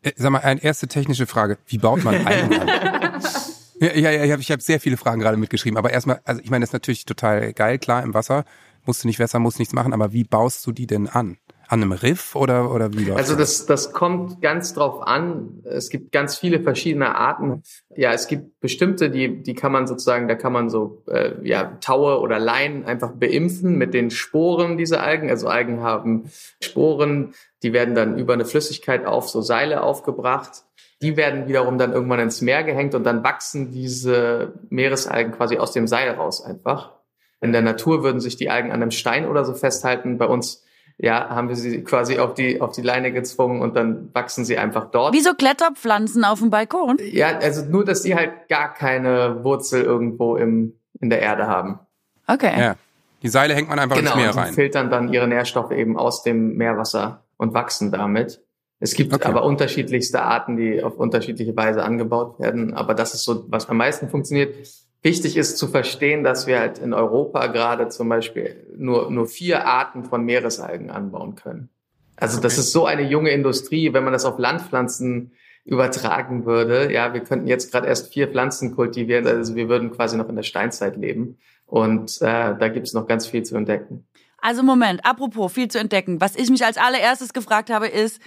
Äh, 0.03 0.13
sag 0.17 0.31
mal, 0.31 0.39
eine 0.39 0.63
erste 0.63 0.87
technische 0.87 1.27
Frage. 1.27 1.59
Wie 1.67 1.79
baut 1.79 2.05
man 2.05 2.15
an? 2.27 2.53
ja, 3.81 3.93
ja, 3.95 4.11
ja, 4.11 4.25
ich 4.25 4.33
habe 4.33 4.43
ich 4.43 4.51
hab 4.51 4.63
sehr 4.63 4.81
viele 4.81 4.97
Fragen 4.97 5.21
gerade 5.21 5.37
mitgeschrieben. 5.37 5.77
Aber 5.77 5.91
erstmal, 5.91 6.21
also 6.25 6.41
ich 6.41 6.51
meine, 6.51 6.63
das 6.63 6.71
ist 6.71 6.75
natürlich 6.75 7.05
total 7.05 7.53
geil, 7.53 7.79
klar, 7.79 8.03
im 8.03 8.15
Wasser. 8.15 8.45
Musst 8.87 9.05
du 9.05 9.09
nicht 9.09 9.19
wässern, 9.19 9.43
musst 9.43 9.59
nichts 9.59 9.75
machen, 9.75 9.93
aber 9.93 10.13
wie 10.13 10.25
baust 10.25 10.67
du 10.67 10.73
die 10.73 10.87
denn 10.87 11.09
an? 11.09 11.37
An 11.71 11.85
einem 11.85 11.93
Riff 11.93 12.35
oder, 12.35 12.75
oder 12.75 12.93
wie 12.95 13.05
läuft 13.05 13.19
Also 13.19 13.37
das, 13.37 13.65
das 13.65 13.93
kommt 13.93 14.43
ganz 14.43 14.75
drauf 14.75 15.07
an. 15.07 15.63
Es 15.65 15.89
gibt 15.89 16.11
ganz 16.11 16.37
viele 16.37 16.59
verschiedene 16.61 17.15
Arten. 17.15 17.63
Ja, 17.95 18.13
es 18.13 18.27
gibt 18.27 18.59
bestimmte, 18.59 19.09
die, 19.09 19.41
die 19.41 19.55
kann 19.55 19.71
man 19.71 19.87
sozusagen, 19.87 20.27
da 20.27 20.35
kann 20.35 20.53
man 20.53 20.69
so 20.69 21.05
äh, 21.07 21.35
ja, 21.45 21.77
Taue 21.81 22.19
oder 22.19 22.41
Leinen 22.41 22.85
einfach 22.85 23.13
beimpfen 23.13 23.79
mit 23.79 23.95
den 23.95 24.11
Sporen 24.11 24.79
dieser 24.79 25.01
Algen. 25.01 25.31
Also 25.31 25.47
Algen 25.47 25.81
haben 25.81 26.33
Sporen, 26.61 27.35
die 27.63 27.73
werden 27.73 27.95
dann 27.95 28.19
über 28.19 28.33
eine 28.33 28.47
Flüssigkeit 28.47 29.07
auf 29.07 29.29
so 29.29 29.41
Seile 29.41 29.85
aufgebracht. 29.85 30.65
Die 31.03 31.17
werden 31.17 31.47
wiederum 31.47 31.79
dann 31.79 31.93
irgendwann 31.93 32.19
ins 32.19 32.41
Meer 32.41 32.65
gehängt 32.65 32.97
und 32.97 33.05
dann 33.05 33.23
wachsen 33.23 33.71
diese 33.71 34.55
Meeresalgen 34.71 35.33
quasi 35.33 35.59
aus 35.59 35.71
dem 35.71 35.87
Seil 35.87 36.11
raus 36.11 36.45
einfach. 36.45 36.95
In 37.41 37.53
der 37.53 37.63
Natur 37.63 38.03
würden 38.03 38.21
sich 38.21 38.35
die 38.35 38.51
Algen 38.51 38.73
an 38.73 38.83
einem 38.83 38.91
Stein 38.91 39.29
oder 39.29 39.45
so 39.45 39.55
festhalten. 39.55 40.19
Bei 40.19 40.27
uns 40.27 40.65
ja, 41.03 41.31
haben 41.31 41.49
wir 41.49 41.57
sie 41.57 41.83
quasi 41.83 42.19
auf 42.19 42.35
die, 42.35 42.61
auf 42.61 42.73
die 42.73 42.83
Leine 42.83 43.11
gezwungen 43.11 43.63
und 43.63 43.75
dann 43.75 44.11
wachsen 44.13 44.45
sie 44.45 44.59
einfach 44.59 44.91
dort. 44.91 45.15
Wie 45.15 45.21
so 45.21 45.33
Kletterpflanzen 45.33 46.25
auf 46.25 46.41
dem 46.41 46.51
Balkon? 46.51 46.99
Ja, 47.01 47.39
also 47.39 47.65
nur, 47.65 47.87
dass 47.87 48.03
die 48.03 48.15
halt 48.15 48.49
gar 48.49 48.75
keine 48.75 49.43
Wurzel 49.43 49.83
irgendwo 49.83 50.37
im, 50.37 50.75
in 51.01 51.09
der 51.09 51.23
Erde 51.23 51.47
haben. 51.47 51.79
Okay. 52.27 52.53
Ja. 52.59 52.77
Die 53.23 53.29
Seile 53.29 53.55
hängt 53.55 53.71
man 53.71 53.79
einfach 53.79 53.97
genau, 53.97 54.13
ins 54.13 54.21
Meer 54.21 54.37
rein. 54.37 54.45
Genau, 54.45 54.55
filtern 54.55 54.91
dann 54.91 55.13
ihre 55.13 55.27
Nährstoffe 55.27 55.73
eben 55.73 55.97
aus 55.99 56.23
dem 56.23 56.57
Meerwasser 56.57 57.25
und 57.39 57.55
wachsen 57.55 57.91
damit. 57.91 58.43
Es 58.79 58.95
gibt 58.95 59.15
okay. 59.15 59.29
aber 59.29 59.45
unterschiedlichste 59.45 60.23
Arten, 60.23 60.57
die 60.57 60.83
auf 60.83 60.97
unterschiedliche 60.97 61.57
Weise 61.57 61.83
angebaut 61.83 62.39
werden. 62.41 62.75
Aber 62.75 62.95
das 62.95 63.15
ist 63.15 63.25
so, 63.25 63.45
was 63.49 63.69
am 63.69 63.79
meisten 63.79 64.11
funktioniert. 64.11 64.55
Wichtig 65.03 65.37
ist 65.37 65.57
zu 65.57 65.67
verstehen, 65.67 66.25
dass 66.25 66.47
wir 66.47 66.59
halt 66.59 66.79
in 66.79 66.93
Europa 66.93 67.47
gerade 67.47 67.89
zum 67.89 68.09
Beispiel 68.09 68.67
nur, 68.77 69.11
nur 69.11 69.27
vier 69.27 69.65
Arten 69.67 70.05
von 70.05 70.25
Meeresalgen 70.25 70.91
anbauen 70.91 71.37
können. 71.37 71.71
Also 72.17 72.37
okay. 72.37 72.43
das 72.43 72.59
ist 72.59 72.73
so 72.73 72.85
eine 72.85 73.03
junge 73.03 73.31
Industrie, 73.31 73.95
wenn 73.95 74.05
man 74.05 74.13
das 74.13 74.27
auf 74.27 74.39
Landpflanzen 74.39 75.33
übertragen 75.65 76.45
würde. 76.45 76.93
Ja, 76.93 77.15
wir 77.15 77.21
könnten 77.21 77.47
jetzt 77.47 77.73
gerade 77.73 77.87
erst 77.87 78.13
vier 78.13 78.29
Pflanzen 78.29 78.75
kultivieren, 78.75 79.27
also 79.27 79.55
wir 79.55 79.69
würden 79.69 79.91
quasi 79.91 80.17
noch 80.17 80.29
in 80.29 80.37
der 80.37 80.43
Steinzeit 80.43 80.97
leben. 80.97 81.39
Und 81.65 82.21
äh, 82.21 82.55
da 82.59 82.69
gibt 82.69 82.87
es 82.87 82.93
noch 82.93 83.07
ganz 83.07 83.27
viel 83.27 83.43
zu 83.43 83.57
entdecken. 83.57 84.07
Also 84.39 84.63
Moment, 84.63 85.05
apropos 85.05 85.53
viel 85.53 85.69
zu 85.69 85.79
entdecken. 85.79 86.21
Was 86.21 86.35
ich 86.35 86.51
mich 86.51 86.65
als 86.65 86.77
allererstes 86.77 87.33
gefragt 87.33 87.71
habe, 87.71 87.87
ist, 87.87 88.21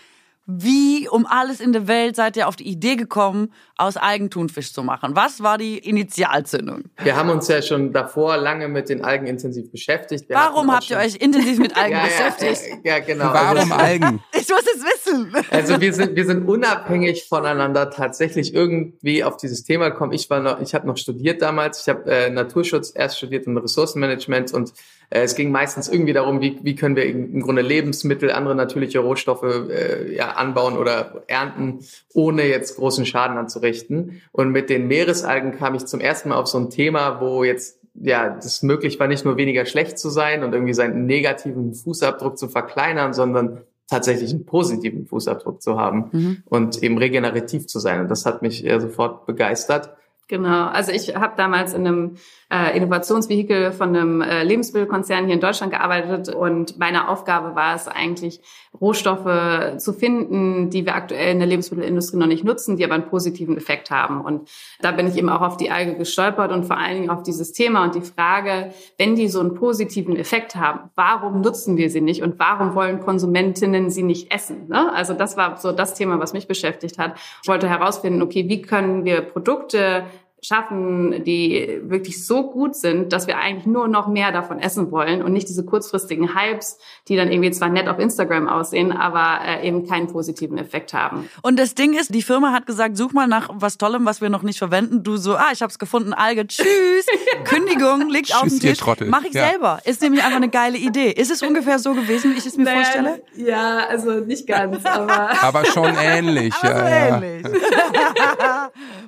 wie 0.46 1.08
um 1.08 1.26
alles 1.26 1.62
in 1.62 1.72
der 1.72 1.88
Welt 1.88 2.18
seid 2.18 2.36
ihr 2.36 2.50
auf 2.50 2.58
die 2.58 2.68
Idee 2.68 2.98
gekommen, 2.98 3.54
aus 3.78 3.96
Algen 3.96 4.30
Thunfisch 4.30 4.74
zu 4.74 4.84
machen? 4.84 5.16
Was 5.16 5.42
war 5.42 5.58
die 5.58 5.78
Initialzündung? 5.78 6.84
Wir 7.02 7.16
haben 7.16 7.30
uns 7.30 7.48
ja 7.48 7.62
schon 7.62 7.94
davor 7.94 8.36
lange 8.36 8.68
mit 8.68 8.90
den 8.90 9.06
Algen 9.06 9.26
intensiv 9.26 9.72
beschäftigt. 9.72 10.28
Wir 10.28 10.36
Warum 10.36 10.70
habt 10.72 10.90
ihr 10.90 10.98
euch 10.98 11.16
intensiv 11.16 11.60
mit 11.60 11.78
Algen 11.78 11.96
ja, 11.96 12.04
beschäftigt? 12.04 12.62
Ja, 12.84 12.98
ja, 12.98 13.00
genau. 13.00 13.26
Warum 13.34 13.72
also, 13.72 13.74
Algen? 13.74 14.24
Ich 14.34 14.50
muss 14.50 14.66
es 14.76 14.84
wissen. 14.84 15.34
Also 15.52 15.80
wir 15.80 15.94
sind, 15.94 16.16
wir 16.18 16.26
sind 16.26 16.46
unabhängig 16.48 17.26
voneinander 17.30 17.90
tatsächlich 17.90 18.54
irgendwie 18.54 19.24
auf 19.24 19.38
dieses 19.38 19.64
Thema 19.64 19.90
gekommen. 19.90 20.12
Ich 20.12 20.30
war 20.30 20.42
noch, 20.42 20.60
ich 20.60 20.76
habe 20.76 20.86
noch 20.86 20.98
studiert 20.98 21.42
damals. 21.42 21.82
Ich 21.82 21.90
habe 21.90 22.12
äh, 22.12 22.30
Naturschutz 22.30 22.92
erst 22.94 23.18
studiert 23.18 23.48
und 23.48 23.58
Ressourcenmanagement 23.58 24.54
und 24.54 24.72
äh, 24.72 25.03
es 25.10 25.36
ging 25.36 25.52
meistens 25.52 25.88
irgendwie 25.88 26.13
darum, 26.13 26.42
wie, 26.42 26.60
wie 26.63 26.76
können 26.76 26.96
wir 26.96 27.06
im 27.06 27.42
Grunde 27.42 27.62
Lebensmittel, 27.62 28.32
andere 28.32 28.56
natürliche 28.56 29.00
Rohstoffe 29.00 29.44
äh, 29.44 30.16
ja, 30.16 30.32
anbauen 30.32 30.78
oder 30.78 31.24
ernten, 31.28 31.80
ohne 32.13 32.48
jetzt 32.48 32.78
großen 32.78 33.06
Schaden 33.06 33.38
anzurichten. 33.38 34.22
Und 34.32 34.52
mit 34.52 34.70
den 34.70 34.88
Meeresalgen 34.88 35.58
kam 35.58 35.76
ich 35.76 35.86
zum 35.86 36.00
ersten 36.00 36.30
Mal 36.30 36.36
auf 36.36 36.48
so 36.48 36.58
ein 36.58 36.70
Thema, 36.70 37.22
wo 37.22 37.44
jetzt 37.44 37.80
ja, 37.96 38.30
das 38.30 38.63
möglich 38.63 39.00
war, 39.00 39.08
nicht 39.08 39.24
nur 39.24 39.38
weniger 39.38 39.66
schlecht 39.66 40.00
zu 40.00 40.10
sein 40.10 40.44
und 40.44 40.54
irgendwie 40.54 40.74
seinen 40.74 41.06
negativen 41.06 41.74
Fußabdruck 41.74 42.38
zu 42.38 42.48
verkleinern, 42.48 43.13
sondern 43.13 43.62
tatsächlich 43.88 44.32
einen 44.32 44.46
positiven 44.46 45.06
Fußabdruck 45.06 45.62
zu 45.62 45.80
haben 45.80 46.10
mhm. 46.12 46.44
und 46.46 46.82
eben 46.82 46.98
regenerativ 46.98 47.68
zu 47.68 47.80
sein. 47.80 48.02
Und 48.02 48.10
das 48.10 48.26
hat 48.26 48.42
mich 48.42 48.62
ja 48.62 48.80
sofort 48.80 49.26
begeistert. 49.26 49.96
Genau, 50.28 50.68
also 50.68 50.92
ich 50.92 51.16
habe 51.16 51.34
damals 51.38 51.74
in 51.74 51.86
einem 51.86 52.16
äh, 52.54 52.78
Innovationsvehikel 52.78 53.72
von 53.72 53.89
einem 53.89 54.22
äh, 54.22 54.44
Lebensmittelkonzern 54.44 55.26
hier 55.26 55.34
in 55.34 55.39
Deutschland 55.39 55.72
gearbeitet 55.72 56.30
und 56.30 56.78
meine 56.78 57.10
Aufgabe 57.10 57.56
war 57.56 57.74
es 57.74 57.88
eigentlich, 57.88 58.42
Rohstoffe 58.80 59.78
zu 59.78 59.94
finden, 59.94 60.70
die 60.72 60.86
wir 60.86 60.96
aktuell 60.96 61.32
in 61.32 61.39
der 61.39 61.48
Lebensmittelindustrie 61.48 62.18
noch 62.18 62.28
nicht 62.28 62.44
nutzen, 62.44 62.76
die 62.76 62.84
aber 62.84 62.96
einen 62.96 63.06
positiven 63.06 63.56
Effekt 63.56 63.92
haben. 63.92 64.22
Und 64.22 64.50
da 64.82 64.92
bin 64.92 65.08
ich 65.08 65.16
eben 65.16 65.30
auch 65.30 65.42
auf 65.42 65.58
die 65.58 65.70
Alge 65.70 65.96
gestolpert 65.96 66.52
und 66.52 66.66
vor 66.66 66.78
allen 66.78 66.96
Dingen 66.96 67.10
auf 67.12 67.22
dieses 67.22 67.54
Thema 67.54 67.84
und 67.84 67.94
die 67.94 68.02
Frage, 68.02 68.74
wenn 68.98 69.16
die 69.16 69.28
so 69.28 69.39
einen 69.39 69.54
positiven 69.54 70.16
Effekt 70.16 70.56
haben, 70.56 70.89
warum 70.96 71.42
nutzen 71.42 71.78
wir 71.78 71.89
sie 71.89 72.02
nicht 72.02 72.24
und 72.24 72.39
warum 72.39 72.74
wollen 72.74 73.00
Konsumentinnen 73.00 73.92
sie 73.92 74.04
nicht 74.04 74.34
essen? 74.34 74.68
Ne? 74.68 74.92
Also 74.94 75.13
das 75.13 75.38
war 75.38 75.58
so 75.58 75.72
das 75.72 75.94
Thema, 75.94 76.20
was 76.20 76.34
mich 76.34 76.48
beschäftigt 76.48 76.98
hat. 76.98 77.13
Ich 77.44 77.48
wollte 77.48 77.70
herausfinden, 77.70 78.24
okay, 78.24 78.50
wie 78.50 78.63
können 78.63 79.06
wir 79.06 79.22
Produkte 79.22 80.06
schaffen, 80.44 81.24
die 81.24 81.80
wirklich 81.84 82.26
so 82.26 82.50
gut 82.50 82.76
sind, 82.76 83.14
dass 83.14 83.28
wir 83.28 83.38
eigentlich 83.38 83.66
nur 83.66 83.88
noch 83.88 84.08
mehr 84.08 84.32
davon 84.32 84.60
essen 84.60 84.92
wollen 84.92 85.22
und 85.22 85.32
nicht 85.32 85.48
diese 85.48 85.64
kurzfristigen 85.64 86.36
Hypes, 86.36 86.78
die 87.08 87.16
dann 87.16 87.32
irgendwie 87.32 87.52
zwar 87.52 87.70
nett 87.70 87.88
auf 87.88 87.98
Instagram 87.98 88.50
aussehen, 88.50 88.92
aber 88.92 89.40
äh, 89.46 89.68
eben 89.68 89.88
keinen 89.88 90.08
positiven 90.08 90.58
Effekt 90.58 90.94
haben. 90.94 91.30
Und 91.42 91.58
das 91.58 91.76
Ding 91.76 91.94
ist, 91.94 92.14
die 92.14 92.22
Firma 92.22 92.52
hat 92.52 92.66
gesagt, 92.66 92.98
such 92.98 93.14
mal 93.14 93.28
nach 93.28 93.50
was 93.54 93.78
Tollem, 93.78 94.06
was 94.06 94.20
wir 94.20 94.30
noch 94.30 94.44
nicht 94.44 94.60
verwenden. 94.60 95.04
Du 95.04 95.16
so, 95.16 95.36
ah, 95.36 95.50
ich 95.54 95.62
hab's 95.62 95.80
gefunden, 95.80 96.14
Alge, 96.14 96.46
tschüss, 96.46 97.06
Kündigung, 97.46 98.10
liegt 98.10 98.36
auf 98.36 98.48
dem 98.48 98.60
Tisch. 98.60 98.80
Mach 99.08 99.24
ich 99.24 99.34
ja. 99.34 99.50
selber. 99.50 99.80
Ist 99.86 100.02
nämlich 100.02 100.24
einfach 100.24 100.38
eine 100.38 100.50
geile 100.50 100.78
Idee. 100.78 101.12
Ist 101.12 101.32
es 101.32 101.42
ungefähr 101.42 101.80
so 101.80 101.94
gewesen, 101.94 102.34
wie 102.34 102.38
ich 102.38 102.46
es 102.46 102.58
mir 102.58 102.66
naja, 102.66 102.82
vorstelle? 102.82 103.22
Ja, 103.36 103.88
also 103.88 104.12
nicht 104.20 104.46
ganz, 104.46 104.86
aber... 104.86 105.42
aber 105.42 105.66
schon 105.66 105.96
ähnlich. 105.96 106.54
aber 106.62 106.90
ja, 106.90 107.20
so 107.20 107.26
ähnlich. 107.26 107.44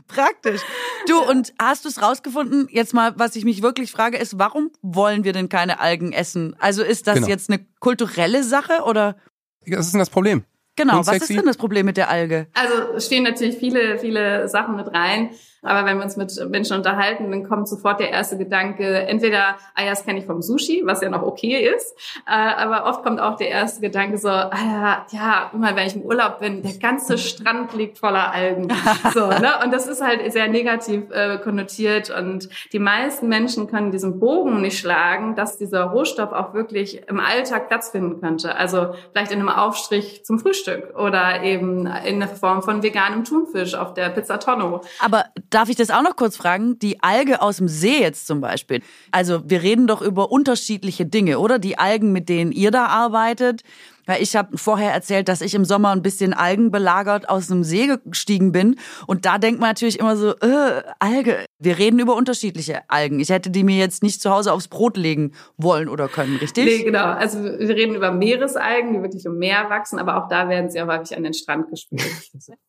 Praktisch. 0.08 0.62
Du, 1.08 1.25
und 1.30 1.54
hast 1.60 1.86
du 1.86 1.90
es 1.90 2.02
rausgefunden? 2.02 2.68
Jetzt 2.72 2.94
mal, 2.94 3.14
was 3.18 3.36
ich 3.36 3.46
mich 3.46 3.62
wirklich 3.62 3.92
frage, 3.92 4.18
ist, 4.18 4.40
warum 4.40 4.72
wollen 4.82 5.24
wir 5.24 5.34
denn 5.34 5.50
keine 5.50 5.80
Algen 5.80 6.12
essen? 6.12 6.56
Also 6.60 6.84
ist 6.84 7.08
das 7.08 7.16
genau. 7.16 7.28
jetzt 7.28 7.50
eine 7.50 7.66
kulturelle 7.80 8.44
Sache 8.44 8.84
oder? 8.86 9.16
Was 9.68 9.88
ist 9.88 9.94
denn 9.94 10.00
das 10.00 10.10
Problem? 10.10 10.44
Genau, 10.76 11.06
was 11.06 11.18
ist 11.18 11.30
denn 11.30 11.46
das 11.46 11.58
Problem 11.58 11.86
mit 11.86 11.96
der 11.96 12.10
Alge? 12.10 12.48
Also 12.54 13.00
stehen 13.00 13.24
natürlich 13.24 13.58
viele, 13.58 13.98
viele 13.98 14.50
Sachen 14.50 14.76
mit 14.76 14.94
rein. 14.94 15.30
Aber 15.66 15.86
wenn 15.86 15.98
wir 15.98 16.04
uns 16.04 16.18
mit 16.18 16.32
Menschen 16.50 16.78
unterhalten, 16.78 17.32
dann 17.32 17.48
kommt 17.48 17.68
sofort 17.68 18.00
der 18.00 18.12
erste 18.12 18.38
Gedanke, 18.38 19.08
entweder, 19.08 19.56
ah 19.74 19.84
ja, 19.84 19.90
das 19.90 20.06
kenne 20.06 20.20
ich 20.20 20.26
vom 20.26 20.42
Sushi, 20.42 20.84
was 20.86 21.02
ja 21.02 21.10
noch 21.10 21.24
okay 21.24 21.70
ist, 21.76 21.96
äh, 22.28 22.32
aber 22.32 22.86
oft 22.86 23.04
kommt 23.04 23.20
auch 23.20 23.36
der 23.36 23.50
erste 23.50 23.82
Gedanke 23.82 24.18
so, 24.18 24.30
ah 24.30 24.52
ja, 24.54 25.06
ja, 25.12 25.52
immer 25.54 25.76
wenn 25.76 25.88
ich 25.88 25.96
im 25.96 26.02
Urlaub 26.04 26.40
bin, 26.40 26.62
der 26.62 26.74
ganze 26.74 27.18
Strand 27.18 27.74
liegt 27.74 28.00
voller 28.00 28.32
Algen. 28.32 28.68
So, 29.14 29.28
ne? 29.28 29.52
Und 29.64 29.72
das 29.72 29.88
ist 29.88 30.02
halt 30.02 30.32
sehr 30.32 30.48
negativ 30.48 31.10
äh, 31.12 31.38
konnotiert 31.38 32.10
und 32.10 32.50
die 32.74 32.80
meisten 32.80 33.28
Menschen 33.28 33.68
können 33.68 33.92
diesen 33.92 34.20
Bogen 34.20 34.62
nicht 34.62 34.80
schlagen, 34.80 35.36
dass 35.36 35.58
dieser 35.58 35.84
Rohstoff 35.84 36.32
auch 36.32 36.54
wirklich 36.54 37.08
im 37.08 37.20
Alltag 37.20 37.68
Platz 37.68 37.90
finden 37.90 38.20
könnte. 38.20 38.56
Also 38.56 38.94
vielleicht 39.12 39.32
in 39.32 39.40
einem 39.40 39.50
Aufstrich 39.50 40.26
zum 40.26 40.40
Frühstück 40.40 40.96
oder 40.98 41.44
eben 41.44 41.88
in 41.88 42.20
der 42.20 42.30
Form 42.30 42.62
von 42.62 42.84
veganem 42.84 43.24
Thunfisch 43.24 43.76
auf 43.76 43.94
der 43.94 44.10
Pizza 44.10 44.40
Tonno. 44.40 44.82
Aber 45.00 45.26
darf 45.56 45.70
ich 45.70 45.78
das 45.78 45.90
auch 45.90 46.04
noch 46.04 46.16
kurz 46.16 46.36
fragen? 46.36 46.78
Die 46.80 47.02
Alge 47.02 47.42
aus 47.42 47.58
dem 47.58 47.68
See 47.68 48.02
jetzt 48.02 48.28
zum 48.28 48.42
Beispiel. 48.42 48.82
Also 49.12 49.42
wir 49.46 49.64
reden 49.64 49.88
doch 49.88 50.02
über 50.02 50.32
unterschiedliche 50.32 51.06
Dinge, 51.06 51.40
oder? 51.40 51.60
Die 51.60 51.78
Algen, 51.78 52.12
mit 52.12 52.28
denen 52.28 52.52
ihr 52.52 52.72
da 52.72 52.88
arbeitet. 52.88 53.64
Weil 54.06 54.22
ich 54.22 54.36
habe 54.36 54.58
vorher 54.58 54.92
erzählt, 54.92 55.30
dass 55.30 55.42
ich 55.42 55.56
im 55.56 55.66
Sommer 55.66 55.90
ein 55.90 56.02
bisschen 56.02 56.34
algenbelagert 56.34 57.28
aus 57.30 57.48
dem 57.48 57.64
See 57.64 57.90
gestiegen 58.06 58.52
bin. 58.52 58.78
Und 59.08 59.26
da 59.26 59.38
denkt 59.38 59.60
man 59.60 59.70
natürlich 59.70 60.00
immer 60.00 60.16
so, 60.16 60.36
äh, 60.36 60.84
Alge. 61.00 61.46
Wir 61.58 61.80
reden 61.80 62.00
über 62.00 62.16
unterschiedliche 62.16 62.88
Algen. 62.90 63.20
Ich 63.20 63.30
hätte 63.30 63.50
die 63.50 63.64
mir 63.64 63.78
jetzt 63.78 64.04
nicht 64.04 64.22
zu 64.22 64.30
Hause 64.30 64.54
aufs 64.54 64.68
Brot 64.68 64.98
legen 64.98 65.32
wollen 65.58 65.90
oder 65.90 66.08
können, 66.08 66.36
richtig? 66.36 66.66
Nee, 66.66 66.84
genau. 66.84 67.06
Also 67.06 67.44
wir 67.44 67.76
reden 67.76 67.96
über 67.96 68.12
Meeresalgen, 68.12 68.94
die 68.94 69.02
wirklich 69.02 69.26
im 69.26 69.38
Meer 69.38 69.70
wachsen, 69.70 69.98
aber 69.98 70.24
auch 70.24 70.28
da 70.28 70.50
werden 70.50 70.70
sie 70.70 70.78
ja 70.78 70.86
häufig 70.86 71.16
an 71.18 71.24
den 71.24 71.34
Strand 71.34 71.70
gespült. 71.70 72.04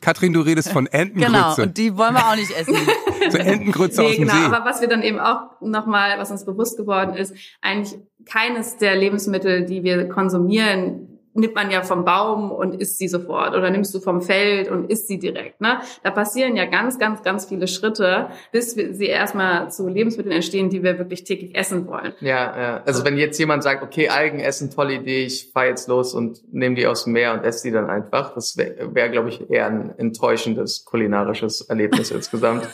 Katrin, 0.00 0.32
du 0.32 0.40
redest 0.40 0.70
von 0.70 0.86
Entengrütze. 0.90 1.32
Genau, 1.32 1.62
und 1.62 1.76
die 1.76 1.96
wollen 1.96 2.14
wir 2.14 2.26
auch 2.28 2.36
nicht 2.36 2.50
essen. 2.50 2.74
so 3.30 3.38
Entengrütze 3.38 4.00
nee, 4.00 4.06
aus 4.06 4.14
dem 4.14 4.28
genau, 4.28 4.34
See. 4.34 4.44
Aber 4.44 4.64
was 4.64 4.80
wir 4.80 4.88
dann 4.88 5.02
eben 5.02 5.18
auch 5.18 5.60
nochmal, 5.60 6.18
was 6.18 6.30
uns 6.30 6.44
bewusst 6.44 6.76
geworden 6.76 7.14
ist, 7.14 7.34
eigentlich 7.60 7.98
keines 8.24 8.76
der 8.76 8.96
Lebensmittel, 8.96 9.64
die 9.64 9.82
wir 9.82 10.08
konsumieren, 10.08 11.09
nimmt 11.34 11.54
man 11.54 11.70
ja 11.70 11.82
vom 11.82 12.04
Baum 12.04 12.50
und 12.50 12.80
isst 12.80 12.98
sie 12.98 13.08
sofort 13.08 13.54
oder 13.54 13.70
nimmst 13.70 13.94
du 13.94 14.00
vom 14.00 14.20
Feld 14.20 14.68
und 14.68 14.90
isst 14.90 15.06
sie 15.06 15.18
direkt. 15.18 15.60
Ne? 15.60 15.80
Da 16.02 16.10
passieren 16.10 16.56
ja 16.56 16.64
ganz, 16.64 16.98
ganz, 16.98 17.22
ganz 17.22 17.44
viele 17.44 17.68
Schritte, 17.68 18.28
bis 18.52 18.72
sie 18.72 19.06
erstmal 19.06 19.70
zu 19.70 19.86
Lebensmitteln 19.88 20.34
entstehen, 20.34 20.70
die 20.70 20.82
wir 20.82 20.98
wirklich 20.98 21.24
täglich 21.24 21.54
essen 21.54 21.86
wollen. 21.86 22.12
Ja, 22.20 22.60
ja. 22.60 22.82
also 22.84 23.04
wenn 23.04 23.16
jetzt 23.16 23.38
jemand 23.38 23.62
sagt, 23.62 23.82
okay, 23.82 24.08
Algen 24.08 24.40
essen, 24.40 24.70
tolle 24.70 24.94
Idee, 24.94 25.24
ich 25.24 25.50
fahr 25.52 25.66
jetzt 25.66 25.88
los 25.88 26.14
und 26.14 26.40
nehme 26.52 26.74
die 26.74 26.86
aus 26.86 27.04
dem 27.04 27.12
Meer 27.12 27.32
und 27.34 27.44
esse 27.44 27.68
die 27.68 27.72
dann 27.72 27.88
einfach, 27.88 28.34
das 28.34 28.56
wäre, 28.56 28.94
wär, 28.94 29.08
glaube 29.08 29.28
ich, 29.28 29.48
eher 29.50 29.66
ein 29.66 29.94
enttäuschendes 29.98 30.84
kulinarisches 30.84 31.62
Erlebnis 31.62 32.10
insgesamt. 32.10 32.68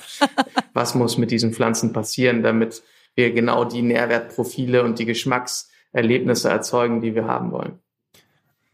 Was 0.73 0.95
muss 0.95 1.19
mit 1.19 1.31
diesen 1.31 1.53
Pflanzen 1.53 1.93
passieren, 1.93 2.43
damit 2.43 2.83
wir 3.15 3.33
genau 3.33 3.65
die 3.65 3.83
Nährwertprofile 3.83 4.83
und 4.83 4.99
die 4.99 5.07
Geschmackserlebnisse 5.07 6.49
erzeugen, 6.49 7.01
die 7.01 7.15
wir 7.15 7.27
haben 7.27 7.53
wollen? 7.53 7.81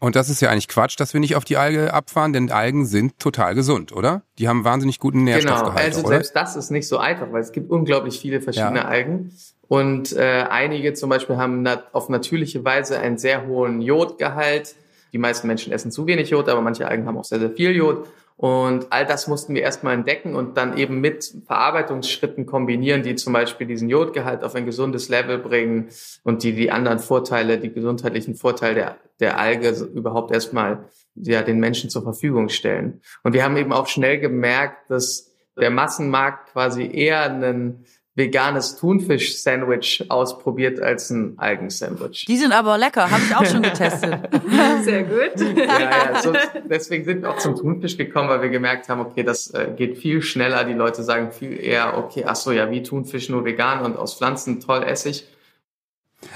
Und 0.03 0.17
das 0.17 0.29
ist 0.29 0.41
ja 0.41 0.49
eigentlich 0.49 0.67
Quatsch, 0.67 0.99
dass 0.99 1.13
wir 1.13 1.21
nicht 1.21 1.37
auf 1.37 1.45
die 1.45 1.55
Alge 1.55 1.93
abfahren, 1.93 2.33
denn 2.33 2.51
Algen 2.51 2.85
sind 2.85 3.19
total 3.19 3.55
gesund, 3.55 3.93
oder? 3.93 4.23
Die 4.37 4.49
haben 4.49 4.65
wahnsinnig 4.65 4.99
guten 4.99 5.23
Nährstoffgehalt. 5.23 5.75
Genau, 5.75 5.85
also 5.85 5.99
oder? 6.01 6.09
selbst 6.09 6.35
das 6.35 6.57
ist 6.57 6.71
nicht 6.71 6.89
so 6.89 6.97
einfach, 6.97 7.31
weil 7.31 7.39
es 7.39 7.53
gibt 7.53 7.71
unglaublich 7.71 8.19
viele 8.19 8.41
verschiedene 8.41 8.79
ja. 8.79 8.85
Algen. 8.85 9.31
Und 9.69 10.11
äh, 10.11 10.45
einige 10.49 10.93
zum 10.93 11.09
Beispiel 11.09 11.37
haben 11.37 11.61
nat 11.61 11.85
auf 11.93 12.09
natürliche 12.09 12.65
Weise 12.65 12.99
einen 12.99 13.17
sehr 13.17 13.47
hohen 13.47 13.79
Jodgehalt. 13.79 14.75
Die 15.13 15.19
meisten 15.19 15.47
Menschen 15.47 15.71
essen 15.71 15.89
zu 15.89 16.05
wenig 16.05 16.31
Jod, 16.31 16.49
aber 16.49 16.59
manche 16.59 16.85
Algen 16.85 17.07
haben 17.07 17.17
auch 17.17 17.23
sehr, 17.23 17.39
sehr 17.39 17.51
viel 17.51 17.71
Jod. 17.71 18.05
Und 18.35 18.87
all 18.91 19.05
das 19.05 19.27
mussten 19.27 19.53
wir 19.53 19.61
erstmal 19.61 19.93
entdecken 19.93 20.35
und 20.35 20.57
dann 20.57 20.77
eben 20.77 20.99
mit 20.99 21.33
Verarbeitungsschritten 21.45 22.45
kombinieren, 22.45 23.03
die 23.03 23.15
zum 23.15 23.33
Beispiel 23.33 23.67
diesen 23.67 23.89
Jodgehalt 23.89 24.43
auf 24.43 24.55
ein 24.55 24.65
gesundes 24.65 25.07
Level 25.09 25.37
bringen 25.37 25.89
und 26.23 26.43
die 26.43 26.53
die 26.53 26.71
anderen 26.71 26.99
Vorteile, 26.99 27.59
die 27.59 27.71
gesundheitlichen 27.71 28.35
Vorteile 28.35 28.75
der, 28.75 28.97
der 29.19 29.39
Alge 29.39 29.69
überhaupt 29.93 30.31
erstmal 30.31 30.89
ja, 31.15 31.41
den 31.43 31.59
Menschen 31.59 31.89
zur 31.89 32.03
Verfügung 32.03 32.49
stellen. 32.49 33.01
Und 33.23 33.33
wir 33.33 33.43
haben 33.43 33.57
eben 33.57 33.71
auch 33.71 33.87
schnell 33.87 34.19
gemerkt, 34.19 34.89
dass 34.89 35.31
der 35.59 35.69
Massenmarkt 35.69 36.51
quasi 36.51 36.89
eher 36.91 37.21
einen 37.23 37.85
veganes 38.15 38.75
Thunfisch-Sandwich 38.75 40.05
ausprobiert 40.09 40.79
als 40.79 41.09
ein 41.09 41.33
Algen-Sandwich. 41.37 42.25
Die 42.27 42.37
sind 42.37 42.51
aber 42.51 42.77
lecker, 42.77 43.09
habe 43.09 43.21
ich 43.23 43.35
auch 43.35 43.45
schon 43.45 43.63
getestet. 43.63 44.19
Sehr 44.83 45.03
gut. 45.03 45.57
Ja, 45.57 45.79
ja, 45.79 46.21
so, 46.21 46.31
deswegen 46.69 47.05
sind 47.05 47.23
wir 47.23 47.31
auch 47.31 47.37
zum 47.37 47.55
Thunfisch 47.55 47.97
gekommen, 47.97 48.29
weil 48.29 48.43
wir 48.43 48.49
gemerkt 48.49 48.87
haben, 48.87 49.01
okay, 49.01 49.23
das 49.23 49.49
äh, 49.51 49.71
geht 49.75 49.97
viel 49.97 50.21
schneller. 50.21 50.63
Die 50.63 50.73
Leute 50.73 51.01
sagen 51.01 51.31
viel 51.31 51.59
eher, 51.59 51.97
okay, 51.97 52.23
ach 52.27 52.35
so, 52.35 52.51
ja, 52.51 52.69
wie 52.69 52.83
Thunfisch 52.83 53.29
nur 53.29 53.45
vegan 53.45 53.83
und 53.83 53.97
aus 53.97 54.15
Pflanzen, 54.15 54.59
toll 54.59 54.83
Essig. 54.83 55.27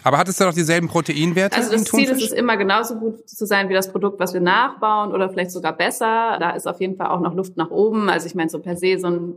Aber 0.04 0.18
hat 0.18 0.28
es 0.28 0.38
dann 0.38 0.50
auch 0.50 0.54
dieselben 0.54 0.88
Proteinwerte? 0.88 1.56
Also 1.56 1.72
das 1.72 1.86
Ziel 1.86 2.10
ist 2.10 2.24
es 2.24 2.32
immer 2.32 2.58
genauso 2.58 2.96
gut 2.96 3.28
zu 3.28 3.46
sein 3.46 3.70
wie 3.70 3.74
das 3.74 3.92
Produkt, 3.92 4.20
was 4.20 4.34
wir 4.34 4.42
nachbauen 4.42 5.12
oder 5.14 5.30
vielleicht 5.30 5.52
sogar 5.52 5.74
besser. 5.74 6.38
Da 6.40 6.52
ist 6.52 6.68
auf 6.68 6.80
jeden 6.80 6.96
Fall 6.96 7.08
auch 7.08 7.20
noch 7.20 7.34
Luft 7.34 7.58
nach 7.58 7.70
oben. 7.70 8.10
Also 8.10 8.28
ich 8.28 8.36
meine 8.36 8.50
so 8.50 8.60
per 8.60 8.78
se 8.78 8.98
so 9.00 9.08
ein, 9.08 9.36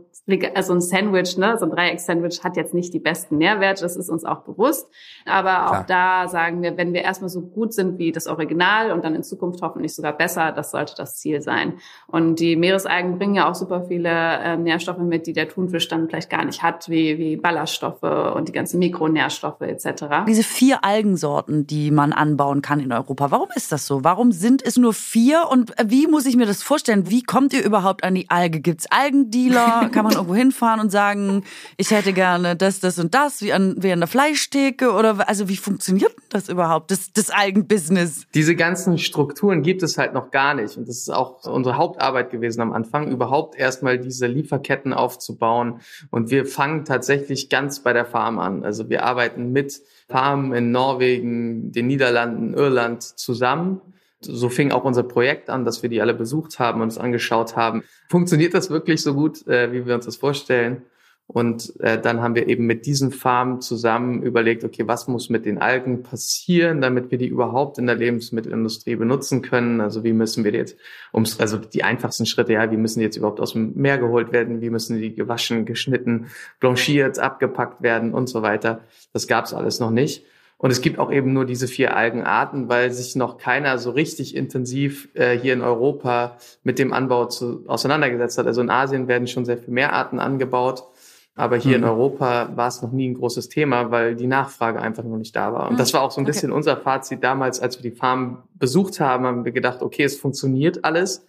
also 0.53 0.73
ein 0.73 0.81
Sandwich, 0.81 1.37
ne, 1.37 1.57
so 1.57 1.65
ein 1.65 1.71
Dreieck-Sandwich 1.71 2.43
hat 2.43 2.55
jetzt 2.55 2.73
nicht 2.73 2.93
die 2.93 2.99
besten 2.99 3.37
Nährwerte. 3.37 3.81
Das 3.81 3.95
ist 3.95 4.09
uns 4.09 4.23
auch 4.23 4.41
bewusst. 4.41 4.87
Aber 5.25 5.71
auch 5.71 5.85
da 5.85 6.27
sagen 6.27 6.61
wir, 6.61 6.77
wenn 6.77 6.93
wir 6.93 7.01
erstmal 7.01 7.29
so 7.29 7.41
gut 7.41 7.73
sind 7.73 7.97
wie 7.97 8.11
das 8.11 8.27
Original 8.27 8.91
und 8.91 9.03
dann 9.03 9.15
in 9.15 9.23
Zukunft 9.23 9.61
hoffentlich 9.61 9.95
sogar 9.95 10.13
besser, 10.13 10.51
das 10.51 10.71
sollte 10.71 10.93
das 10.97 11.17
Ziel 11.17 11.41
sein. 11.41 11.73
Und 12.07 12.39
die 12.39 12.55
Meeresalgen 12.55 13.17
bringen 13.17 13.35
ja 13.35 13.49
auch 13.49 13.55
super 13.55 13.85
viele 13.87 14.09
äh, 14.09 14.57
Nährstoffe 14.57 14.99
mit, 14.99 15.27
die 15.27 15.33
der 15.33 15.49
Thunfisch 15.49 15.87
dann 15.87 16.07
vielleicht 16.07 16.29
gar 16.29 16.45
nicht 16.45 16.63
hat, 16.63 16.89
wie, 16.89 17.17
wie 17.17 17.37
Ballaststoffe 17.37 18.03
und 18.03 18.47
die 18.47 18.51
ganzen 18.51 18.79
Mikronährstoffe 18.79 19.61
etc. 19.61 20.25
Diese 20.27 20.43
vier 20.51 20.83
Algensorten, 20.83 21.65
die 21.65 21.91
man 21.91 22.13
anbauen 22.13 22.61
kann 22.61 22.79
in 22.79 22.91
Europa. 22.91 23.31
Warum 23.31 23.47
ist 23.55 23.71
das 23.71 23.87
so? 23.87 24.03
Warum 24.03 24.31
sind 24.31 24.63
es 24.63 24.77
nur 24.77 24.93
vier? 24.93 25.47
Und 25.49 25.73
wie 25.83 26.07
muss 26.07 26.25
ich 26.25 26.35
mir 26.35 26.45
das 26.45 26.61
vorstellen? 26.61 27.09
Wie 27.09 27.23
kommt 27.23 27.53
ihr 27.53 27.63
überhaupt 27.63 28.03
an 28.03 28.15
die 28.15 28.29
Alge? 28.29 28.59
Gibt's 28.59 28.85
Algendealer? 28.89 29.89
Kann 29.91 30.03
man 30.03 30.13
irgendwo 30.13 30.35
hinfahren 30.35 30.79
und 30.79 30.91
sagen, 30.91 31.43
ich 31.77 31.91
hätte 31.91 32.13
gerne 32.13 32.55
das, 32.55 32.79
das 32.79 32.99
und 32.99 33.13
das, 33.15 33.41
wie 33.41 33.53
an, 33.53 33.75
wie 33.79 33.91
an 33.91 33.99
der 33.99 34.07
Fleischtheke? 34.07 34.91
Oder 34.91 35.27
also 35.27 35.47
wie 35.49 35.57
funktioniert 35.57 36.13
das 36.29 36.49
überhaupt, 36.49 36.91
das, 36.91 37.13
das 37.13 37.29
Algenbusiness? 37.29 38.27
Diese 38.33 38.55
ganzen 38.55 38.97
Strukturen 38.97 39.63
gibt 39.63 39.83
es 39.83 39.97
halt 39.97 40.13
noch 40.13 40.31
gar 40.31 40.53
nicht. 40.53 40.77
Und 40.77 40.87
das 40.87 40.97
ist 40.97 41.09
auch 41.09 41.45
unsere 41.45 41.77
Hauptarbeit 41.77 42.29
gewesen 42.29 42.61
am 42.61 42.73
Anfang, 42.73 43.09
überhaupt 43.09 43.55
erstmal 43.57 43.97
diese 43.97 44.27
Lieferketten 44.27 44.93
aufzubauen. 44.93 45.79
Und 46.09 46.29
wir 46.29 46.45
fangen 46.45 46.85
tatsächlich 46.85 47.49
ganz 47.49 47.79
bei 47.79 47.93
der 47.93 48.05
Farm 48.05 48.37
an. 48.37 48.63
Also 48.63 48.89
wir 48.89 49.03
arbeiten 49.05 49.51
mit 49.51 49.81
Farmen 50.11 50.53
in 50.53 50.71
Norwegen, 50.71 51.71
den 51.71 51.87
Niederlanden, 51.87 52.53
Irland 52.53 53.01
zusammen. 53.03 53.81
So 54.19 54.49
fing 54.49 54.71
auch 54.71 54.83
unser 54.83 55.03
Projekt 55.03 55.49
an, 55.49 55.65
dass 55.65 55.81
wir 55.81 55.89
die 55.89 56.01
alle 56.01 56.13
besucht 56.13 56.59
haben 56.59 56.81
und 56.81 56.83
uns 56.83 56.97
angeschaut 56.97 57.55
haben. 57.55 57.83
Funktioniert 58.09 58.53
das 58.53 58.69
wirklich 58.69 59.01
so 59.01 59.15
gut, 59.15 59.47
äh, 59.47 59.71
wie 59.71 59.85
wir 59.87 59.95
uns 59.95 60.05
das 60.05 60.17
vorstellen? 60.17 60.83
Und 61.33 61.79
äh, 61.79 61.97
dann 61.97 62.19
haben 62.21 62.35
wir 62.35 62.49
eben 62.49 62.65
mit 62.65 62.85
diesen 62.85 63.09
Farmen 63.09 63.61
zusammen 63.61 64.21
überlegt, 64.21 64.65
okay, 64.65 64.83
was 64.85 65.07
muss 65.07 65.29
mit 65.29 65.45
den 65.45 65.59
Algen 65.59 66.03
passieren, 66.03 66.81
damit 66.81 67.09
wir 67.09 67.17
die 67.17 67.27
überhaupt 67.27 67.77
in 67.77 67.87
der 67.87 67.95
Lebensmittelindustrie 67.95 68.97
benutzen 68.97 69.41
können? 69.41 69.79
Also 69.79 70.03
wie 70.03 70.11
müssen 70.11 70.43
wir 70.43 70.51
jetzt, 70.51 70.75
ums, 71.13 71.39
also 71.39 71.57
die 71.57 71.85
einfachsten 71.85 72.25
Schritte, 72.25 72.51
ja, 72.51 72.69
wie 72.69 72.75
müssen 72.75 72.99
die 72.99 73.05
jetzt 73.05 73.15
überhaupt 73.15 73.39
aus 73.39 73.53
dem 73.53 73.73
Meer 73.75 73.97
geholt 73.97 74.33
werden? 74.33 74.59
Wie 74.59 74.69
müssen 74.69 74.99
die 74.99 75.15
gewaschen, 75.15 75.63
geschnitten, 75.63 76.27
blanchiert, 76.59 77.17
abgepackt 77.17 77.81
werden 77.81 78.13
und 78.13 78.27
so 78.27 78.41
weiter? 78.41 78.81
Das 79.13 79.25
gab's 79.25 79.53
alles 79.53 79.79
noch 79.79 79.91
nicht. 79.91 80.25
Und 80.57 80.69
es 80.69 80.81
gibt 80.81 80.99
auch 80.99 81.13
eben 81.13 81.31
nur 81.31 81.45
diese 81.45 81.67
vier 81.67 81.95
Algenarten, 81.95 82.67
weil 82.67 82.91
sich 82.91 83.15
noch 83.15 83.37
keiner 83.37 83.77
so 83.77 83.91
richtig 83.91 84.35
intensiv 84.35 85.07
äh, 85.13 85.37
hier 85.37 85.53
in 85.53 85.61
Europa 85.61 86.37
mit 86.63 86.77
dem 86.77 86.91
Anbau 86.91 87.27
zu, 87.27 87.63
auseinandergesetzt 87.67 88.37
hat. 88.37 88.47
Also 88.47 88.59
in 88.59 88.69
Asien 88.69 89.07
werden 89.07 89.27
schon 89.27 89.45
sehr 89.45 89.57
viel 89.57 89.73
mehr 89.73 89.93
Arten 89.93 90.19
angebaut. 90.19 90.83
Aber 91.35 91.55
hier 91.55 91.77
mhm. 91.77 91.83
in 91.83 91.89
Europa 91.89 92.49
war 92.55 92.67
es 92.67 92.81
noch 92.81 92.91
nie 92.91 93.09
ein 93.09 93.13
großes 93.13 93.47
Thema, 93.47 93.89
weil 93.89 94.15
die 94.15 94.27
Nachfrage 94.27 94.81
einfach 94.81 95.03
noch 95.03 95.17
nicht 95.17 95.35
da 95.35 95.53
war. 95.53 95.69
Und 95.69 95.79
das 95.79 95.93
war 95.93 96.01
auch 96.01 96.11
so 96.11 96.19
ein 96.19 96.25
okay. 96.25 96.31
bisschen 96.33 96.51
unser 96.51 96.75
Fazit 96.77 97.23
damals, 97.23 97.59
als 97.61 97.81
wir 97.81 97.89
die 97.89 97.95
Farm 97.95 98.43
besucht 98.53 98.99
haben, 98.99 99.25
haben 99.25 99.45
wir 99.45 99.53
gedacht, 99.53 99.81
okay, 99.81 100.03
es 100.03 100.17
funktioniert 100.17 100.83
alles. 100.83 101.25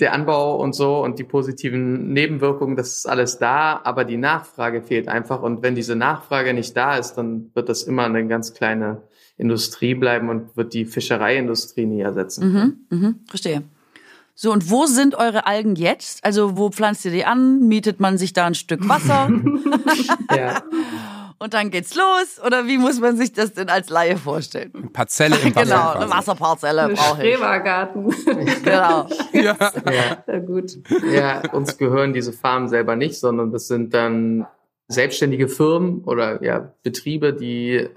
Der 0.00 0.14
Anbau 0.14 0.56
und 0.56 0.74
so 0.74 1.04
und 1.04 1.18
die 1.18 1.24
positiven 1.24 2.14
Nebenwirkungen, 2.14 2.76
das 2.76 2.96
ist 2.96 3.06
alles 3.08 3.38
da, 3.38 3.78
aber 3.84 4.04
die 4.04 4.16
Nachfrage 4.16 4.80
fehlt 4.80 5.06
einfach. 5.06 5.42
Und 5.42 5.62
wenn 5.62 5.74
diese 5.74 5.96
Nachfrage 5.96 6.54
nicht 6.54 6.74
da 6.74 6.96
ist, 6.96 7.14
dann 7.14 7.50
wird 7.54 7.68
das 7.68 7.82
immer 7.82 8.04
eine 8.04 8.26
ganz 8.26 8.54
kleine 8.54 9.02
Industrie 9.36 9.94
bleiben 9.94 10.30
und 10.30 10.56
wird 10.56 10.72
die 10.72 10.86
Fischereiindustrie 10.86 11.84
nie 11.84 12.00
ersetzen. 12.00 12.52
Mhm, 12.52 12.98
mhm, 12.98 13.14
verstehe. 13.28 13.62
So, 14.34 14.50
und 14.50 14.70
wo 14.70 14.86
sind 14.86 15.14
eure 15.14 15.46
Algen 15.46 15.76
jetzt? 15.76 16.24
Also, 16.24 16.56
wo 16.56 16.70
pflanzt 16.70 17.04
ihr 17.04 17.10
die 17.10 17.24
an? 17.24 17.68
Mietet 17.68 18.00
man 18.00 18.16
sich 18.18 18.32
da 18.32 18.46
ein 18.46 18.54
Stück 18.54 18.88
Wasser? 18.88 19.30
ja. 20.36 20.62
Und 21.38 21.54
dann 21.54 21.70
geht's 21.70 21.96
los? 21.96 22.40
Oder 22.46 22.66
wie 22.68 22.78
muss 22.78 23.00
man 23.00 23.16
sich 23.16 23.32
das 23.32 23.52
denn 23.52 23.68
als 23.68 23.90
Laie 23.90 24.16
vorstellen? 24.16 24.70
Eine 24.74 24.86
Parzelle 24.88 25.36
im 25.36 25.54
Wasser. 25.54 25.64
Genau, 25.64 25.82
quasi. 25.82 25.98
eine 25.98 26.10
Wasserparzelle 26.10 26.82
Ein 26.82 26.94
brauche 26.94 27.26
ich. 27.26 27.34
Schrebergarten. 27.34 28.14
Genau. 28.62 29.08
Ja. 29.32 29.56
Ja. 29.82 30.24
ja, 30.26 30.38
gut. 30.38 30.78
Ja, 31.12 31.42
uns 31.50 31.76
gehören 31.78 32.12
diese 32.12 32.32
Farmen 32.32 32.68
selber 32.68 32.94
nicht, 32.94 33.18
sondern 33.18 33.50
das 33.50 33.66
sind 33.66 33.92
dann 33.92 34.46
selbstständige 34.86 35.48
Firmen 35.48 36.04
oder 36.04 36.42
ja, 36.44 36.72
Betriebe, 36.84 37.34
die 37.34 37.88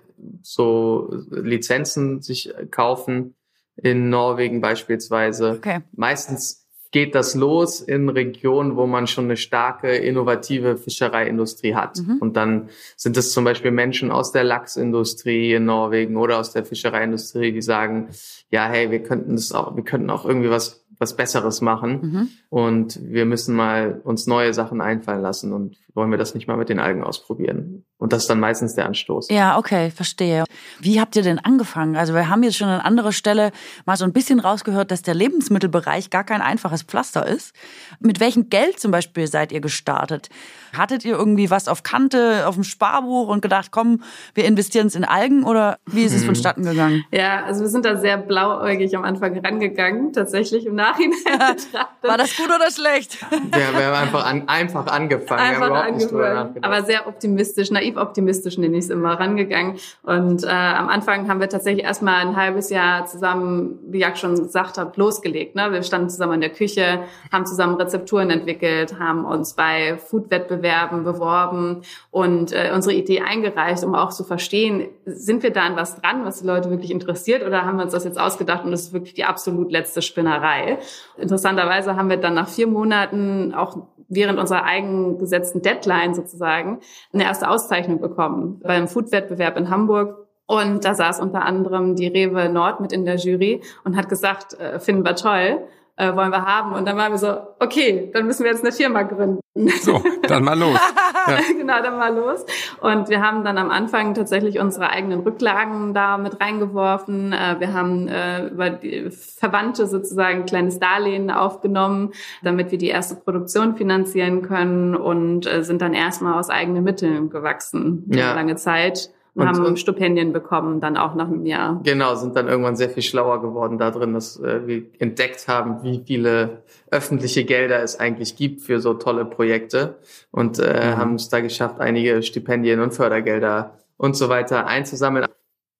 so 0.41 1.13
Lizenzen 1.29 2.23
sich 2.23 2.51
kaufen 2.71 3.35
in 3.75 4.09
Norwegen 4.09 4.61
beispielsweise. 4.61 5.51
Okay. 5.51 5.79
Meistens 5.95 6.65
geht 6.91 7.13
das 7.13 7.35
los 7.35 7.81
in 7.81 8.07
Regionen, 8.07 8.77
wo 8.77 8.87
man 8.87 9.05
schon 9.07 9.25
eine 9.25 9.35
starke, 9.35 9.95
innovative 9.95 10.77
Fischereiindustrie 10.77 11.75
hat. 11.75 11.97
Mhm. 11.97 12.19
Und 12.19 12.37
dann 12.37 12.69
sind 12.95 13.17
es 13.17 13.33
zum 13.33 13.43
Beispiel 13.43 13.71
Menschen 13.71 14.11
aus 14.11 14.31
der 14.31 14.45
Lachsindustrie 14.45 15.55
in 15.55 15.65
Norwegen 15.65 16.15
oder 16.15 16.39
aus 16.39 16.53
der 16.53 16.63
Fischereiindustrie, 16.63 17.51
die 17.51 17.61
sagen, 17.61 18.09
ja, 18.49 18.67
hey, 18.67 18.91
wir 18.91 19.03
könnten 19.03 19.35
das 19.35 19.51
auch, 19.51 19.75
wir 19.75 19.83
könnten 19.83 20.09
auch 20.09 20.25
irgendwie 20.25 20.49
was 20.49 20.85
was 20.97 21.15
Besseres 21.15 21.61
machen 21.61 22.01
Mhm. 22.01 22.29
Und 22.55 22.97
wir 23.03 23.25
müssen 23.25 23.53
mal 23.53 23.99
uns 24.05 24.27
neue 24.27 24.53
Sachen 24.53 24.79
einfallen 24.79 25.21
lassen 25.21 25.51
und 25.51 25.75
wollen 25.93 26.09
wir 26.11 26.17
das 26.17 26.35
nicht 26.35 26.47
mal 26.47 26.55
mit 26.55 26.69
den 26.69 26.79
Algen 26.79 27.03
ausprobieren. 27.03 27.83
Und 27.97 28.13
das 28.13 28.23
ist 28.23 28.29
dann 28.29 28.39
meistens 28.39 28.75
der 28.75 28.85
Anstoß. 28.85 29.29
Ja, 29.29 29.57
okay, 29.57 29.91
verstehe. 29.91 30.43
Wie 30.79 30.99
habt 31.01 31.15
ihr 31.17 31.21
denn 31.21 31.39
angefangen? 31.39 31.95
Also 31.97 32.13
wir 32.13 32.29
haben 32.29 32.43
jetzt 32.43 32.55
schon 32.57 32.67
an 32.67 32.79
anderer 32.81 33.11
Stelle 33.13 33.51
mal 33.85 33.95
so 33.97 34.05
ein 34.05 34.11
bisschen 34.13 34.39
rausgehört, 34.39 34.91
dass 34.91 35.01
der 35.01 35.15
Lebensmittelbereich 35.15 36.09
gar 36.09 36.23
kein 36.23 36.41
einfaches 36.41 36.83
Pflaster 36.83 37.25
ist. 37.25 37.53
Mit 37.99 38.19
welchem 38.21 38.49
Geld 38.49 38.79
zum 38.79 38.91
Beispiel 38.91 39.27
seid 39.27 39.51
ihr 39.51 39.61
gestartet? 39.61 40.29
Hattet 40.77 41.03
ihr 41.05 41.15
irgendwie 41.17 41.49
was 41.49 41.67
auf 41.69 41.83
Kante, 41.83 42.45
auf 42.47 42.55
dem 42.55 42.63
Sparbuch 42.65 43.27
und 43.29 43.41
gedacht, 43.41 43.71
komm, 43.71 44.01
wir 44.33 44.45
investieren 44.45 44.87
es 44.87 44.95
in 44.95 45.05
Algen 45.05 45.43
oder 45.43 45.77
wie 45.87 46.03
ist 46.03 46.13
es 46.13 46.21
Mhm. 46.23 46.27
vonstatten 46.27 46.63
gegangen? 46.63 47.05
Ja, 47.11 47.43
also 47.45 47.61
wir 47.61 47.69
sind 47.69 47.85
da 47.85 47.95
sehr 47.97 48.17
blauäugig 48.17 48.95
am 48.97 49.03
Anfang 49.05 49.37
rangegangen, 49.39 50.11
tatsächlich 50.13 50.65
im 50.65 50.75
Nachhinein. 50.75 51.15
War 52.01 52.17
das 52.17 52.35
gut 52.35 52.44
oder 52.53 52.71
schlecht? 52.71 53.17
Wir, 53.31 53.77
wir 53.77 53.85
haben 53.85 53.95
einfach, 53.95 54.25
an, 54.25 54.47
einfach 54.47 54.87
angefangen. 54.87 55.39
wir 55.41 55.45
haben 55.45 55.55
Einfach 55.55 55.67
überhaupt 55.67 55.95
nicht 55.95 56.11
drüber 56.11 56.25
angefangen, 56.25 56.47
nachgedacht. 56.47 56.73
aber 56.73 56.85
sehr 56.85 57.07
optimistisch, 57.07 57.71
naiv 57.71 57.97
optimistisch 57.97 58.57
nenne 58.57 58.77
ich 58.77 58.85
es 58.85 58.89
immer, 58.89 59.19
rangegangen. 59.19 59.77
Und 60.03 60.43
äh, 60.43 60.47
am 60.47 60.89
Anfang 60.89 61.27
haben 61.29 61.39
wir 61.39 61.49
tatsächlich 61.49 61.85
erstmal 61.85 62.21
ein 62.25 62.35
halbes 62.35 62.69
Jahr 62.69 63.05
zusammen, 63.05 63.79
wie 63.87 63.99
Jack 63.99 64.17
schon 64.17 64.35
gesagt 64.35 64.77
hat, 64.77 64.97
losgelegt. 64.97 65.55
Ne? 65.55 65.71
Wir 65.71 65.83
standen 65.83 66.09
zusammen 66.09 66.33
in 66.33 66.41
der 66.41 66.51
Küche, 66.51 67.03
haben 67.31 67.45
zusammen 67.45 67.75
Rezepturen 67.75 68.29
entwickelt, 68.29 68.99
haben 68.99 69.25
uns 69.25 69.53
bei 69.53 69.97
Food-Wettbewerben 69.97 71.03
beworben 71.03 71.81
und 72.11 72.51
äh, 72.51 72.71
unsere 72.73 72.95
Idee 72.95 73.21
eingereicht, 73.21 73.83
um 73.83 73.95
auch 73.95 74.11
zu 74.11 74.23
verstehen, 74.23 74.87
sind 75.05 75.43
wir 75.43 75.51
da 75.51 75.63
an 75.63 75.75
was 75.75 75.99
dran, 76.01 76.25
was 76.25 76.41
die 76.41 76.47
Leute 76.47 76.69
wirklich 76.69 76.91
interessiert 76.91 77.43
oder 77.45 77.63
haben 77.63 77.77
wir 77.77 77.83
uns 77.83 77.93
das 77.93 78.03
jetzt 78.03 78.19
ausgedacht 78.19 78.65
und 78.65 78.71
das 78.71 78.81
ist 78.83 78.93
wirklich 78.93 79.13
die 79.13 79.23
absolut 79.25 79.71
letzte 79.71 80.01
Spinnerei. 80.01 80.77
Interessanterweise 81.17 81.95
haben 81.95 82.09
wir 82.09 82.17
dann 82.17 82.34
nach 82.35 82.49
vier 82.49 82.67
Monaten 82.67 83.53
auch 83.53 83.77
während 84.07 84.39
unserer 84.39 84.63
eigengesetzten 84.63 85.61
Deadline 85.61 86.13
sozusagen 86.13 86.79
eine 87.13 87.23
erste 87.23 87.49
Auszeichnung 87.49 87.99
bekommen 87.99 88.59
beim 88.63 88.87
Food-Wettbewerb 88.87 89.57
in 89.57 89.69
Hamburg. 89.69 90.27
Und 90.47 90.85
da 90.85 90.93
saß 90.93 91.19
unter 91.21 91.41
anderem 91.41 91.95
die 91.95 92.07
Rewe 92.07 92.49
Nord 92.49 92.79
mit 92.79 92.93
in 92.93 93.05
der 93.05 93.15
Jury 93.15 93.61
und 93.83 93.97
hat 93.97 94.09
gesagt, 94.09 94.59
äh, 94.59 94.79
finden 94.79 95.03
wir 95.03 95.15
toll, 95.15 95.63
äh, 95.95 96.15
wollen 96.15 96.29
wir 96.29 96.45
haben. 96.45 96.73
Und 96.73 96.85
dann 96.85 96.97
waren 96.97 97.11
wir 97.11 97.17
so, 97.17 97.35
okay, 97.59 98.11
dann 98.13 98.27
müssen 98.27 98.43
wir 98.43 98.51
jetzt 98.51 98.63
eine 98.63 98.71
Firma 98.71 99.01
gründen. 99.01 99.41
So, 99.81 100.03
dann 100.27 100.43
mal 100.43 100.59
los. 100.59 100.77
Ja. 101.27 101.39
genau, 101.57 101.81
dann 101.81 101.97
mal 101.97 102.15
los. 102.15 102.45
Und 102.81 103.09
wir 103.09 103.21
haben 103.21 103.43
dann 103.43 103.57
am 103.57 103.71
Anfang 103.71 104.13
tatsächlich 104.13 104.59
unsere 104.59 104.89
eigenen 104.89 105.21
Rücklagen 105.21 105.93
da 105.93 106.17
mit 106.17 106.39
reingeworfen. 106.39 107.33
Äh, 107.33 107.59
Wir 107.59 107.73
haben 107.73 108.07
äh, 108.07 108.47
über 108.47 108.69
die 108.69 109.09
Verwandte 109.11 109.87
sozusagen 109.87 110.39
ein 110.41 110.45
kleines 110.45 110.79
Darlehen 110.79 111.31
aufgenommen, 111.31 112.11
damit 112.43 112.71
wir 112.71 112.77
die 112.77 112.89
erste 112.89 113.15
Produktion 113.15 113.75
finanzieren 113.75 114.41
können 114.41 114.95
und 114.95 115.45
äh, 115.45 115.63
sind 115.63 115.81
dann 115.81 115.93
erstmal 115.93 116.39
aus 116.39 116.49
eigenen 116.49 116.83
Mitteln 116.83 117.29
gewachsen. 117.29 118.05
Ja. 118.13 118.33
Lange 118.33 118.55
Zeit. 118.55 119.11
Und, 119.35 119.41
Und- 119.41 119.47
haben 119.49 119.65
und- 119.65 119.79
Stipendien 119.79 120.31
bekommen, 120.31 120.79
dann 120.79 120.95
auch 120.95 121.13
nach 121.13 121.27
einem 121.27 121.45
Jahr. 121.45 121.81
Genau, 121.83 122.15
sind 122.15 122.35
dann 122.37 122.47
irgendwann 122.47 122.77
sehr 122.77 122.89
viel 122.89 123.03
schlauer 123.03 123.41
geworden 123.41 123.77
da 123.77 123.91
drin, 123.91 124.13
dass 124.13 124.39
äh, 124.39 124.65
wir 124.65 124.83
entdeckt 124.99 125.47
haben, 125.49 125.83
wie 125.83 126.01
viele 126.05 126.63
öffentliche 126.89 127.43
Gelder 127.43 127.83
es 127.83 127.99
eigentlich 127.99 128.37
gibt 128.37 128.61
für 128.61 128.79
so 128.79 128.93
tolle 128.93 129.25
Projekte 129.25 129.95
und 130.31 130.57
äh, 130.59 130.91
Mhm. 130.93 130.97
haben 130.97 131.15
es 131.15 131.27
da 131.27 131.41
geschafft, 131.41 131.81
einige 131.81 132.23
Stipendien 132.23 132.79
und 132.79 132.93
Fördergelder 132.93 133.77
und 133.97 134.15
so 134.15 134.29
weiter 134.29 134.67
einzusammeln. 134.67 135.25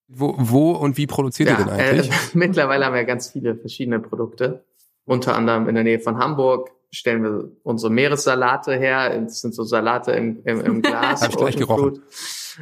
Wo, 0.10 0.36
wo 0.38 0.72
und 0.74 0.98
wie 0.98 1.08
produziert 1.08 1.50
ihr 1.50 1.56
denn 1.56 1.70
eigentlich? 1.70 2.10
Äh, 2.12 2.14
mittlerweile 2.34 2.86
haben 2.86 2.94
wir 2.94 3.06
ganz 3.06 3.32
viele 3.32 3.56
verschiedene 3.56 4.00
Produkte. 4.02 4.66
Unter 5.06 5.34
anderem 5.36 5.70
in 5.70 5.76
der 5.76 5.84
Nähe 5.86 6.00
von 6.02 6.18
Hamburg 6.18 6.72
stellen 6.92 7.24
wir 7.24 7.50
unsere 7.64 7.92
Meeressalate 7.92 8.76
her. 8.76 9.18
Das 9.22 9.40
sind 9.42 9.56
so 9.56 9.64
Salate 9.64 10.12
im, 10.12 10.42
im, 10.44 10.60
im 10.62 10.82
Glas. 10.84 11.22
Hab 11.22 11.30
ich 11.30 11.38
gleich 11.38 11.56
gerochen. 11.56 11.96
Fruit. 11.96 12.02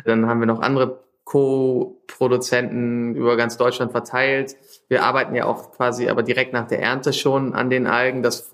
Dann 0.06 0.28
haben 0.28 0.40
wir 0.40 0.48
noch 0.48 0.62
andere 0.62 1.04
Co-Produzenten 1.26 3.16
über 3.16 3.38
ganz 3.38 3.56
Deutschland 3.56 3.92
verteilt. 3.92 4.58
Wir 4.90 5.04
arbeiten 5.04 5.34
ja 5.34 5.46
auch 5.46 5.72
quasi 5.72 6.10
aber 6.10 6.22
direkt 6.22 6.52
nach 6.52 6.68
der 6.68 6.82
Ernte 6.82 7.14
schon 7.14 7.54
an 7.54 7.70
den 7.70 7.88
Algen. 7.88 8.22
Das 8.24 8.52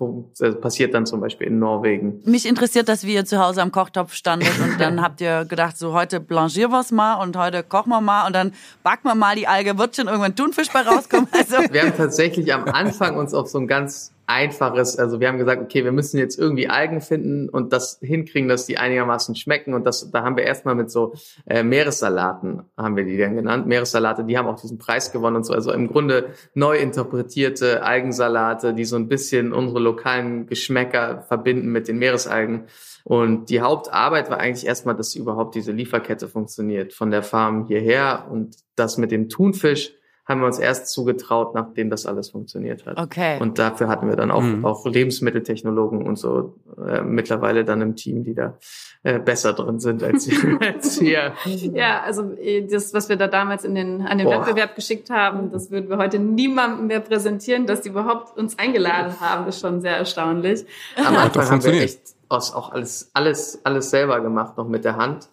passiert 0.60 0.94
dann 0.94 1.04
zum 1.04 1.20
Beispiel 1.20 1.48
in 1.48 1.58
Norwegen. 1.58 2.22
Mich 2.24 2.46
interessiert 2.46 2.88
das, 2.88 3.04
wie 3.04 3.14
ihr 3.14 3.24
zu 3.24 3.44
Hause 3.44 3.60
am 3.60 3.72
Kochtopf 3.72 4.14
standet 4.14 4.52
und 4.62 4.80
dann 4.80 5.02
habt 5.02 5.20
ihr 5.20 5.44
gedacht, 5.46 5.76
so 5.76 5.92
heute 5.92 6.20
blanchieren 6.20 6.70
wir's 6.70 6.92
mal 6.92 7.16
und 7.16 7.36
heute 7.36 7.64
kochen 7.64 7.90
wir 7.90 8.00
mal 8.00 8.26
und 8.26 8.34
dann 8.34 8.52
backen 8.84 9.08
wir 9.08 9.16
mal 9.16 9.34
die 9.34 9.48
Alge, 9.48 9.76
wird 9.76 9.96
schon 9.96 10.06
irgendwann 10.06 10.36
Thunfisch 10.36 10.70
bei 10.72 10.82
rauskommen. 10.82 11.28
Also 11.40 11.56
Wir 11.72 11.82
haben 11.82 11.96
tatsächlich 11.96 12.52
am 12.52 12.64
Anfang 12.64 13.16
uns 13.16 13.34
auf 13.34 13.48
so 13.48 13.58
ein 13.58 13.66
ganz 13.66 14.12
einfaches, 14.30 14.96
also 14.96 15.18
wir 15.20 15.28
haben 15.28 15.38
gesagt, 15.38 15.60
okay, 15.60 15.84
wir 15.84 15.92
müssen 15.92 16.18
jetzt 16.18 16.38
irgendwie 16.38 16.68
Algen 16.68 17.00
finden 17.00 17.48
und 17.48 17.72
das 17.72 17.98
hinkriegen, 18.00 18.48
dass 18.48 18.64
die 18.64 18.78
einigermaßen 18.78 19.34
schmecken. 19.34 19.74
Und 19.74 19.84
das, 19.84 20.10
da 20.10 20.22
haben 20.22 20.36
wir 20.36 20.44
erstmal 20.44 20.76
mit 20.76 20.90
so 20.90 21.14
äh, 21.46 21.62
Meeressalaten, 21.62 22.62
haben 22.76 22.96
wir 22.96 23.04
die 23.04 23.18
dann 23.18 23.34
genannt, 23.34 23.66
Meeressalate, 23.66 24.24
die 24.24 24.38
haben 24.38 24.46
auch 24.46 24.60
diesen 24.60 24.78
Preis 24.78 25.10
gewonnen 25.10 25.36
und 25.36 25.44
so, 25.44 25.52
also 25.52 25.72
im 25.72 25.88
Grunde 25.88 26.30
neu 26.54 26.78
interpretierte 26.78 27.82
Algensalate, 27.82 28.72
die 28.72 28.84
so 28.84 28.96
ein 28.96 29.08
bisschen 29.08 29.52
unsere 29.52 29.80
lokalen 29.80 30.46
Geschmäcker 30.46 31.22
verbinden 31.22 31.72
mit 31.72 31.88
den 31.88 31.98
Meeresalgen. 31.98 32.66
Und 33.02 33.50
die 33.50 33.60
Hauptarbeit 33.60 34.30
war 34.30 34.38
eigentlich 34.38 34.66
erstmal, 34.66 34.94
dass 34.94 35.14
überhaupt 35.16 35.54
diese 35.54 35.72
Lieferkette 35.72 36.28
funktioniert, 36.28 36.92
von 36.92 37.10
der 37.10 37.22
Farm 37.22 37.66
hierher 37.66 38.28
und 38.30 38.56
das 38.76 38.96
mit 38.96 39.10
dem 39.10 39.28
Thunfisch 39.28 39.92
haben 40.30 40.40
wir 40.40 40.46
uns 40.46 40.58
erst 40.58 40.88
zugetraut, 40.88 41.54
nachdem 41.54 41.90
das 41.90 42.06
alles 42.06 42.30
funktioniert 42.30 42.86
hat. 42.86 42.98
Okay. 42.98 43.38
Und 43.40 43.58
dafür 43.58 43.88
hatten 43.88 44.08
wir 44.08 44.16
dann 44.16 44.30
auch, 44.30 44.40
Mhm. 44.40 44.64
auch 44.64 44.86
Lebensmitteltechnologen 44.86 46.06
und 46.06 46.16
so 46.16 46.54
äh, 46.86 47.02
mittlerweile 47.02 47.64
dann 47.64 47.82
im 47.82 47.96
Team, 47.96 48.24
die 48.24 48.34
da 48.34 48.56
äh, 49.02 49.18
besser 49.18 49.52
drin 49.52 49.78
sind 49.80 50.02
als, 50.02 50.28
als 50.60 51.00
wir. 51.00 51.32
Ja, 51.74 52.00
also 52.02 52.32
äh, 52.40 52.66
das, 52.66 52.94
was 52.94 53.08
wir 53.08 53.16
da 53.16 53.26
damals 53.26 53.64
in 53.64 53.74
den, 53.74 54.02
an 54.02 54.16
den 54.18 54.26
Boah. 54.26 54.40
Wettbewerb 54.46 54.74
geschickt 54.74 55.10
haben, 55.10 55.50
das 55.50 55.70
würden 55.70 55.90
wir 55.90 55.98
heute 55.98 56.18
niemandem 56.18 56.86
mehr 56.86 57.00
präsentieren, 57.00 57.66
dass 57.66 57.82
die 57.82 57.90
überhaupt 57.90 58.38
uns 58.38 58.58
eingeladen 58.58 59.20
haben, 59.20 59.46
ist 59.48 59.60
schon 59.60 59.80
sehr 59.80 59.96
erstaunlich. 59.96 60.64
Am 60.96 61.16
Anfang 61.16 61.50
haben 61.50 61.64
wir 61.64 61.72
echt 61.72 62.00
auch 62.28 62.72
alles, 62.72 63.10
alles, 63.12 63.60
alles 63.64 63.90
selber 63.90 64.20
gemacht, 64.20 64.56
noch 64.56 64.68
mit 64.68 64.84
der 64.84 64.96
Hand. 64.96 65.28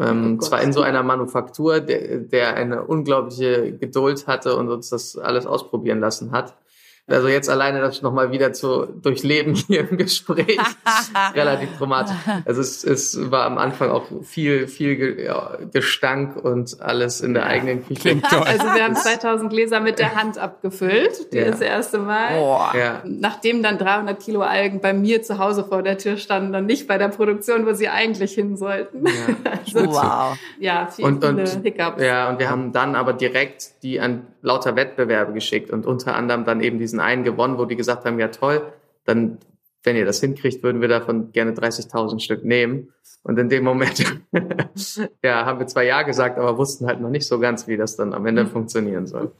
Ähm, 0.00 0.38
Oh 0.38 0.44
zwar 0.44 0.62
in 0.62 0.72
so 0.72 0.82
einer 0.82 1.02
Manufaktur, 1.02 1.80
der, 1.80 2.18
der 2.18 2.54
eine 2.54 2.84
unglaubliche 2.84 3.72
Geduld 3.72 4.26
hatte 4.26 4.56
und 4.56 4.68
uns 4.68 4.90
das 4.90 5.16
alles 5.16 5.46
ausprobieren 5.46 6.00
lassen 6.00 6.32
hat. 6.32 6.54
Also 7.06 7.28
jetzt 7.28 7.50
alleine 7.50 7.82
das 7.82 8.00
nochmal 8.00 8.32
wieder 8.32 8.54
zu 8.54 8.86
durchleben 8.86 9.54
hier 9.54 9.80
im 9.90 9.98
Gespräch, 9.98 10.58
relativ 11.34 11.76
dramatisch. 11.76 12.16
Also 12.46 12.62
es, 12.62 12.82
es 12.82 13.30
war 13.30 13.44
am 13.44 13.58
Anfang 13.58 13.90
auch 13.90 14.04
viel, 14.22 14.66
viel 14.68 14.96
Ge 14.96 15.26
ja, 15.26 15.58
Gestank 15.70 16.36
und 16.42 16.80
alles 16.80 17.20
in 17.20 17.34
der 17.34 17.44
eigenen 17.44 17.86
Küche. 17.86 18.00
Klingt 18.00 18.24
toll. 18.30 18.44
Also 18.46 18.64
wir 18.74 18.84
haben 18.84 18.96
2000 18.96 19.50
Gläser 19.50 19.80
mit 19.80 19.98
der 19.98 20.14
Hand 20.14 20.38
abgefüllt, 20.38 21.26
Ja. 21.34 21.50
das 21.50 21.60
erste 21.60 21.98
Mal. 21.98 22.38
Boah. 22.38 22.72
Ja. 22.74 23.02
Nachdem 23.04 23.62
dann 23.62 23.76
300 23.76 24.18
Kilo 24.22 24.40
Algen 24.40 24.80
bei 24.80 24.94
mir 24.94 25.22
zu 25.22 25.38
Hause 25.38 25.64
vor 25.64 25.82
der 25.82 25.98
Tür 25.98 26.16
standen 26.16 26.54
und 26.54 26.64
nicht 26.64 26.88
bei 26.88 26.96
der 26.96 27.08
Produktion, 27.08 27.66
wo 27.66 27.74
sie 27.74 27.88
eigentlich 27.90 28.32
hin 28.32 28.56
sollten. 28.56 29.04
Also, 29.44 29.90
Wow. 29.92 30.36
ja, 30.58 30.86
viel, 30.86 31.04
Und, 31.04 31.24
viele 31.24 31.42
und, 31.42 31.62
Hiccups. 31.62 32.02
ja, 32.02 32.28
und 32.30 32.38
wir 32.38 32.48
haben 32.48 32.72
dann 32.72 32.94
aber 32.94 33.12
direkt 33.12 33.82
die 33.82 34.00
an 34.00 34.26
lauter 34.44 34.76
Wettbewerbe 34.76 35.32
geschickt 35.32 35.70
und 35.70 35.86
unter 35.86 36.14
anderem 36.14 36.44
dann 36.44 36.60
eben 36.60 36.78
diesen 36.78 37.00
einen 37.00 37.24
gewonnen, 37.24 37.56
wo 37.56 37.64
die 37.64 37.76
gesagt 37.76 38.04
haben, 38.04 38.20
ja 38.20 38.28
toll, 38.28 38.62
dann, 39.06 39.38
wenn 39.82 39.96
ihr 39.96 40.04
das 40.04 40.20
hinkriegt, 40.20 40.62
würden 40.62 40.82
wir 40.82 40.88
davon 40.88 41.32
gerne 41.32 41.52
30.000 41.52 42.20
Stück 42.20 42.44
nehmen. 42.44 42.92
Und 43.22 43.38
in 43.38 43.48
dem 43.48 43.64
Moment, 43.64 44.04
ja, 45.22 45.46
haben 45.46 45.58
wir 45.58 45.66
zwar 45.66 45.82
Ja 45.82 46.02
gesagt, 46.02 46.38
aber 46.38 46.58
wussten 46.58 46.86
halt 46.86 47.00
noch 47.00 47.08
nicht 47.08 47.26
so 47.26 47.40
ganz, 47.40 47.66
wie 47.68 47.78
das 47.78 47.96
dann 47.96 48.12
am 48.12 48.26
Ende 48.26 48.46
funktionieren 48.46 49.06
soll. 49.06 49.32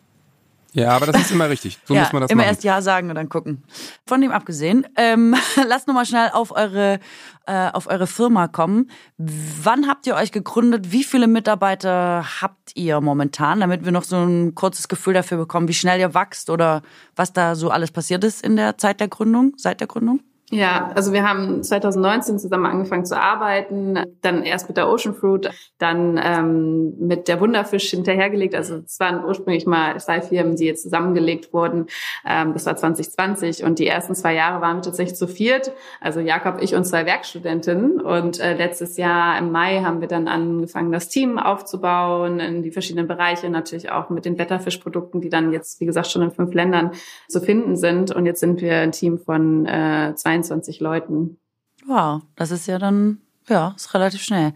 Ja, 0.75 0.91
aber 0.91 1.07
das 1.07 1.21
ist 1.21 1.31
immer 1.31 1.49
richtig. 1.49 1.79
So 1.85 1.95
ja, 1.95 2.03
muss 2.03 2.13
man 2.13 2.23
das 2.23 2.31
immer 2.31 2.43
machen. 2.43 2.49
erst 2.49 2.65
Ja 2.65 2.83
sagen 2.83 3.09
und 3.09 3.15
dann 3.15 3.29
gucken. 3.29 3.63
Von 4.07 4.21
dem 4.21 4.33
abgesehen, 4.33 4.87
ähm, 4.97 5.35
lasst 5.69 5.87
nochmal 5.87 6.05
schnell 6.05 6.31
auf 6.33 6.51
eure, 6.51 6.99
äh, 7.47 7.71
auf 7.71 7.87
eure 7.87 8.09
Firma 8.09 8.49
kommen. 8.49 8.91
Wann 9.17 9.87
habt 9.87 10.07
ihr 10.09 10.17
euch 10.17 10.33
gegründet? 10.33 10.91
Wie 10.91 11.05
viele 11.05 11.29
Mitarbeiter 11.29 12.27
habt 12.43 12.73
ihr 12.75 13.01
momentan, 13.01 13.61
damit 13.61 13.85
wir 13.85 13.93
noch 13.93 14.05
so 14.05 14.17
ein 14.17 14.57
kurzes 14.57 14.89
Gefühl 14.89 15.15
dafür 15.15 15.39
bekommen, 15.39 15.69
wie 15.69 15.75
schnell 15.75 16.01
ihr 16.01 16.13
wachst 16.13 16.51
oder 16.51 16.83
was 17.15 17.33
da 17.33 17.55
so 17.55 17.71
alles 17.71 17.93
passiert 17.93 18.25
ist 18.25 18.45
in 18.45 18.57
der 18.57 18.77
Zeit 18.77 18.99
der 18.99 19.09
Gründung, 19.09 19.53
seit 19.57 19.79
der 19.79 19.87
Gründung? 19.87 20.21
Ja, 20.55 20.93
also 20.95 21.13
wir 21.13 21.29
haben 21.29 21.65
2019 21.65 22.39
zusammen 22.39 22.67
angefangen 22.67 23.05
zu 23.05 23.21
arbeiten, 23.21 23.99
dann 24.21 24.45
erst 24.45 24.69
mit 24.69 24.77
der 24.77 24.89
Ocean 24.89 25.13
Fruit, 25.13 25.51
dann 25.79 26.21
ähm, 26.23 26.95
mit 27.01 27.27
der 27.27 27.41
Wunderfisch 27.41 27.91
hinterhergelegt. 27.91 28.55
Also 28.55 28.77
es 28.87 29.01
waren 29.01 29.25
ursprünglich 29.25 29.67
mal 29.67 29.99
zwei 29.99 30.21
Firmen, 30.21 30.55
die 30.55 30.67
jetzt 30.67 30.85
zusammengelegt 30.85 31.53
wurden. 31.53 31.87
Ähm, 32.25 32.53
das 32.53 32.67
war 32.67 32.77
2020 32.77 33.65
und 33.65 33.81
die 33.81 33.89
ersten 33.89 34.15
zwei 34.15 34.33
Jahre 34.33 34.61
waren 34.61 34.77
wir 34.77 34.83
tatsächlich 34.83 35.19
zu 35.19 35.27
viert. 35.27 35.73
Also 36.01 36.21
Jakob, 36.21 36.63
ich 36.63 36.77
und 36.77 36.85
zwei 36.85 37.05
Werkstudentinnen. 37.05 38.01
Und 38.01 38.39
äh, 38.39 38.55
letztes 38.55 38.97
Jahr 38.97 39.37
im 39.39 39.51
Mai 39.51 39.81
haben 39.81 40.01
wir 40.01 40.09
dann 40.09 40.29
angefangen, 40.29 40.93
das 40.93 41.09
Team 41.09 41.37
aufzubauen 41.37 42.39
in 42.39 42.63
die 42.63 42.71
verschiedenen 42.71 43.09
Bereiche, 43.09 43.51
natürlich 43.51 43.91
auch 43.91 44.09
mit 44.09 44.25
den 44.25 44.37
Betterfisch-Produkten, 44.37 45.21
die 45.21 45.31
dann 45.31 45.51
jetzt, 45.51 45.81
wie 45.81 45.87
gesagt, 45.87 46.13
schon 46.13 46.23
in 46.23 46.31
fünf 46.31 46.55
Ländern 46.55 46.93
zu 47.29 47.41
finden 47.41 47.75
sind. 47.75 48.15
Und 48.15 48.25
jetzt 48.25 48.39
sind 48.39 48.61
wir 48.61 48.77
ein 48.77 48.93
Team 48.93 49.19
von 49.19 49.67
äh, 49.67 50.15
22 50.15 50.44
Leuten. 50.81 51.39
Wow, 51.87 52.23
das 52.37 52.51
ist 52.51 52.67
ja 52.67 52.79
dann, 52.79 53.19
ja, 53.49 53.75
ist 53.77 53.93
relativ 53.95 54.23
schnell. 54.23 54.53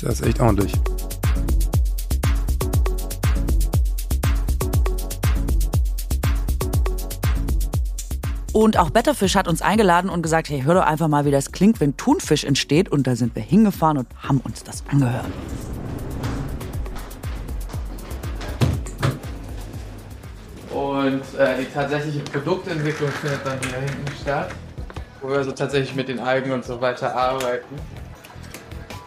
Das 0.00 0.20
ist 0.20 0.26
echt 0.26 0.40
ordentlich. 0.40 0.72
Und 8.54 8.78
auch 8.78 8.90
Betterfish 8.90 9.34
hat 9.34 9.48
uns 9.48 9.62
eingeladen 9.62 10.08
und 10.08 10.22
gesagt, 10.22 10.48
hey, 10.48 10.62
hör 10.62 10.74
doch 10.74 10.86
einfach 10.86 11.08
mal, 11.08 11.24
wie 11.24 11.32
das 11.32 11.50
klingt, 11.50 11.80
wenn 11.80 11.96
Thunfisch 11.96 12.44
entsteht. 12.44 12.88
Und 12.88 13.08
da 13.08 13.16
sind 13.16 13.34
wir 13.34 13.42
hingefahren 13.42 13.98
und 13.98 14.06
haben 14.16 14.38
uns 14.38 14.62
das 14.62 14.84
angehört. 14.88 15.26
Und 20.70 21.22
äh, 21.36 21.58
die 21.60 21.72
tatsächliche 21.72 22.20
Produktentwicklung 22.20 23.08
findet 23.10 23.44
dann 23.44 23.58
hier 23.58 23.78
hinten 23.78 24.16
statt, 24.22 24.50
wo 25.24 25.30
wir 25.30 25.38
also 25.38 25.52
tatsächlich 25.52 25.94
mit 25.94 26.08
den 26.08 26.20
Algen 26.20 26.52
und 26.52 26.64
so 26.66 26.80
weiter 26.82 27.16
arbeiten. 27.16 27.74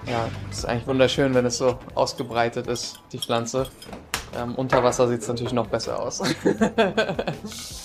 Ja, 0.08 0.28
ist 0.50 0.66
eigentlich 0.66 0.88
wunderschön, 0.88 1.34
wenn 1.36 1.46
es 1.46 1.58
so 1.60 1.78
ausgebreitet 1.94 2.66
ist, 2.68 3.00
die 3.12 3.20
Pflanze. 3.20 3.68
Ähm, 4.36 4.56
unter 4.56 4.84
Wasser 4.84 5.08
sieht 5.08 5.22
es 5.22 5.28
natürlich 5.28 5.54
noch 5.54 5.68
besser 5.68 6.00
aus. 6.02 6.22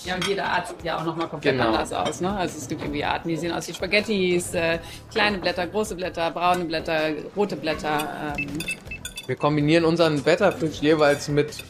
Ja, 0.04 0.16
und 0.16 0.26
jede 0.26 0.42
Art 0.42 0.66
sieht 0.66 0.82
ja 0.82 0.98
auch 0.98 1.04
nochmal 1.04 1.28
komplett 1.28 1.54
Genau. 1.56 1.68
anders 1.68 1.92
aus. 1.92 2.20
Ne? 2.20 2.34
Also 2.34 2.58
es 2.58 2.66
gibt 2.66 2.80
irgendwie 2.82 3.04
Arten, 3.04 3.28
die 3.28 3.36
sehen 3.36 3.52
aus 3.52 3.68
wie 3.68 3.72
Spaghettis, 3.74 4.52
äh, 4.52 4.80
kleine 5.12 5.38
Blätter, 5.38 5.64
große 5.68 5.94
Blätter, 5.94 6.32
braune 6.32 6.64
Blätter, 6.64 6.98
rote 7.36 7.54
Blätter. 7.54 8.34
Ähm, 8.36 8.58
Wir 9.26 9.36
kombinieren 9.36 9.84
unseren 9.84 10.20
Betterfisch 10.20 10.80
jeweils 10.80 11.28
mit 11.28 11.62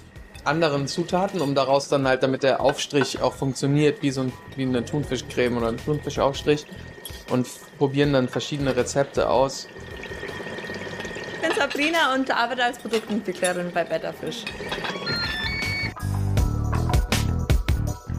anderen 0.44 0.88
Zutaten, 0.88 1.40
um 1.40 1.54
daraus 1.54 1.88
dann 1.88 2.06
halt, 2.06 2.22
damit 2.22 2.42
der 2.42 2.60
Aufstrich 2.60 3.20
auch 3.20 3.34
funktioniert, 3.34 4.02
wie 4.02 4.10
so 4.10 4.22
ein, 4.22 4.32
wie 4.56 4.62
eine 4.62 4.84
Thunfischcreme 4.84 5.56
oder 5.56 5.68
ein 5.68 5.78
Thunfischaufstrich 5.78 6.66
und 7.30 7.46
probieren 7.78 8.12
dann 8.12 8.28
verschiedene 8.28 8.74
Rezepte 8.74 9.28
aus. 9.28 9.68
Ich 11.34 11.48
bin 11.48 11.56
Sabrina 11.56 12.14
und 12.14 12.30
arbeite 12.30 12.64
als 12.64 12.78
Produktentwicklerin 12.78 13.70
bei 13.72 13.84
Betterfish. 13.84 14.44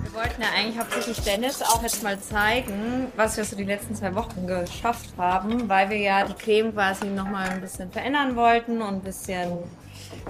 Wir 0.03 0.13
wollten 0.13 0.41
ja 0.41 0.47
eigentlich 0.55 0.79
hauptsächlich 0.79 1.19
Dennis 1.21 1.61
auch 1.61 1.81
jetzt 1.81 2.03
mal 2.03 2.19
zeigen, 2.19 3.11
was 3.15 3.35
wir 3.35 3.43
so 3.43 3.55
die 3.55 3.63
letzten 3.63 3.95
zwei 3.95 4.13
Wochen 4.15 4.47
geschafft 4.47 5.09
haben, 5.17 5.67
weil 5.67 5.89
wir 5.89 5.97
ja 5.97 6.25
die 6.25 6.33
Creme 6.33 6.71
quasi 6.71 7.07
nochmal 7.07 7.49
ein 7.49 7.61
bisschen 7.61 7.91
verändern 7.91 8.35
wollten 8.35 8.81
und 8.81 8.95
ein 8.95 9.01
bisschen 9.01 9.57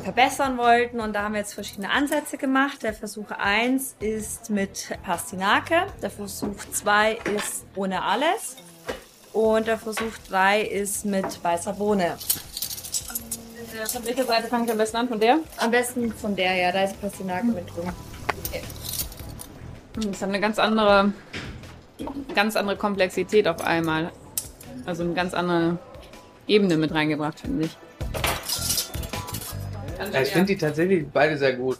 verbessern 0.03 0.57
wollten. 0.57 0.99
Und 0.99 1.13
da 1.13 1.23
haben 1.23 1.33
wir 1.33 1.39
jetzt 1.39 1.53
verschiedene 1.53 1.89
Ansätze 1.89 2.37
gemacht. 2.37 2.83
Der 2.83 2.93
Versuch 2.93 3.31
1 3.31 3.95
ist 3.99 4.49
mit 4.49 4.89
Pastinake, 5.03 5.87
der 6.01 6.09
Versuch 6.09 6.57
2 6.71 7.19
ist 7.35 7.65
ohne 7.75 8.03
alles 8.03 8.57
und 9.33 9.67
der 9.67 9.77
Versuch 9.77 10.13
3 10.29 10.61
ist 10.61 11.05
mit 11.05 11.43
weißer 11.43 11.73
Bohne. 11.73 12.17
äh, 13.73 13.85
von 13.85 14.05
welcher 14.05 14.25
Seite 14.25 14.47
fange 14.47 14.65
ich 14.65 14.71
am 14.71 14.77
besten 14.77 14.97
an? 14.97 15.07
Von 15.07 15.19
der? 15.19 15.39
Am 15.57 15.71
besten 15.71 16.13
von 16.13 16.35
der, 16.35 16.55
ja, 16.55 16.71
da 16.71 16.83
ist 16.83 16.99
Pastinake 17.01 17.47
mit 17.47 17.65
drin. 17.75 17.89
Das 19.95 20.21
hat 20.21 20.29
eine 20.29 20.39
ganz 20.39 20.59
andere, 20.59 21.13
ganz 22.33 22.55
andere 22.55 22.77
Komplexität 22.77 23.47
auf 23.47 23.61
einmal. 23.61 24.11
Also 24.85 25.03
eine 25.03 25.13
ganz 25.13 25.33
andere 25.33 25.77
Ebene 26.47 26.77
mit 26.77 26.93
reingebracht, 26.93 27.39
finde 27.39 27.65
ich. 27.65 27.77
Ja, 30.11 30.21
ich 30.21 30.29
finde 30.29 30.47
die 30.47 30.57
tatsächlich 30.57 31.05
beide 31.11 31.37
sehr 31.37 31.53
gut. 31.53 31.77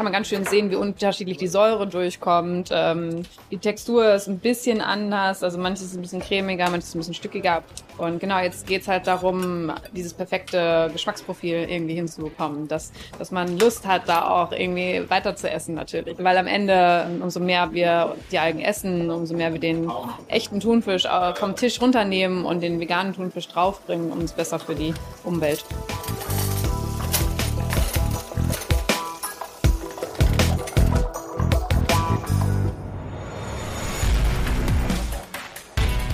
kann 0.00 0.04
man 0.04 0.14
ganz 0.14 0.28
schön 0.28 0.46
sehen, 0.46 0.70
wie 0.70 0.76
unterschiedlich 0.76 1.36
die 1.36 1.46
Säure 1.46 1.86
durchkommt. 1.86 2.70
Ähm, 2.72 3.24
die 3.50 3.58
Textur 3.58 4.14
ist 4.14 4.28
ein 4.28 4.38
bisschen 4.38 4.80
anders, 4.80 5.42
also 5.42 5.58
manches 5.58 5.88
ist 5.88 5.94
ein 5.94 6.00
bisschen 6.00 6.20
cremiger, 6.20 6.70
manches 6.70 6.88
ist 6.88 6.94
ein 6.94 7.00
bisschen 7.00 7.12
stückiger. 7.12 7.62
Und 7.98 8.18
genau, 8.18 8.38
jetzt 8.38 8.66
geht's 8.66 8.88
halt 8.88 9.06
darum, 9.06 9.70
dieses 9.92 10.14
perfekte 10.14 10.88
Geschmacksprofil 10.90 11.66
irgendwie 11.68 11.96
hinzubekommen, 11.96 12.66
dass, 12.66 12.92
dass 13.18 13.30
man 13.30 13.58
Lust 13.58 13.86
hat, 13.86 14.08
da 14.08 14.26
auch 14.30 14.52
irgendwie 14.52 15.02
weiter 15.10 15.36
zu 15.36 15.50
essen 15.50 15.74
natürlich. 15.74 16.16
Weil 16.18 16.38
am 16.38 16.46
Ende, 16.46 17.06
umso 17.20 17.38
mehr 17.38 17.70
wir 17.74 18.16
die 18.32 18.38
Algen 18.38 18.60
essen, 18.60 19.10
umso 19.10 19.34
mehr 19.36 19.52
wir 19.52 19.60
den 19.60 19.92
echten 20.28 20.60
Thunfisch 20.60 21.04
äh, 21.04 21.34
vom 21.34 21.56
Tisch 21.56 21.78
runternehmen 21.78 22.46
und 22.46 22.62
den 22.62 22.80
veganen 22.80 23.12
Thunfisch 23.12 23.48
draufbringen, 23.48 24.12
umso 24.12 24.34
besser 24.34 24.58
für 24.58 24.74
die 24.74 24.94
Umwelt. 25.24 25.62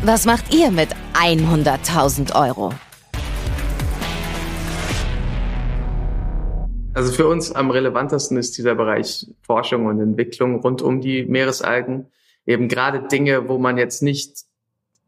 Was 0.09 0.25
macht 0.25 0.55
ihr 0.55 0.71
mit 0.71 0.91
100.000 1.15 2.33
Euro? 2.41 2.73
Also 6.95 7.11
für 7.11 7.27
uns 7.27 7.51
am 7.51 7.73
relevantesten 7.73 8.37
ist 8.37 8.57
dieser 8.57 8.77
Bereich 8.77 9.27
Forschung 9.43 9.87
und 9.87 9.99
Entwicklung 9.99 10.61
rund 10.61 10.81
um 10.81 11.01
die 11.01 11.25
Meeresalgen. 11.25 12.07
Eben 12.47 12.69
gerade 12.69 13.09
Dinge, 13.09 13.49
wo 13.49 13.59
man 13.59 13.79
jetzt 13.79 14.01
nicht 14.01 14.45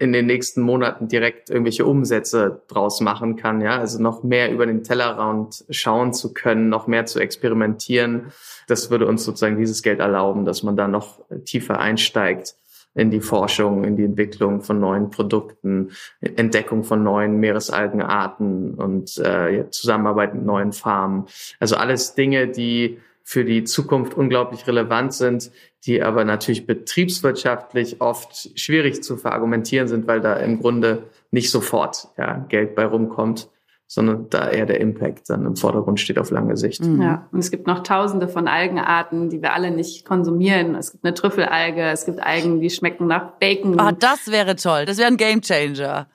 in 0.01 0.13
den 0.13 0.27
nächsten 0.27 0.63
Monaten 0.63 1.07
direkt 1.07 1.49
irgendwelche 1.49 1.87
Umsätze 1.87 2.63
draus 2.67 3.01
machen 3.01 3.37
kann, 3.37 3.61
ja, 3.61 3.79
also 3.79 4.03
noch 4.03 4.25
mehr 4.25 4.51
über 4.51 4.67
den 4.67 4.83
Tellerrand 4.83 5.65
schauen 5.71 6.13
zu 6.13 6.33
können, 6.33 6.71
noch 6.71 6.89
mehr 6.89 7.07
zu 7.07 7.21
experimentieren. 7.21 8.33
Das 8.67 8.91
würde 8.91 9.07
uns 9.07 9.23
sozusagen 9.23 9.59
dieses 9.59 9.85
Geld 9.85 10.01
erlauben, 10.01 10.45
dass 10.45 10.65
man 10.65 10.77
da 10.77 10.89
noch 10.89 11.21
tiefer 11.45 11.79
einsteigt 11.79 12.57
in 12.99 13.13
die 13.13 13.21
Forschung, 13.21 13.85
in 13.85 13.97
die 13.97 14.05
Entwicklung 14.05 14.61
von 14.61 14.81
neuen 14.81 15.11
Produkten, 15.11 15.93
Entdeckung 16.21 16.83
von 16.83 17.03
neuen 17.05 17.39
Meeresalgenarten 17.39 18.75
und 18.75 19.17
äh, 19.19 19.71
Zusammenarbeit 19.71 20.35
mit 20.35 20.45
neuen 20.45 20.73
Farmen. 20.73 21.27
Also 21.61 21.77
alles 21.77 22.15
Dinge, 22.15 22.49
die 22.49 22.99
für 23.23 23.45
die 23.45 23.63
Zukunft 23.63 24.15
unglaublich 24.15 24.67
relevant 24.67 25.15
sind, 25.15 25.53
die 25.85 26.03
aber 26.03 26.25
natürlich 26.25 26.67
betriebswirtschaftlich 26.67 28.01
oft 28.01 28.59
schwierig 28.59 29.03
zu 29.03 29.17
verargumentieren 29.17 29.87
sind, 29.87 30.09
weil 30.09 30.21
da 30.21 30.35
im 30.35 30.61
Grunde 30.61 31.05
nicht 31.31 31.51
sofort 31.51 32.09
ja, 32.17 32.45
Geld 32.49 32.75
bei 32.75 32.85
rumkommt, 32.85 33.49
sondern 33.91 34.29
da 34.29 34.51
eher 34.51 34.67
der 34.67 34.81
Impact 34.83 35.31
dann 35.31 35.47
im 35.47 35.57
Vordergrund 35.57 35.99
steht 35.99 36.19
auf 36.19 36.31
lange 36.31 36.59
Sicht. 36.59 36.85
Ja, 36.85 37.27
und 37.33 37.39
es 37.39 37.51
gibt 37.51 37.67
noch 37.67 37.83
tausende 37.83 38.29
von 38.29 38.47
Algenarten, 38.47 39.31
die 39.31 39.41
wir 39.41 39.55
alle 39.55 39.71
nicht 39.71 40.05
konsumieren. 40.05 40.75
Es 40.75 40.93
gibt 40.93 41.05
eine 41.05 41.15
Trüffelalge, 41.15 41.83
es 41.85 42.05
gibt 42.05 42.23
Algen, 42.23 42.61
die 42.61 42.69
schmecken 42.69 43.07
nach 43.07 43.33
Bacon. 43.41 43.81
Ah, 43.81 43.93
das 43.93 44.31
wäre 44.31 44.57
toll. 44.57 44.85
Das 44.85 44.99
wäre 44.99 45.09
ein 45.09 45.17
Gamechanger. 45.17 46.07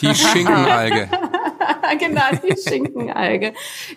Die 0.00 0.14
Schinkenalge. 0.14 1.08
genau, 1.98 2.22
die 2.42 2.56
Schinkenalge. 2.56 3.52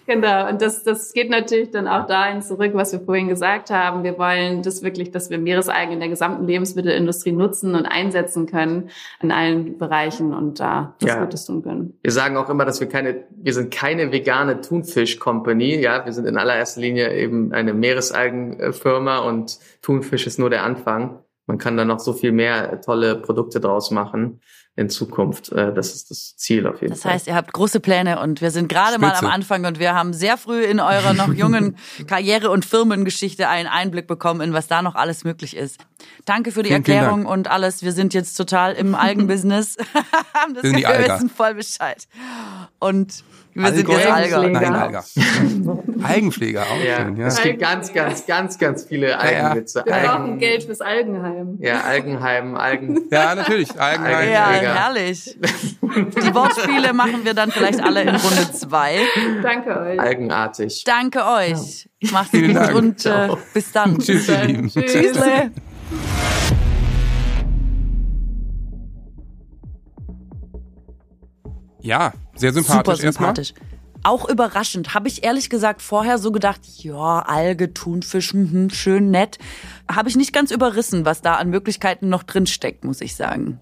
Genau. 0.05 0.49
Und 0.49 0.61
das, 0.61 0.83
das 0.83 1.13
geht 1.13 1.29
natürlich 1.29 1.71
dann 1.71 1.87
auch 1.87 2.07
dahin 2.07 2.41
zurück, 2.41 2.71
was 2.73 2.93
wir 2.93 2.99
vorhin 2.99 3.27
gesagt 3.27 3.69
haben. 3.69 4.03
Wir 4.03 4.17
wollen 4.17 4.61
das 4.63 4.83
wirklich, 4.83 5.11
dass 5.11 5.29
wir 5.29 5.37
Meeresalgen 5.37 5.93
in 5.93 5.99
der 5.99 6.09
gesamten 6.09 6.47
Lebensmittelindustrie 6.47 7.31
nutzen 7.31 7.75
und 7.75 7.85
einsetzen 7.85 8.45
können 8.45 8.89
in 9.21 9.31
allen 9.31 9.77
Bereichen 9.77 10.33
und 10.33 10.59
da 10.59 10.95
was 10.99 11.09
Ja. 11.09 11.23
Gutes 11.23 11.45
tun 11.45 11.63
können. 11.63 11.97
Wir 12.01 12.11
sagen 12.11 12.37
auch 12.37 12.49
immer, 12.49 12.65
dass 12.65 12.79
wir 12.79 12.87
keine, 12.87 13.23
wir 13.29 13.53
sind 13.53 13.73
keine 13.73 14.11
vegane 14.11 14.61
Thunfisch-Company. 14.61 15.79
Ja, 15.79 16.05
wir 16.05 16.13
sind 16.13 16.25
in 16.25 16.37
allererster 16.37 16.81
Linie 16.81 17.13
eben 17.13 17.53
eine 17.53 17.73
Meeresalgenfirma 17.73 19.19
und 19.19 19.59
Thunfisch 19.81 20.27
ist 20.27 20.39
nur 20.39 20.49
der 20.49 20.63
Anfang. 20.63 21.19
Man 21.45 21.57
kann 21.57 21.77
da 21.77 21.85
noch 21.85 21.99
so 21.99 22.13
viel 22.13 22.31
mehr 22.31 22.81
tolle 22.81 23.15
Produkte 23.15 23.59
draus 23.59 23.91
machen 23.91 24.39
in 24.75 24.89
Zukunft. 24.89 25.51
Äh, 25.51 25.73
das 25.73 25.93
ist 25.93 26.09
das 26.09 26.35
Ziel 26.35 26.65
auf 26.65 26.81
jeden 26.81 26.93
das 26.93 27.03
Fall. 27.03 27.11
Das 27.11 27.21
heißt, 27.21 27.27
ihr 27.27 27.35
habt 27.35 27.53
große 27.53 27.79
Pläne 27.79 28.19
und 28.19 28.41
wir 28.41 28.49
sind 28.49 28.69
gerade 28.69 28.97
mal 28.97 29.13
am 29.13 29.27
Anfang 29.27 29.65
und 29.65 29.77
wir 29.77 29.93
haben 29.93 30.13
sehr 30.13 30.37
früh 30.37 30.63
in 30.63 30.79
eurer 30.79 31.13
noch 31.13 31.33
jungen 31.33 31.77
Karriere- 32.07 32.49
und 32.49 32.65
Firmengeschichte 32.65 33.47
einen 33.47 33.67
Einblick 33.67 34.07
bekommen, 34.07 34.41
in 34.41 34.53
was 34.53 34.67
da 34.67 34.81
noch 34.81 34.95
alles 34.95 35.23
möglich 35.25 35.55
ist. 35.55 35.79
Danke 36.25 36.51
für 36.51 36.63
die 36.63 36.69
vielen, 36.69 36.81
Erklärung 36.81 37.21
vielen 37.21 37.27
und 37.27 37.51
alles. 37.51 37.83
Wir 37.83 37.91
sind 37.91 38.13
jetzt 38.13 38.35
total 38.35 38.73
im 38.73 38.95
Algenbusiness. 38.95 39.77
haben 40.33 40.53
das 40.55 40.63
wir, 40.63 40.69
sind 40.71 40.79
die 40.79 40.83
wir 40.83 40.89
Alga. 40.89 41.15
wissen 41.15 41.29
voll 41.29 41.53
Bescheid. 41.53 42.07
Und 42.79 43.23
wir 43.55 43.71
sind 43.73 43.87
jetzt. 43.89 44.07
Alga. 44.07 44.47
Nein, 44.47 44.73
Alga. 44.75 45.03
Algenpfleger, 46.03 46.63
auch 46.63 46.83
Ja. 46.83 46.97
schön. 46.97 47.17
Ja. 47.17 47.27
Es 47.27 47.41
gibt 47.41 47.59
ganz, 47.59 47.93
ganz, 47.93 48.25
ganz, 48.25 48.57
ganz 48.57 48.85
viele 48.85 49.17
Algenwitze. 49.17 49.83
Wir 49.85 49.93
brauchen 49.93 50.21
Algen, 50.23 50.39
Geld 50.39 50.63
fürs 50.63 50.81
Algenheim. 50.81 51.57
ja, 51.59 51.81
Algenheim, 51.81 52.55
Algen. 52.55 53.01
ja, 53.11 53.35
natürlich. 53.35 53.79
Algenheim. 53.79 54.31
Ja, 54.31 54.49
herrlich. 54.51 55.37
Die 55.81 56.33
Wortspiele 56.33 56.93
machen 56.93 57.23
wir 57.25 57.33
dann 57.33 57.51
vielleicht 57.51 57.81
alle 57.83 58.01
in 58.01 58.09
Runde 58.15 58.51
zwei. 58.53 58.97
Danke 59.41 59.79
euch. 59.79 59.99
Algenartig. 59.99 60.83
Danke 60.85 61.19
euch. 61.25 61.89
Macht's 62.11 62.31
Vielen 62.31 62.47
gut 62.53 62.55
Dank. 62.57 62.75
und 62.75 63.05
äh, 63.05 63.29
bis 63.53 63.71
dann. 63.71 63.97
Tschüss, 63.99 64.27
ihr 64.27 64.43
Lieben. 64.45 64.69
Tschüssle. 64.69 65.51
Ja, 71.81 72.13
sehr 72.43 72.53
sympathisch, 72.53 72.97
Super 72.97 73.11
sympathisch. 73.13 73.53
Auch 74.03 74.27
überraschend. 74.27 74.93
Habe 74.93 75.07
ich 75.07 75.23
ehrlich 75.23 75.49
gesagt 75.49 75.81
vorher 75.81 76.17
so 76.17 76.33
gedacht, 76.33 76.59
ja, 76.79 77.19
Alge, 77.19 77.73
Thunfisch, 77.73 78.33
mhm, 78.33 78.69
schön 78.69 79.11
nett. 79.11 79.39
Habe 79.89 80.09
ich 80.09 80.17
nicht 80.17 80.33
ganz 80.33 80.51
überrissen, 80.51 81.05
was 81.05 81.21
da 81.21 81.35
an 81.35 81.49
Möglichkeiten 81.49 82.09
noch 82.09 82.23
drin 82.23 82.45
steckt, 82.45 82.83
muss 82.83 82.99
ich 82.99 83.15
sagen. 83.15 83.59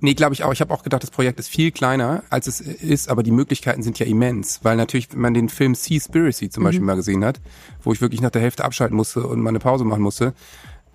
Nee, 0.00 0.14
glaube 0.14 0.32
ich 0.32 0.44
auch. 0.44 0.52
Ich 0.52 0.60
habe 0.60 0.72
auch 0.72 0.84
gedacht, 0.84 1.02
das 1.02 1.10
Projekt 1.10 1.40
ist 1.40 1.48
viel 1.48 1.72
kleiner, 1.72 2.22
als 2.30 2.46
es 2.46 2.60
ist, 2.60 3.08
aber 3.08 3.24
die 3.24 3.32
Möglichkeiten 3.32 3.82
sind 3.82 3.98
ja 3.98 4.06
immens. 4.06 4.60
Weil 4.62 4.76
natürlich, 4.76 5.12
wenn 5.12 5.20
man 5.20 5.34
den 5.34 5.48
Film 5.48 5.74
Seaspiracy 5.74 6.50
zum 6.50 6.62
Beispiel 6.62 6.84
mal 6.84 6.94
gesehen 6.94 7.24
hat, 7.24 7.40
wo 7.82 7.92
ich 7.92 8.00
wirklich 8.00 8.20
nach 8.20 8.30
der 8.30 8.42
Hälfte 8.42 8.64
abschalten 8.64 8.96
musste 8.96 9.26
und 9.26 9.40
mal 9.40 9.48
eine 9.48 9.58
Pause 9.58 9.84
machen 9.84 10.02
musste, 10.02 10.34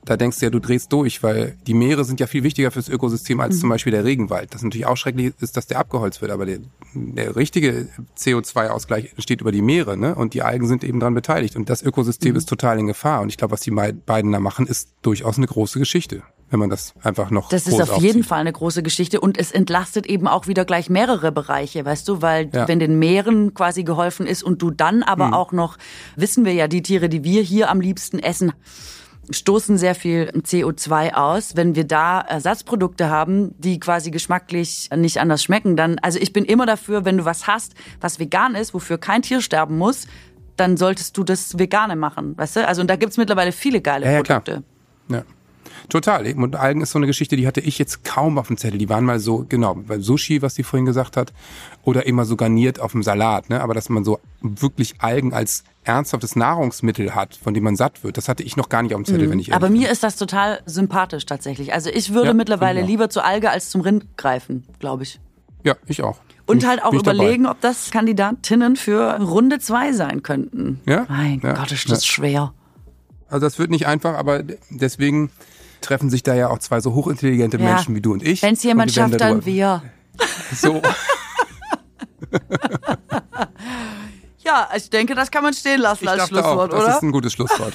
da 0.05 0.17
denkst 0.17 0.39
du 0.39 0.45
ja, 0.45 0.49
du 0.49 0.59
drehst 0.59 0.91
durch, 0.91 1.23
weil 1.23 1.55
die 1.65 1.73
Meere 1.73 2.03
sind 2.03 2.19
ja 2.19 2.27
viel 2.27 2.43
wichtiger 2.43 2.71
fürs 2.71 2.89
Ökosystem 2.89 3.39
als 3.39 3.59
zum 3.59 3.69
Beispiel 3.69 3.91
der 3.91 4.03
Regenwald. 4.03 4.53
Das 4.53 4.61
natürlich 4.61 4.85
auch 4.85 4.97
schrecklich 4.97 5.33
ist, 5.39 5.55
dass 5.55 5.67
der 5.67 5.79
abgeholzt 5.79 6.21
wird, 6.21 6.31
aber 6.31 6.45
der, 6.45 6.59
der 6.93 7.35
richtige 7.35 7.87
CO2-Ausgleich 8.17 9.11
entsteht 9.15 9.41
über 9.41 9.51
die 9.51 9.61
Meere, 9.61 9.97
ne? 9.97 10.15
Und 10.15 10.33
die 10.33 10.41
Algen 10.41 10.67
sind 10.67 10.83
eben 10.83 10.99
dran 10.99 11.13
beteiligt. 11.13 11.55
Und 11.55 11.69
das 11.69 11.81
Ökosystem 11.81 12.35
ist 12.35 12.49
total 12.49 12.79
in 12.79 12.87
Gefahr. 12.87 13.21
Und 13.21 13.29
ich 13.29 13.37
glaube, 13.37 13.53
was 13.53 13.61
die 13.61 13.71
beiden 13.71 14.31
da 14.31 14.39
machen, 14.39 14.67
ist 14.67 14.89
durchaus 15.01 15.37
eine 15.37 15.47
große 15.47 15.79
Geschichte, 15.79 16.23
wenn 16.49 16.59
man 16.59 16.69
das 16.69 16.93
einfach 17.01 17.29
noch 17.31 17.49
Das 17.49 17.67
ist 17.67 17.73
auf 17.81 17.97
jeden 17.97 18.07
aufzieht. 18.19 18.25
Fall 18.25 18.39
eine 18.41 18.51
große 18.53 18.83
Geschichte 18.83 19.21
und 19.21 19.37
es 19.37 19.51
entlastet 19.51 20.05
eben 20.05 20.27
auch 20.27 20.47
wieder 20.47 20.65
gleich 20.65 20.89
mehrere 20.89 21.31
Bereiche, 21.31 21.85
weißt 21.85 22.07
du, 22.07 22.21
weil 22.21 22.49
Ja. 22.53 22.67
wenn 22.67 22.79
den 22.79 22.99
Meeren 22.99 23.53
quasi 23.53 23.83
geholfen 23.83 24.27
ist 24.27 24.43
und 24.43 24.61
du 24.61 24.69
dann 24.71 25.03
aber 25.03 25.27
Mhm. 25.27 25.33
auch 25.33 25.51
noch, 25.51 25.77
wissen 26.15 26.45
wir 26.45 26.53
ja, 26.53 26.67
die 26.67 26.81
Tiere, 26.81 27.09
die 27.09 27.23
wir 27.23 27.41
hier 27.41 27.69
am 27.69 27.79
liebsten 27.81 28.19
essen, 28.19 28.51
stoßen 29.29 29.77
sehr 29.77 29.95
viel 29.95 30.31
CO2 30.35 31.13
aus. 31.13 31.55
Wenn 31.55 31.75
wir 31.75 31.85
da 31.85 32.21
Ersatzprodukte 32.21 33.09
haben, 33.09 33.55
die 33.57 33.79
quasi 33.79 34.11
geschmacklich 34.11 34.89
nicht 34.95 35.19
anders 35.19 35.43
schmecken, 35.43 35.75
dann, 35.75 35.99
also 35.99 36.19
ich 36.19 36.33
bin 36.33 36.45
immer 36.45 36.65
dafür, 36.65 37.05
wenn 37.05 37.17
du 37.17 37.25
was 37.25 37.47
hast, 37.47 37.73
was 38.01 38.19
vegan 38.19 38.55
ist, 38.55 38.73
wofür 38.73 38.97
kein 38.97 39.21
Tier 39.21 39.41
sterben 39.41 39.77
muss, 39.77 40.07
dann 40.57 40.77
solltest 40.77 41.17
du 41.17 41.23
das 41.23 41.57
Vegane 41.57 41.95
machen, 41.95 42.37
weißt 42.37 42.57
du? 42.57 42.67
Also 42.67 42.81
und 42.81 42.89
da 42.89 42.95
gibt's 42.95 43.17
mittlerweile 43.17 43.51
viele 43.51 43.81
geile 43.81 44.05
Ja, 44.05 44.11
ja, 44.11 44.21
klar. 44.21 44.41
Produkte. 44.41 44.63
Ja. 45.09 45.23
Total. 45.89 46.25
Und 46.33 46.55
Algen 46.55 46.81
ist 46.81 46.91
so 46.91 46.99
eine 46.99 47.07
Geschichte, 47.07 47.35
die 47.35 47.45
hatte 47.47 47.59
ich 47.61 47.77
jetzt 47.77 48.03
kaum 48.03 48.37
auf 48.37 48.47
dem 48.47 48.57
Zettel. 48.57 48.77
Die 48.77 48.89
waren 48.89 49.03
mal 49.05 49.19
so, 49.19 49.45
genau, 49.47 49.75
bei 49.75 49.99
Sushi, 49.99 50.41
was 50.41 50.55
sie 50.55 50.63
vorhin 50.63 50.85
gesagt 50.85 51.17
hat, 51.17 51.33
oder 51.83 52.05
immer 52.05 52.25
so 52.25 52.35
garniert 52.35 52.79
auf 52.79 52.93
dem 52.93 53.03
Salat, 53.03 53.49
ne? 53.49 53.61
Aber 53.61 53.73
dass 53.73 53.89
man 53.89 54.03
so 54.03 54.19
wirklich 54.41 54.95
Algen 55.01 55.33
als 55.33 55.63
ernsthaftes 55.83 56.35
Nahrungsmittel 56.35 57.13
hat, 57.13 57.35
von 57.35 57.53
dem 57.53 57.63
man 57.65 57.75
satt 57.75 58.03
wird, 58.03 58.15
das 58.17 58.29
hatte 58.29 58.43
ich 58.43 58.55
noch 58.55 58.69
gar 58.69 58.81
nicht 58.83 58.93
auf 58.95 59.01
dem 59.01 59.05
Zettel, 59.05 59.29
wenn 59.29 59.39
ich 59.39 59.49
Mhm. 59.49 59.53
Aber 59.53 59.69
mir 59.69 59.89
ist 59.91 60.03
das 60.03 60.15
total 60.15 60.61
sympathisch 60.65 61.25
tatsächlich. 61.25 61.73
Also 61.73 61.89
ich 61.89 62.13
würde 62.13 62.27
Ja, 62.29 62.33
mittlerweile 62.33 62.81
lieber 62.81 63.09
zur 63.09 63.25
Alge 63.25 63.49
als 63.49 63.69
zum 63.69 63.81
Rind 63.81 64.17
greifen, 64.17 64.63
glaube 64.79 65.03
ich. 65.03 65.19
bin. 65.61 65.71
Ja, 65.71 65.75
ich 65.87 66.01
auch. 66.01 66.19
Und 66.45 66.59
Bin 66.59 66.67
halt 66.69 66.83
auch 66.83 66.89
bin 66.91 66.99
ich 66.99 67.03
dabei. 67.03 67.15
überlegen, 67.23 67.45
ob 67.45 67.59
das 67.61 67.89
Kandidatinnen 67.91 68.75
für 68.75 69.17
Runde 69.21 69.59
zwei 69.59 69.93
sein 69.93 70.23
könnten. 70.23 70.81
Ja? 70.85 71.05
Mein 71.09 71.39
Ja. 71.41 71.53
Gott, 71.53 71.71
ist 71.71 71.89
das 71.89 72.05
Ja. 72.05 72.11
schwer. 72.13 72.53
Also 73.29 73.45
das 73.45 73.57
wird 73.59 73.69
nicht 73.71 73.87
einfach, 73.87 74.13
aber 74.15 74.43
deswegen 74.69 75.31
treffen 75.83 76.09
sich 76.09 76.23
da 76.23 76.33
ja 76.33 76.49
auch 76.49 76.59
zwei 76.59 76.79
so 76.79 76.93
hochintelligente 76.93 77.57
Ja. 77.57 77.63
Menschen 77.63 77.95
wie 77.95 78.01
du 78.01 78.13
und 78.13 78.23
ich. 78.23 78.41
Wenn 78.41 78.53
es 78.55 78.63
jemand 78.63 78.91
schafft, 78.91 79.19
dann 79.21 79.45
wir. 79.45 79.83
So. 80.55 80.81
Ja, 84.45 84.67
ich 84.75 84.89
denke, 84.89 85.15
das 85.15 85.31
kann 85.31 85.41
man 85.41 85.53
stehen 85.53 85.79
lassen 85.79 86.03
Ich 86.03 86.09
als 86.09 86.23
dachte 86.23 86.35
auch, 86.35 86.43
Schlusswort, 86.43 86.73
das 86.73 86.83
oder? 86.83 86.95
ist 86.97 87.01
ein 87.03 87.11
gutes 87.13 87.31
Schlusswort. 87.31 87.73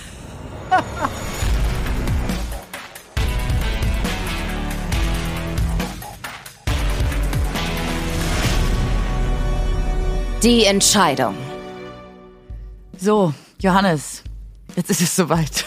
Die 10.43 10.65
Entscheidung. 10.65 11.35
So, 12.99 13.33
Johannes, 13.61 14.23
jetzt 14.77 14.91
ist 14.91 15.01
es 15.01 15.17
soweit. 15.17 15.65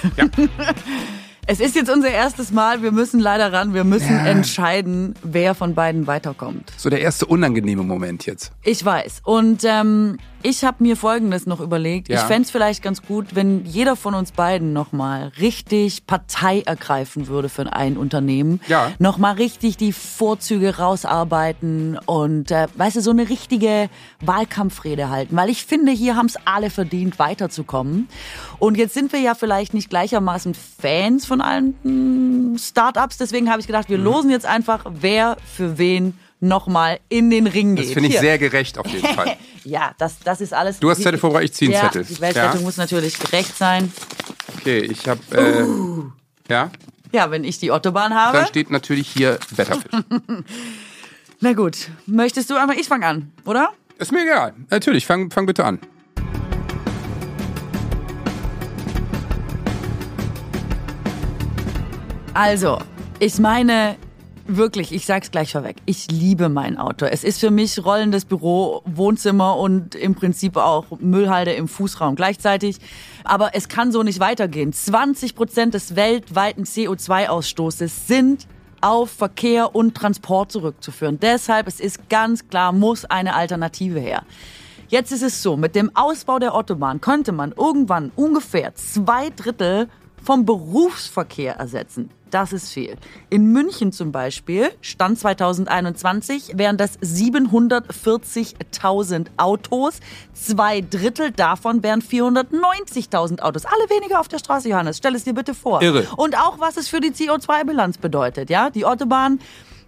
Es 1.51 1.59
ist 1.59 1.75
jetzt 1.75 1.89
unser 1.89 2.07
erstes 2.09 2.51
Mal. 2.51 2.81
Wir 2.81 2.93
müssen 2.93 3.19
leider 3.19 3.51
ran. 3.51 3.73
Wir 3.73 3.83
müssen 3.83 4.15
Ja. 4.15 4.25
entscheiden, 4.25 5.15
wer 5.21 5.53
von 5.53 5.75
beiden 5.75 6.07
weiterkommt. 6.07 6.71
So 6.77 6.89
der 6.89 7.01
erste 7.01 7.25
unangenehme 7.25 7.83
Moment 7.83 8.25
jetzt. 8.25 8.53
Ich 8.63 8.85
weiß. 8.85 9.19
Und 9.25 9.65
ähm, 9.65 10.17
ich 10.43 10.63
habe 10.63 10.81
mir 10.81 10.95
Folgendes 10.95 11.45
noch 11.47 11.59
überlegt. 11.59 12.07
Ja. 12.07 12.21
Ich 12.21 12.21
fänd's 12.21 12.51
vielleicht 12.51 12.81
ganz 12.81 13.01
gut, 13.01 13.35
wenn 13.35 13.65
jeder 13.65 13.97
von 13.97 14.15
uns 14.15 14.31
beiden 14.31 14.71
nochmal 14.71 15.33
richtig 15.41 16.07
Partei 16.07 16.61
ergreifen 16.61 17.27
würde 17.27 17.49
für 17.49 17.71
ein 17.73 17.97
Unternehmen. 17.97 18.61
Ja. 18.69 18.93
Nochmal 18.97 19.33
richtig 19.35 19.75
die 19.75 19.91
Vorzüge 19.91 20.77
rausarbeiten 20.77 21.99
und, 22.05 22.49
äh, 22.51 22.67
weißt 22.75 22.95
du, 22.95 23.01
so 23.01 23.11
eine 23.11 23.27
richtige 23.27 23.89
Wahlkampfrede 24.21 25.09
halten. 25.09 25.35
Weil 25.35 25.49
ich 25.49 25.65
finde, 25.65 25.91
hier 25.91 26.15
haben's 26.15 26.37
alle 26.45 26.69
verdient, 26.69 27.19
weiterzukommen. 27.19 28.07
Und 28.57 28.77
jetzt 28.77 28.93
sind 28.93 29.11
wir 29.11 29.19
ja 29.19 29.35
vielleicht 29.35 29.73
nicht 29.73 29.89
gleichermaßen 29.89 30.53
Fans 30.55 31.25
von 31.25 31.40
allen 31.41 31.75
mm, 32.53 32.57
Startups. 32.57 33.17
Deswegen 33.17 33.49
habe 33.49 33.59
ich 33.61 33.67
gedacht, 33.67 33.89
wir 33.89 33.97
Mhm. 33.97 34.03
losen 34.03 34.29
jetzt 34.31 34.45
einfach, 34.45 34.85
wer 34.89 35.37
für 35.55 35.77
wen 35.77 36.17
nochmal 36.39 36.99
in 37.09 37.29
den 37.29 37.45
Ring 37.47 37.75
geht. 37.75 37.85
Das 37.85 37.93
finde 37.93 38.07
ich 38.07 38.13
Hier. 38.15 38.21
sehr 38.21 38.37
gerecht 38.39 38.77
auf 38.77 38.87
jeden 38.87 39.07
Fall. 39.07 39.35
Ja, 39.63 39.91
das, 39.99 40.17
das 40.23 40.41
ist 40.41 40.55
alles. 40.55 40.79
Du 40.79 40.89
hast 40.89 41.03
Zettel 41.03 41.19
vorbereitet, 41.19 41.51
ich 41.51 41.55
ziehe 41.55 41.69
einen 41.69 41.75
ja, 41.85 41.91
Zettel. 41.91 42.03
Die 42.03 42.19
Weltrettung 42.19 42.61
Ja. 42.61 42.65
muss 42.65 42.77
natürlich 42.77 43.19
gerecht 43.19 43.55
sein. 43.55 43.93
Okay, 44.57 44.79
ich 44.79 45.07
habe 45.07 45.19
äh, 45.37 45.61
Uh. 45.61 46.05
ja, 46.49 46.71
Ja, 47.11 47.29
wenn 47.29 47.43
ich 47.43 47.59
die 47.59 47.69
Autobahn 47.69 48.15
habe. 48.15 48.39
dann 48.39 48.47
steht 48.47 48.71
natürlich 48.71 49.07
hier 49.07 49.37
Wetterfisch. 49.55 49.91
Na 51.41 51.53
gut, 51.53 51.89
möchtest 52.07 52.49
du 52.49 52.55
einfach, 52.55 52.75
ich 52.75 52.87
fange 52.87 53.05
an, 53.05 53.31
oder? 53.45 53.69
Ist 53.99 54.11
mir 54.11 54.23
egal. 54.23 54.53
Natürlich, 54.71 55.05
fang, 55.05 55.29
fang 55.29 55.45
bitte 55.45 55.63
an. 55.63 55.77
Also, 62.33 62.77
ich 63.19 63.39
meine, 63.39 63.97
wirklich, 64.47 64.93
ich 64.93 65.05
sag's 65.05 65.31
gleich 65.31 65.51
vorweg, 65.51 65.77
ich 65.85 66.09
liebe 66.09 66.47
mein 66.47 66.77
Auto. 66.77 67.05
Es 67.05 67.25
ist 67.25 67.41
für 67.41 67.51
mich 67.51 67.83
rollendes 67.83 68.23
Büro, 68.23 68.83
Wohnzimmer 68.85 69.57
und 69.57 69.95
im 69.95 70.15
Prinzip 70.15 70.55
auch 70.55 70.85
Müllhalde 70.99 71.51
im 71.51 71.67
Fußraum 71.67 72.15
gleichzeitig. 72.15 72.77
Aber 73.25 73.53
es 73.53 73.67
kann 73.67 73.91
so 73.91 74.01
nicht 74.03 74.21
weitergehen. 74.21 74.71
20 74.71 75.35
Prozent 75.35 75.73
des 75.73 75.97
weltweiten 75.97 76.63
CO2-Ausstoßes 76.63 78.07
sind 78.07 78.47
auf 78.79 79.11
Verkehr 79.11 79.75
und 79.75 79.95
Transport 79.95 80.53
zurückzuführen. 80.53 81.19
Deshalb, 81.19 81.67
es 81.67 81.81
ist 81.81 82.09
ganz 82.09 82.47
klar, 82.47 82.71
muss 82.71 83.03
eine 83.03 83.35
Alternative 83.35 83.99
her. 83.99 84.23
Jetzt 84.87 85.11
ist 85.11 85.21
es 85.21 85.43
so, 85.43 85.57
mit 85.57 85.75
dem 85.75 85.93
Ausbau 85.95 86.39
der 86.39 86.55
Autobahn 86.55 87.01
könnte 87.01 87.33
man 87.33 87.51
irgendwann 87.51 88.11
ungefähr 88.15 88.73
zwei 88.75 89.29
Drittel 89.29 89.89
vom 90.23 90.45
Berufsverkehr 90.45 91.55
ersetzen. 91.55 92.09
Das 92.31 92.51
ist 92.53 92.71
viel. 92.71 92.95
In 93.29 93.51
München 93.51 93.91
zum 93.91 94.13
Beispiel, 94.13 94.71
Stand 94.79 95.19
2021, 95.19 96.57
wären 96.57 96.77
das 96.77 96.97
740.000 96.99 99.27
Autos. 99.35 99.99
Zwei 100.33 100.79
Drittel 100.81 101.31
davon 101.31 101.83
wären 101.83 102.01
490.000 102.01 103.41
Autos. 103.41 103.65
Alle 103.65 103.89
weniger 103.89 104.21
auf 104.21 104.29
der 104.29 104.39
Straße, 104.39 104.69
Johannes. 104.69 104.95
Stell 104.97 105.13
es 105.13 105.25
dir 105.25 105.33
bitte 105.33 105.53
vor. 105.53 105.81
Irre. 105.81 106.07
Und 106.15 106.37
auch, 106.37 106.59
was 106.59 106.77
es 106.77 106.87
für 106.87 107.01
die 107.01 107.11
CO2-Bilanz 107.11 107.97
bedeutet. 107.97 108.49
Ja, 108.49 108.69
Die 108.69 108.85
Autobahn 108.85 109.39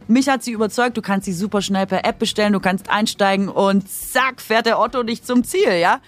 Mich 0.08 0.28
hat 0.28 0.44
sie 0.44 0.52
überzeugt, 0.52 0.98
du 0.98 1.02
kannst 1.02 1.24
sie 1.26 1.34
super 1.34 1.62
schnell 1.62 1.88
per 1.88 2.04
App 2.04 2.20
bestellen, 2.20 2.52
du 2.52 2.60
kannst 2.60 2.90
einsteigen 2.90 3.48
und 3.48 3.90
zack, 3.90 4.42
fährt 4.42 4.66
der 4.66 4.78
Otto 4.80 5.04
dich 5.04 5.24
zum 5.24 5.46
Ziel, 5.46 5.78
ja? 5.80 6.02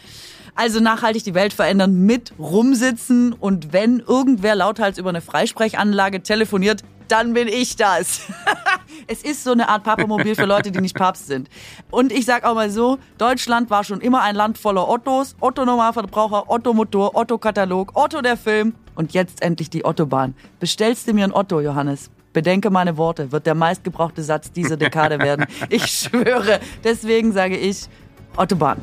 Also 0.55 0.79
nachhaltig 0.79 1.23
die 1.25 1.33
Welt 1.33 1.53
verändern 1.53 2.05
mit 2.05 2.33
rumsitzen 2.39 3.33
und 3.33 3.73
wenn 3.73 3.99
irgendwer 3.99 4.55
lauthals 4.55 4.97
über 4.97 5.09
eine 5.09 5.21
Freisprechanlage 5.21 6.23
telefoniert, 6.23 6.81
dann 7.09 7.33
bin 7.33 7.47
ich 7.49 7.75
das. 7.75 8.21
es 9.07 9.21
ist 9.21 9.43
so 9.43 9.51
eine 9.51 9.69
Art 9.69 9.83
Papamobil 9.83 10.33
für 10.33 10.45
Leute, 10.45 10.71
die 10.71 10.79
nicht 10.79 10.95
Papst 10.95 11.27
sind. 11.27 11.49
Und 11.91 12.11
ich 12.11 12.25
sag 12.25 12.45
auch 12.45 12.55
mal 12.55 12.69
so, 12.69 12.97
Deutschland 13.17 13.69
war 13.69 13.83
schon 13.83 14.01
immer 14.01 14.21
ein 14.21 14.35
Land 14.35 14.57
voller 14.57 14.87
Ottos, 14.87 15.35
Otto 15.39 15.65
Normalverbraucher, 15.65 16.49
Otto 16.49 16.73
Motor, 16.73 17.15
Otto 17.15 17.37
Katalog, 17.37 17.91
Otto 17.93 18.21
der 18.21 18.37
Film 18.37 18.73
und 18.95 19.13
jetzt 19.13 19.41
endlich 19.41 19.69
die 19.69 19.85
Ottobahn. 19.85 20.35
Bestellst 20.59 21.07
du 21.07 21.13
mir 21.13 21.25
ein 21.25 21.33
Otto, 21.33 21.59
Johannes? 21.59 22.09
Bedenke 22.33 22.69
meine 22.69 22.97
Worte, 22.97 23.31
wird 23.31 23.45
der 23.45 23.55
meistgebrauchte 23.55 24.23
Satz 24.23 24.51
dieser 24.51 24.77
Dekade 24.77 25.19
werden. 25.19 25.45
Ich 25.69 25.85
schwöre. 25.87 26.59
Deswegen 26.83 27.31
sage 27.33 27.57
ich 27.57 27.87
Ottobahn. 28.37 28.77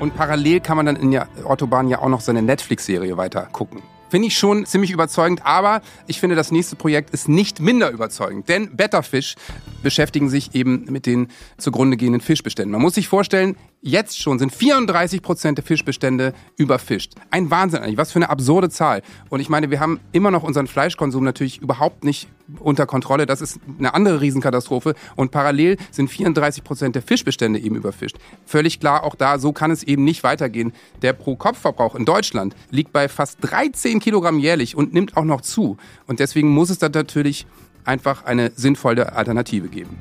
Und 0.00 0.16
parallel 0.16 0.60
kann 0.60 0.76
man 0.76 0.86
dann 0.86 0.96
in 0.96 1.12
der 1.12 1.28
Autobahn 1.44 1.88
ja 1.88 2.00
auch 2.00 2.08
noch 2.08 2.20
seine 2.20 2.42
Netflix-Serie 2.42 3.16
weiter 3.16 3.48
gucken. 3.52 3.82
Finde 4.10 4.28
ich 4.28 4.38
schon 4.38 4.66
ziemlich 4.66 4.90
überzeugend, 4.90 5.44
aber 5.44 5.80
ich 6.06 6.20
finde, 6.20 6.36
das 6.36 6.52
nächste 6.52 6.76
Projekt 6.76 7.10
ist 7.10 7.28
nicht 7.28 7.58
minder 7.58 7.90
überzeugend. 7.90 8.48
Denn 8.48 8.76
Betterfish 8.76 9.34
beschäftigen 9.82 10.28
sich 10.28 10.54
eben 10.54 10.84
mit 10.88 11.06
den 11.06 11.28
zugrunde 11.56 11.96
gehenden 11.96 12.20
Fischbeständen. 12.20 12.72
Man 12.72 12.82
muss 12.82 12.94
sich 12.94 13.08
vorstellen, 13.08 13.56
Jetzt 13.86 14.18
schon 14.18 14.38
sind 14.38 14.50
34 14.50 15.20
Prozent 15.20 15.58
der 15.58 15.62
Fischbestände 15.62 16.32
überfischt. 16.56 17.12
Ein 17.30 17.50
Wahnsinn 17.50 17.82
eigentlich. 17.82 17.98
Was 17.98 18.12
für 18.12 18.16
eine 18.16 18.30
absurde 18.30 18.70
Zahl. 18.70 19.02
Und 19.28 19.40
ich 19.40 19.50
meine, 19.50 19.70
wir 19.70 19.78
haben 19.78 20.00
immer 20.10 20.30
noch 20.30 20.42
unseren 20.42 20.66
Fleischkonsum 20.66 21.22
natürlich 21.22 21.60
überhaupt 21.60 22.02
nicht 22.02 22.26
unter 22.60 22.86
Kontrolle. 22.86 23.26
Das 23.26 23.42
ist 23.42 23.60
eine 23.78 23.92
andere 23.92 24.22
Riesenkatastrophe. 24.22 24.94
Und 25.16 25.32
parallel 25.32 25.76
sind 25.90 26.08
34 26.08 26.64
Prozent 26.64 26.94
der 26.94 27.02
Fischbestände 27.02 27.58
eben 27.58 27.76
überfischt. 27.76 28.16
Völlig 28.46 28.80
klar, 28.80 29.04
auch 29.04 29.16
da, 29.16 29.38
so 29.38 29.52
kann 29.52 29.70
es 29.70 29.82
eben 29.82 30.02
nicht 30.02 30.22
weitergehen. 30.22 30.72
Der 31.02 31.12
Pro-Kopf-Verbrauch 31.12 31.94
in 31.94 32.06
Deutschland 32.06 32.56
liegt 32.70 32.90
bei 32.90 33.10
fast 33.10 33.36
13 33.42 34.00
Kilogramm 34.00 34.38
jährlich 34.38 34.76
und 34.76 34.94
nimmt 34.94 35.14
auch 35.18 35.24
noch 35.24 35.42
zu. 35.42 35.76
Und 36.06 36.20
deswegen 36.20 36.48
muss 36.48 36.70
es 36.70 36.78
da 36.78 36.88
natürlich 36.88 37.46
einfach 37.84 38.24
eine 38.24 38.50
sinnvolle 38.56 39.12
Alternative 39.12 39.68
geben. 39.68 39.98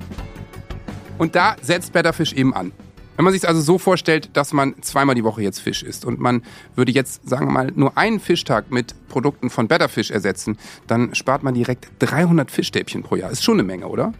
Und 1.18 1.36
da 1.36 1.58
setzt 1.62 1.92
Betterfish 1.92 2.32
eben 2.32 2.54
an. 2.54 2.72
Wenn 3.16 3.26
man 3.26 3.34
sich 3.34 3.48
also 3.48 3.62
so 3.62 3.78
vorstellt, 3.78 4.32
dass 4.34 4.54
man 4.54 4.76
zweimal 4.82 5.16
die 5.16 5.24
Woche 5.24 5.42
jetzt 5.42 5.60
Fisch 5.60 5.84
isst 5.84 6.06
und 6.06 6.20
man 6.20 6.44
würde 6.76 6.92
jetzt, 6.92 7.28
sagen 7.30 7.48
wir 7.48 7.52
mal, 7.52 7.72
nur 7.76 7.98
einen 7.98 8.20
Fischtag 8.20 8.72
mit 8.72 8.96
Produkten 9.08 9.50
von 9.50 9.68
Betterfish 9.68 10.10
ersetzen, 10.10 10.58
dann 10.88 11.14
spart 11.14 11.44
man 11.44 11.54
direkt 11.54 11.90
300 12.00 12.50
Fischstäbchen 12.50 13.04
pro 13.04 13.16
Jahr. 13.16 13.30
Ist 13.30 13.44
schon 13.44 13.56
eine 13.56 13.64
Menge, 13.64 13.88
oder? 13.88 14.14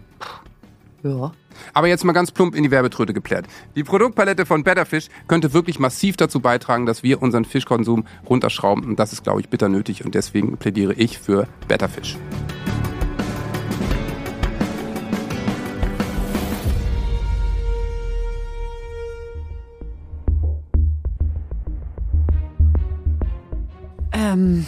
Ja. 1.04 1.34
Aber 1.74 1.88
jetzt 1.88 2.04
mal 2.04 2.14
ganz 2.14 2.32
plump 2.32 2.56
in 2.56 2.64
die 2.64 2.72
Werbetröte 2.72 3.14
geplärt. 3.14 3.46
Die 3.76 3.84
Produktpalette 3.84 4.46
von 4.46 4.64
Betterfish 4.64 5.10
könnte 5.28 5.54
wirklich 5.54 5.80
massiv 5.80 6.18
dazu 6.18 6.40
beitragen, 6.40 6.86
dass 6.86 7.04
wir 7.04 7.22
unseren 7.22 7.46
Fischkonsum 7.46 8.06
runterschrauben. 8.28 8.86
Und 8.86 9.00
das 9.00 9.14
ist, 9.14 9.24
glaube 9.24 9.42
ich, 9.42 9.50
bitter 9.50 9.70
nötig. 9.70 10.06
Und 10.06 10.16
deswegen 10.16 10.58
plädiere 10.58 10.94
ich 10.94 11.20
für 11.20 11.48
Betterfish. 11.68 12.18
Ähm, 24.14 24.66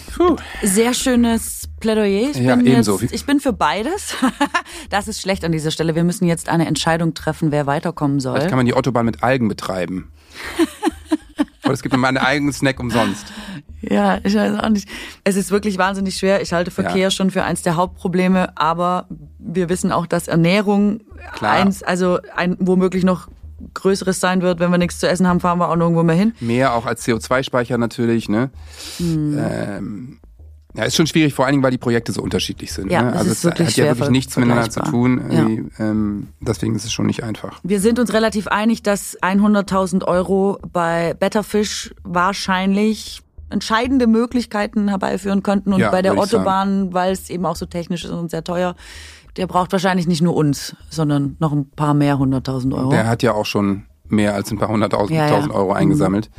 sehr 0.64 0.94
schönes 0.94 1.70
Plädoyer. 1.80 2.32
Ich 2.32 2.38
Ja, 2.38 2.56
bin, 2.56 2.66
ebenso. 2.66 3.00
jetzt, 3.00 3.14
ich 3.14 3.26
bin 3.26 3.40
für 3.40 3.54
beides. 3.54 4.16
das 4.90 5.08
ist 5.08 5.22
schlecht 5.22 5.46
an 5.46 5.52
dieser 5.52 5.72
Stelle. 5.72 5.94
Wir 5.96 6.04
müssen 6.04 6.26
jetzt 6.26 6.50
eine 6.50 6.66
Entscheidung 6.66 7.14
treffen, 7.14 7.52
wer 7.52 7.68
weiterkommen 7.68 8.20
soll. 8.20 8.34
Vielleicht 8.36 8.50
kann 8.50 8.58
man 8.58 8.66
die 8.66 8.74
Autobahn 8.74 9.06
mit 9.06 9.22
Algen 9.24 9.48
betreiben. 9.48 10.12
Oder 11.64 11.74
es 11.74 11.82
gibt 11.82 11.96
immer 11.96 12.08
einen 12.08 12.18
eigenen 12.18 12.54
Snack 12.54 12.80
umsonst. 12.80 13.26
Ja, 13.82 14.20
ich 14.24 14.36
weiß 14.36 14.60
auch 14.60 14.70
nicht. 14.70 14.88
Es 15.24 15.36
ist 15.36 15.50
wirklich 15.52 15.78
wahnsinnig 15.78 16.16
schwer. 16.16 16.42
Ich 16.42 16.54
halte 16.54 16.70
Verkehr 16.72 16.96
Ja. 16.98 17.12
schon 17.12 17.32
für 17.32 17.44
eins 17.44 17.62
der 17.64 17.76
Hauptprobleme, 17.76 18.56
aber 18.58 19.08
wir 19.40 19.70
wissen 19.70 19.92
auch, 19.92 20.06
dass 20.06 20.28
Ernährung 20.28 21.02
Klar. 21.34 21.54
eins, 21.54 21.82
also 21.84 22.20
ein 22.36 22.56
womöglich 22.60 23.04
noch 23.04 23.28
größeres 23.74 24.20
sein 24.20 24.42
wird. 24.42 24.60
Wenn 24.60 24.72
wir 24.72 24.78
nichts 24.78 25.00
zu 25.00 25.08
essen 25.08 25.28
haben, 25.28 25.40
fahren 25.40 25.60
wir 25.60 25.70
auch 25.70 25.76
nirgendwo 25.76 26.04
mehr 26.04 26.16
hin. 26.16 26.34
Mehr 26.40 26.74
auch 26.74 26.86
als 26.86 27.06
CO2-Speicher 27.06 27.78
natürlich, 27.78 28.30
ne? 28.30 28.50
Hm. 28.98 29.38
Ähm, 29.40 30.20
ja, 30.76 30.84
ist 30.84 30.96
schon 30.96 31.08
schwierig, 31.08 31.34
vor 31.34 31.46
allen 31.46 31.54
Dingen, 31.54 31.64
weil 31.64 31.72
die 31.72 31.78
Projekte 31.78 32.12
so 32.12 32.22
unterschiedlich 32.22 32.74
sind. 32.74 32.92
Ja, 32.92 33.02
ne? 33.04 33.14
Also 33.14 33.32
ist 33.32 33.46
es 33.46 33.52
hat 33.52 33.78
ja 33.78 33.86
wirklich 33.86 34.10
nichts 34.10 34.36
miteinander 34.36 34.70
zu 34.70 34.82
tun. 34.82 35.24
Ja. 35.30 35.86
Ähm, 35.86 36.28
deswegen 36.42 36.76
ist 36.76 36.84
es 36.84 36.92
schon 36.92 37.06
nicht 37.06 37.24
einfach. 37.24 37.60
Wir 37.64 37.80
sind 37.80 37.98
uns 37.98 38.12
relativ 38.12 38.48
einig, 38.48 38.84
dass 38.84 39.18
100.000 39.22 40.04
Euro 40.04 40.60
bei 40.74 41.14
Betterfish 41.14 41.96
wahrscheinlich 42.04 43.22
entscheidende 43.50 44.08
Möglichkeiten 44.08 44.90
herbeiführen 44.90 45.44
könnten. 45.44 45.72
Und 45.72 45.80
Ja, 45.80 45.92
bei 45.92 46.02
der. 46.02 46.18
Autobahn, 46.18 46.94
weil 46.94 47.14
es 47.14 47.30
eben 47.30 47.46
auch 47.46 47.56
so 47.56 47.66
technisch 47.66 48.04
ist 48.04 48.12
und 48.12 48.32
sehr 48.32 48.44
teuer, 48.44 48.76
der 49.38 49.48
braucht 49.48 49.72
wahrscheinlich 49.72 50.08
nicht 50.08 50.22
nur 50.22 50.36
uns, 50.36 50.76
sondern 50.90 51.36
noch 51.40 51.52
ein 51.52 51.70
paar 51.72 51.94
mehr 51.94 52.18
hunderttausend 52.18 52.74
Euro. 52.74 52.90
Der 52.90 53.08
hat 53.08 53.24
ja 53.24 53.34
auch 53.34 53.46
schon 53.46 53.86
mehr 54.08 54.34
als 54.36 54.52
ein 54.52 54.58
paar 54.58 54.70
hunderttausend 54.70 55.18
Ja, 55.18 55.28
ja. 55.28 55.50
Euro 55.52 55.72
Mhm. 55.72 55.78
eingesammelt. 55.78 56.30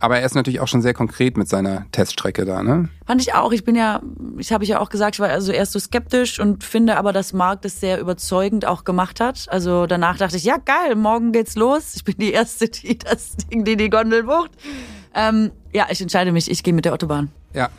Aber 0.00 0.18
er 0.18 0.26
ist 0.26 0.34
natürlich 0.34 0.60
auch 0.60 0.68
schon 0.68 0.82
sehr 0.82 0.92
konkret 0.92 1.38
mit 1.38 1.48
seiner 1.48 1.86
Teststrecke 1.92 2.44
da, 2.44 2.62
ne? 2.62 2.90
Fand 3.06 3.22
ich 3.22 3.32
auch. 3.32 3.52
Ich 3.52 3.64
bin 3.64 3.74
ja, 3.74 4.02
ich 4.36 4.52
habe 4.52 4.64
ich 4.64 4.70
ja 4.70 4.80
auch 4.80 4.90
gesagt, 4.90 5.16
ich 5.16 5.20
war 5.20 5.28
also 5.30 5.50
erst 5.52 5.72
so 5.72 5.78
skeptisch 5.78 6.40
und 6.40 6.62
finde 6.64 6.98
aber, 6.98 7.12
dass 7.14 7.32
Marc 7.32 7.62
das 7.62 7.80
sehr 7.80 8.00
überzeugend 8.00 8.66
auch 8.66 8.84
gemacht 8.84 9.20
hat. 9.20 9.46
Also 9.48 9.86
danach 9.86 10.18
dachte 10.18 10.36
ich, 10.36 10.44
ja 10.44 10.56
geil, 10.58 10.96
morgen 10.96 11.32
geht's 11.32 11.54
los. 11.54 11.94
Ich 11.94 12.04
bin 12.04 12.16
die 12.18 12.32
erste, 12.32 12.68
die 12.68 12.98
das 12.98 13.36
Ding, 13.36 13.64
die 13.64 13.76
die 13.76 13.88
Gondel 13.88 14.24
bucht. 14.24 14.50
Ähm, 15.14 15.52
ja, 15.72 15.86
ich 15.88 16.02
entscheide 16.02 16.32
mich. 16.32 16.50
Ich 16.50 16.62
gehe 16.64 16.74
mit 16.74 16.84
der 16.84 16.92
Autobahn. 16.92 17.30
Ja. 17.54 17.70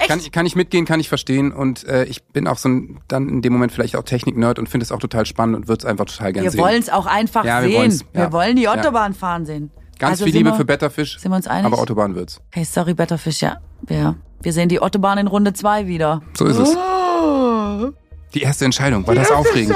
Echt? 0.00 0.08
Kann, 0.08 0.20
kann 0.32 0.46
ich 0.46 0.56
mitgehen, 0.56 0.84
kann 0.86 0.98
ich 1.00 1.08
verstehen. 1.08 1.52
Und 1.52 1.84
äh, 1.86 2.04
ich 2.04 2.22
bin 2.24 2.46
auch 2.48 2.58
so 2.58 2.68
ein, 2.68 3.00
dann 3.08 3.28
in 3.28 3.42
dem 3.42 3.52
Moment 3.52 3.70
vielleicht 3.72 3.96
auch 3.96 4.02
Technik-Nerd 4.02 4.58
und 4.58 4.68
finde 4.68 4.84
es 4.84 4.92
auch 4.92 4.98
total 4.98 5.26
spannend 5.26 5.56
und 5.56 5.68
würde 5.68 5.80
es 5.80 5.84
einfach 5.84 6.06
total 6.06 6.32
gerne 6.32 6.44
Wir 6.46 6.50
sehen. 6.50 6.60
wollen 6.60 6.78
es 6.80 6.88
auch 6.90 7.06
einfach 7.06 7.44
Ja, 7.44 7.60
wir 7.62 7.68
sehen. 7.68 7.78
wollen's, 7.78 8.04
Wir 8.12 8.20
ja. 8.22 8.32
wollen 8.32 8.56
die 8.56 8.62
Ja. 8.62 8.72
Autobahn 8.74 9.14
fahren 9.14 9.46
sehen. 9.46 9.70
Ganz 9.98 10.12
Also 10.12 10.24
viel 10.24 10.34
Liebe 10.34 10.50
wir- 10.50 10.54
für 10.56 10.64
Betterfish. 10.64 11.18
Sind 11.18 11.30
wir 11.30 11.36
uns 11.36 11.46
einig? 11.46 11.66
Aber 11.66 11.78
Autobahn 11.78 12.14
wird's. 12.14 12.40
Okay, 12.50 12.64
sorry, 12.64 12.94
Betterfish, 12.94 13.42
ja. 13.42 13.58
Wir, 13.82 14.16
wir 14.40 14.52
sehen 14.52 14.68
die 14.70 14.80
Autobahn 14.80 15.18
in 15.18 15.26
Runde 15.26 15.52
zwei 15.52 15.86
wieder. 15.86 16.22
So 16.34 16.46
ist 16.46 16.56
es. 16.58 16.74
Die 18.34 18.42
erste 18.42 18.64
Entscheidung. 18.64 19.06
War 19.06 19.14
das 19.14 19.30
aufregend? 19.30 19.74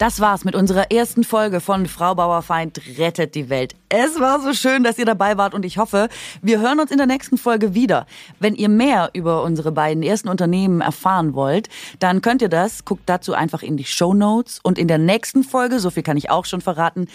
Das 0.00 0.18
war's 0.18 0.46
mit 0.46 0.54
unserer 0.54 0.90
ersten 0.90 1.24
Folge 1.24 1.60
von 1.60 1.84
Frau 1.84 2.14
Bauerfeind 2.14 2.80
rettet 2.96 3.34
die 3.34 3.50
Welt. 3.50 3.74
Es 3.90 4.18
war 4.18 4.40
so 4.40 4.54
schön, 4.54 4.82
dass 4.82 4.96
ihr 4.96 5.04
dabei 5.04 5.36
wart 5.36 5.52
und 5.52 5.62
ich 5.62 5.76
hoffe, 5.76 6.08
wir 6.40 6.58
hören 6.58 6.80
uns 6.80 6.90
in 6.90 6.96
der 6.96 7.06
nächsten 7.06 7.36
Folge 7.36 7.74
wieder. 7.74 8.06
Wenn 8.38 8.54
ihr 8.54 8.70
mehr 8.70 9.10
über 9.12 9.42
unsere 9.42 9.72
beiden 9.72 10.02
ersten 10.02 10.30
Unternehmen 10.30 10.80
erfahren 10.80 11.34
wollt, 11.34 11.68
dann 11.98 12.22
könnt 12.22 12.40
ihr 12.40 12.48
das, 12.48 12.86
guckt 12.86 13.02
dazu 13.04 13.34
einfach 13.34 13.62
in 13.62 13.76
die 13.76 13.84
Show 13.84 14.14
Notes 14.14 14.58
und 14.62 14.78
in 14.78 14.88
der 14.88 14.96
nächsten 14.96 15.44
Folge, 15.44 15.80
so 15.80 15.90
viel 15.90 16.02
kann 16.02 16.16
ich 16.16 16.30
auch 16.30 16.46
schon 16.46 16.62
verraten, 16.62 17.06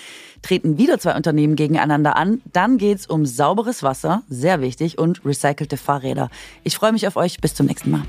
treten 0.43 0.77
wieder 0.77 0.99
zwei 0.99 1.15
Unternehmen 1.15 1.55
gegeneinander 1.55 2.15
an. 2.15 2.43
Dann 2.53 2.77
geht's 2.77 3.07
um 3.07 3.25
sauberes 3.25 3.81
Wasser, 3.81 4.21
sehr 4.29 4.61
wichtig, 4.61 4.99
und 4.99 5.25
recycelte 5.25 5.77
Fahrräder. 5.77 6.29
Ich 6.63 6.75
freue 6.75 6.91
mich 6.91 7.07
auf 7.07 7.15
euch. 7.15 7.41
Bis 7.41 7.55
zum 7.55 7.65
nächsten 7.65 7.89
Mal. 7.89 8.03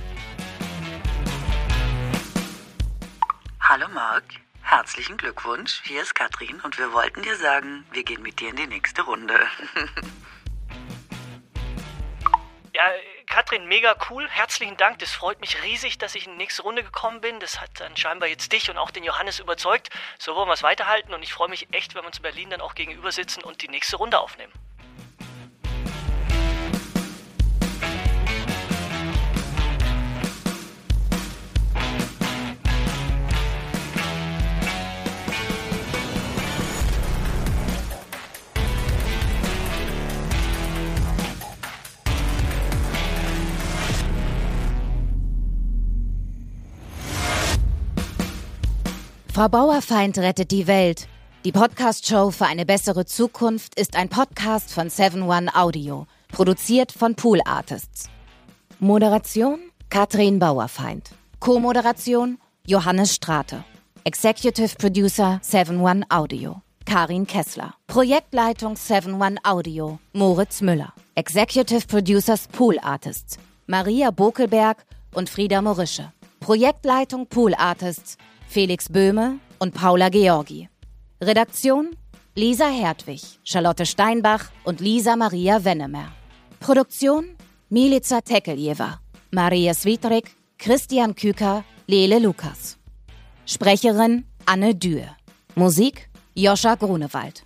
Hallo 3.69 3.87
Marc, 3.93 4.25
herzlichen 4.67 5.17
Glückwunsch. 5.17 5.81
Hier 5.85 6.03
ist 6.03 6.15
Katrin 6.15 6.61
und 6.61 6.77
wir 6.77 6.93
wollten 6.93 7.23
dir 7.23 7.37
sagen, 7.37 7.87
wir 7.93 8.03
gehen 8.03 8.23
mit 8.23 8.41
dir 8.41 8.51
in 8.51 8.57
die 8.57 8.67
nächste 8.67 9.03
Runde. 9.03 9.39
Ja, 12.75 12.91
Katrin, 13.25 13.69
mega 13.69 13.97
cool. 14.11 14.29
Herzlichen 14.29 14.77
Dank. 14.77 14.99
Das 14.99 15.11
freut 15.11 15.41
mich 15.41 15.63
riesig, 15.63 15.97
dass 15.97 16.15
ich 16.15 16.27
in 16.27 16.33
die 16.33 16.37
nächste 16.37 16.61
Runde 16.61 16.83
gekommen 16.85 17.23
bin. 17.23 17.41
Das 17.41 17.59
hat 17.59 17.71
dann 17.81 17.97
scheinbar 17.97 18.29
jetzt 18.29 18.53
dich 18.53 18.69
und 18.69 18.77
auch 18.77 18.91
den 18.91 19.03
Johannes 19.03 19.39
überzeugt. 19.39 19.89
So 20.19 20.37
wollen 20.37 20.47
wir 20.47 20.53
es 20.53 20.63
weiterhalten 20.63 21.15
und 21.15 21.23
ich 21.23 21.33
freue 21.33 21.49
mich 21.49 21.69
echt, 21.73 21.95
wenn 21.95 22.03
wir 22.03 22.09
uns 22.09 22.19
in 22.19 22.23
Berlin 22.23 22.51
dann 22.51 22.61
auch 22.61 22.75
gegenüber 22.75 23.13
sitzen 23.13 23.43
und 23.43 23.63
die 23.63 23.69
nächste 23.69 23.97
Runde 23.97 24.21
aufnehmen. 24.21 24.53
Frau 49.37 49.51
Bauerfeind 49.51 50.17
rettet 50.17 50.51
die 50.51 50.67
Welt. 50.67 51.09
Die 51.45 51.53
Podcast-Show 51.53 52.31
für 52.31 52.47
eine 52.47 52.65
bessere 52.65 53.05
Zukunft 53.05 53.79
ist 53.79 53.95
ein 53.95 54.09
Podcast 54.09 54.73
von 54.73 54.89
7-One 54.89 55.55
Audio, 55.55 56.07
produziert 56.29 56.91
von 56.91 57.15
Pool 57.15 57.41
Artists. 57.45 58.09
Moderation 58.79 59.59
Katrin 59.91 60.39
Bauerfeind. 60.39 61.11
Co-Moderation 61.39 62.39
Johannes 62.67 63.15
Strate. 63.15 63.63
Executive 64.05 64.75
Producer 64.79 65.39
7-One 65.45 66.07
Audio. 66.09 66.63
Karin 66.87 67.27
Kessler. 67.27 67.75
Projektleitung 67.89 68.73
7-One 68.73 69.37
Audio. 69.45 69.99
Moritz 70.15 70.63
Müller. 70.63 70.95
Executive 71.15 71.87
Producers 71.87 72.49
Pool 72.49 72.79
Artists. 72.79 73.37
Maria 73.67 74.11
Bokelberg 74.11 74.87
und 75.15 75.29
Frieda 75.29 75.61
Morische. 75.61 76.11
Projektleitung 76.41 77.27
Pool 77.27 77.55
Artists. 77.55 78.17
Felix 78.49 78.89
Böhme 78.89 79.39
und 79.59 79.75
Paula 79.75 80.09
Georgi. 80.09 80.69
Redaktion 81.21 81.97
Lisa 82.35 82.69
Hertwig, 82.69 83.23
Charlotte 83.45 83.87
Steinbach 83.87 84.51
und 84.65 84.81
Lisa 84.81 85.17
Maria 85.17 85.65
Wennemer. 85.65 86.13
Produktion 86.61 87.37
Milica 87.71 88.21
Tekeljeva, 88.21 89.01
Maria 89.31 89.75
Svitrik, 89.75 90.37
Christian 90.59 91.15
Küker, 91.15 91.65
Lele 91.87 92.19
Lukas. 92.19 92.77
Sprecherin 93.47 94.25
Anne 94.45 94.75
Dürr. 94.75 95.17
Musik 95.55 96.09
Joscha 96.35 96.75
Grunewald. 96.75 97.46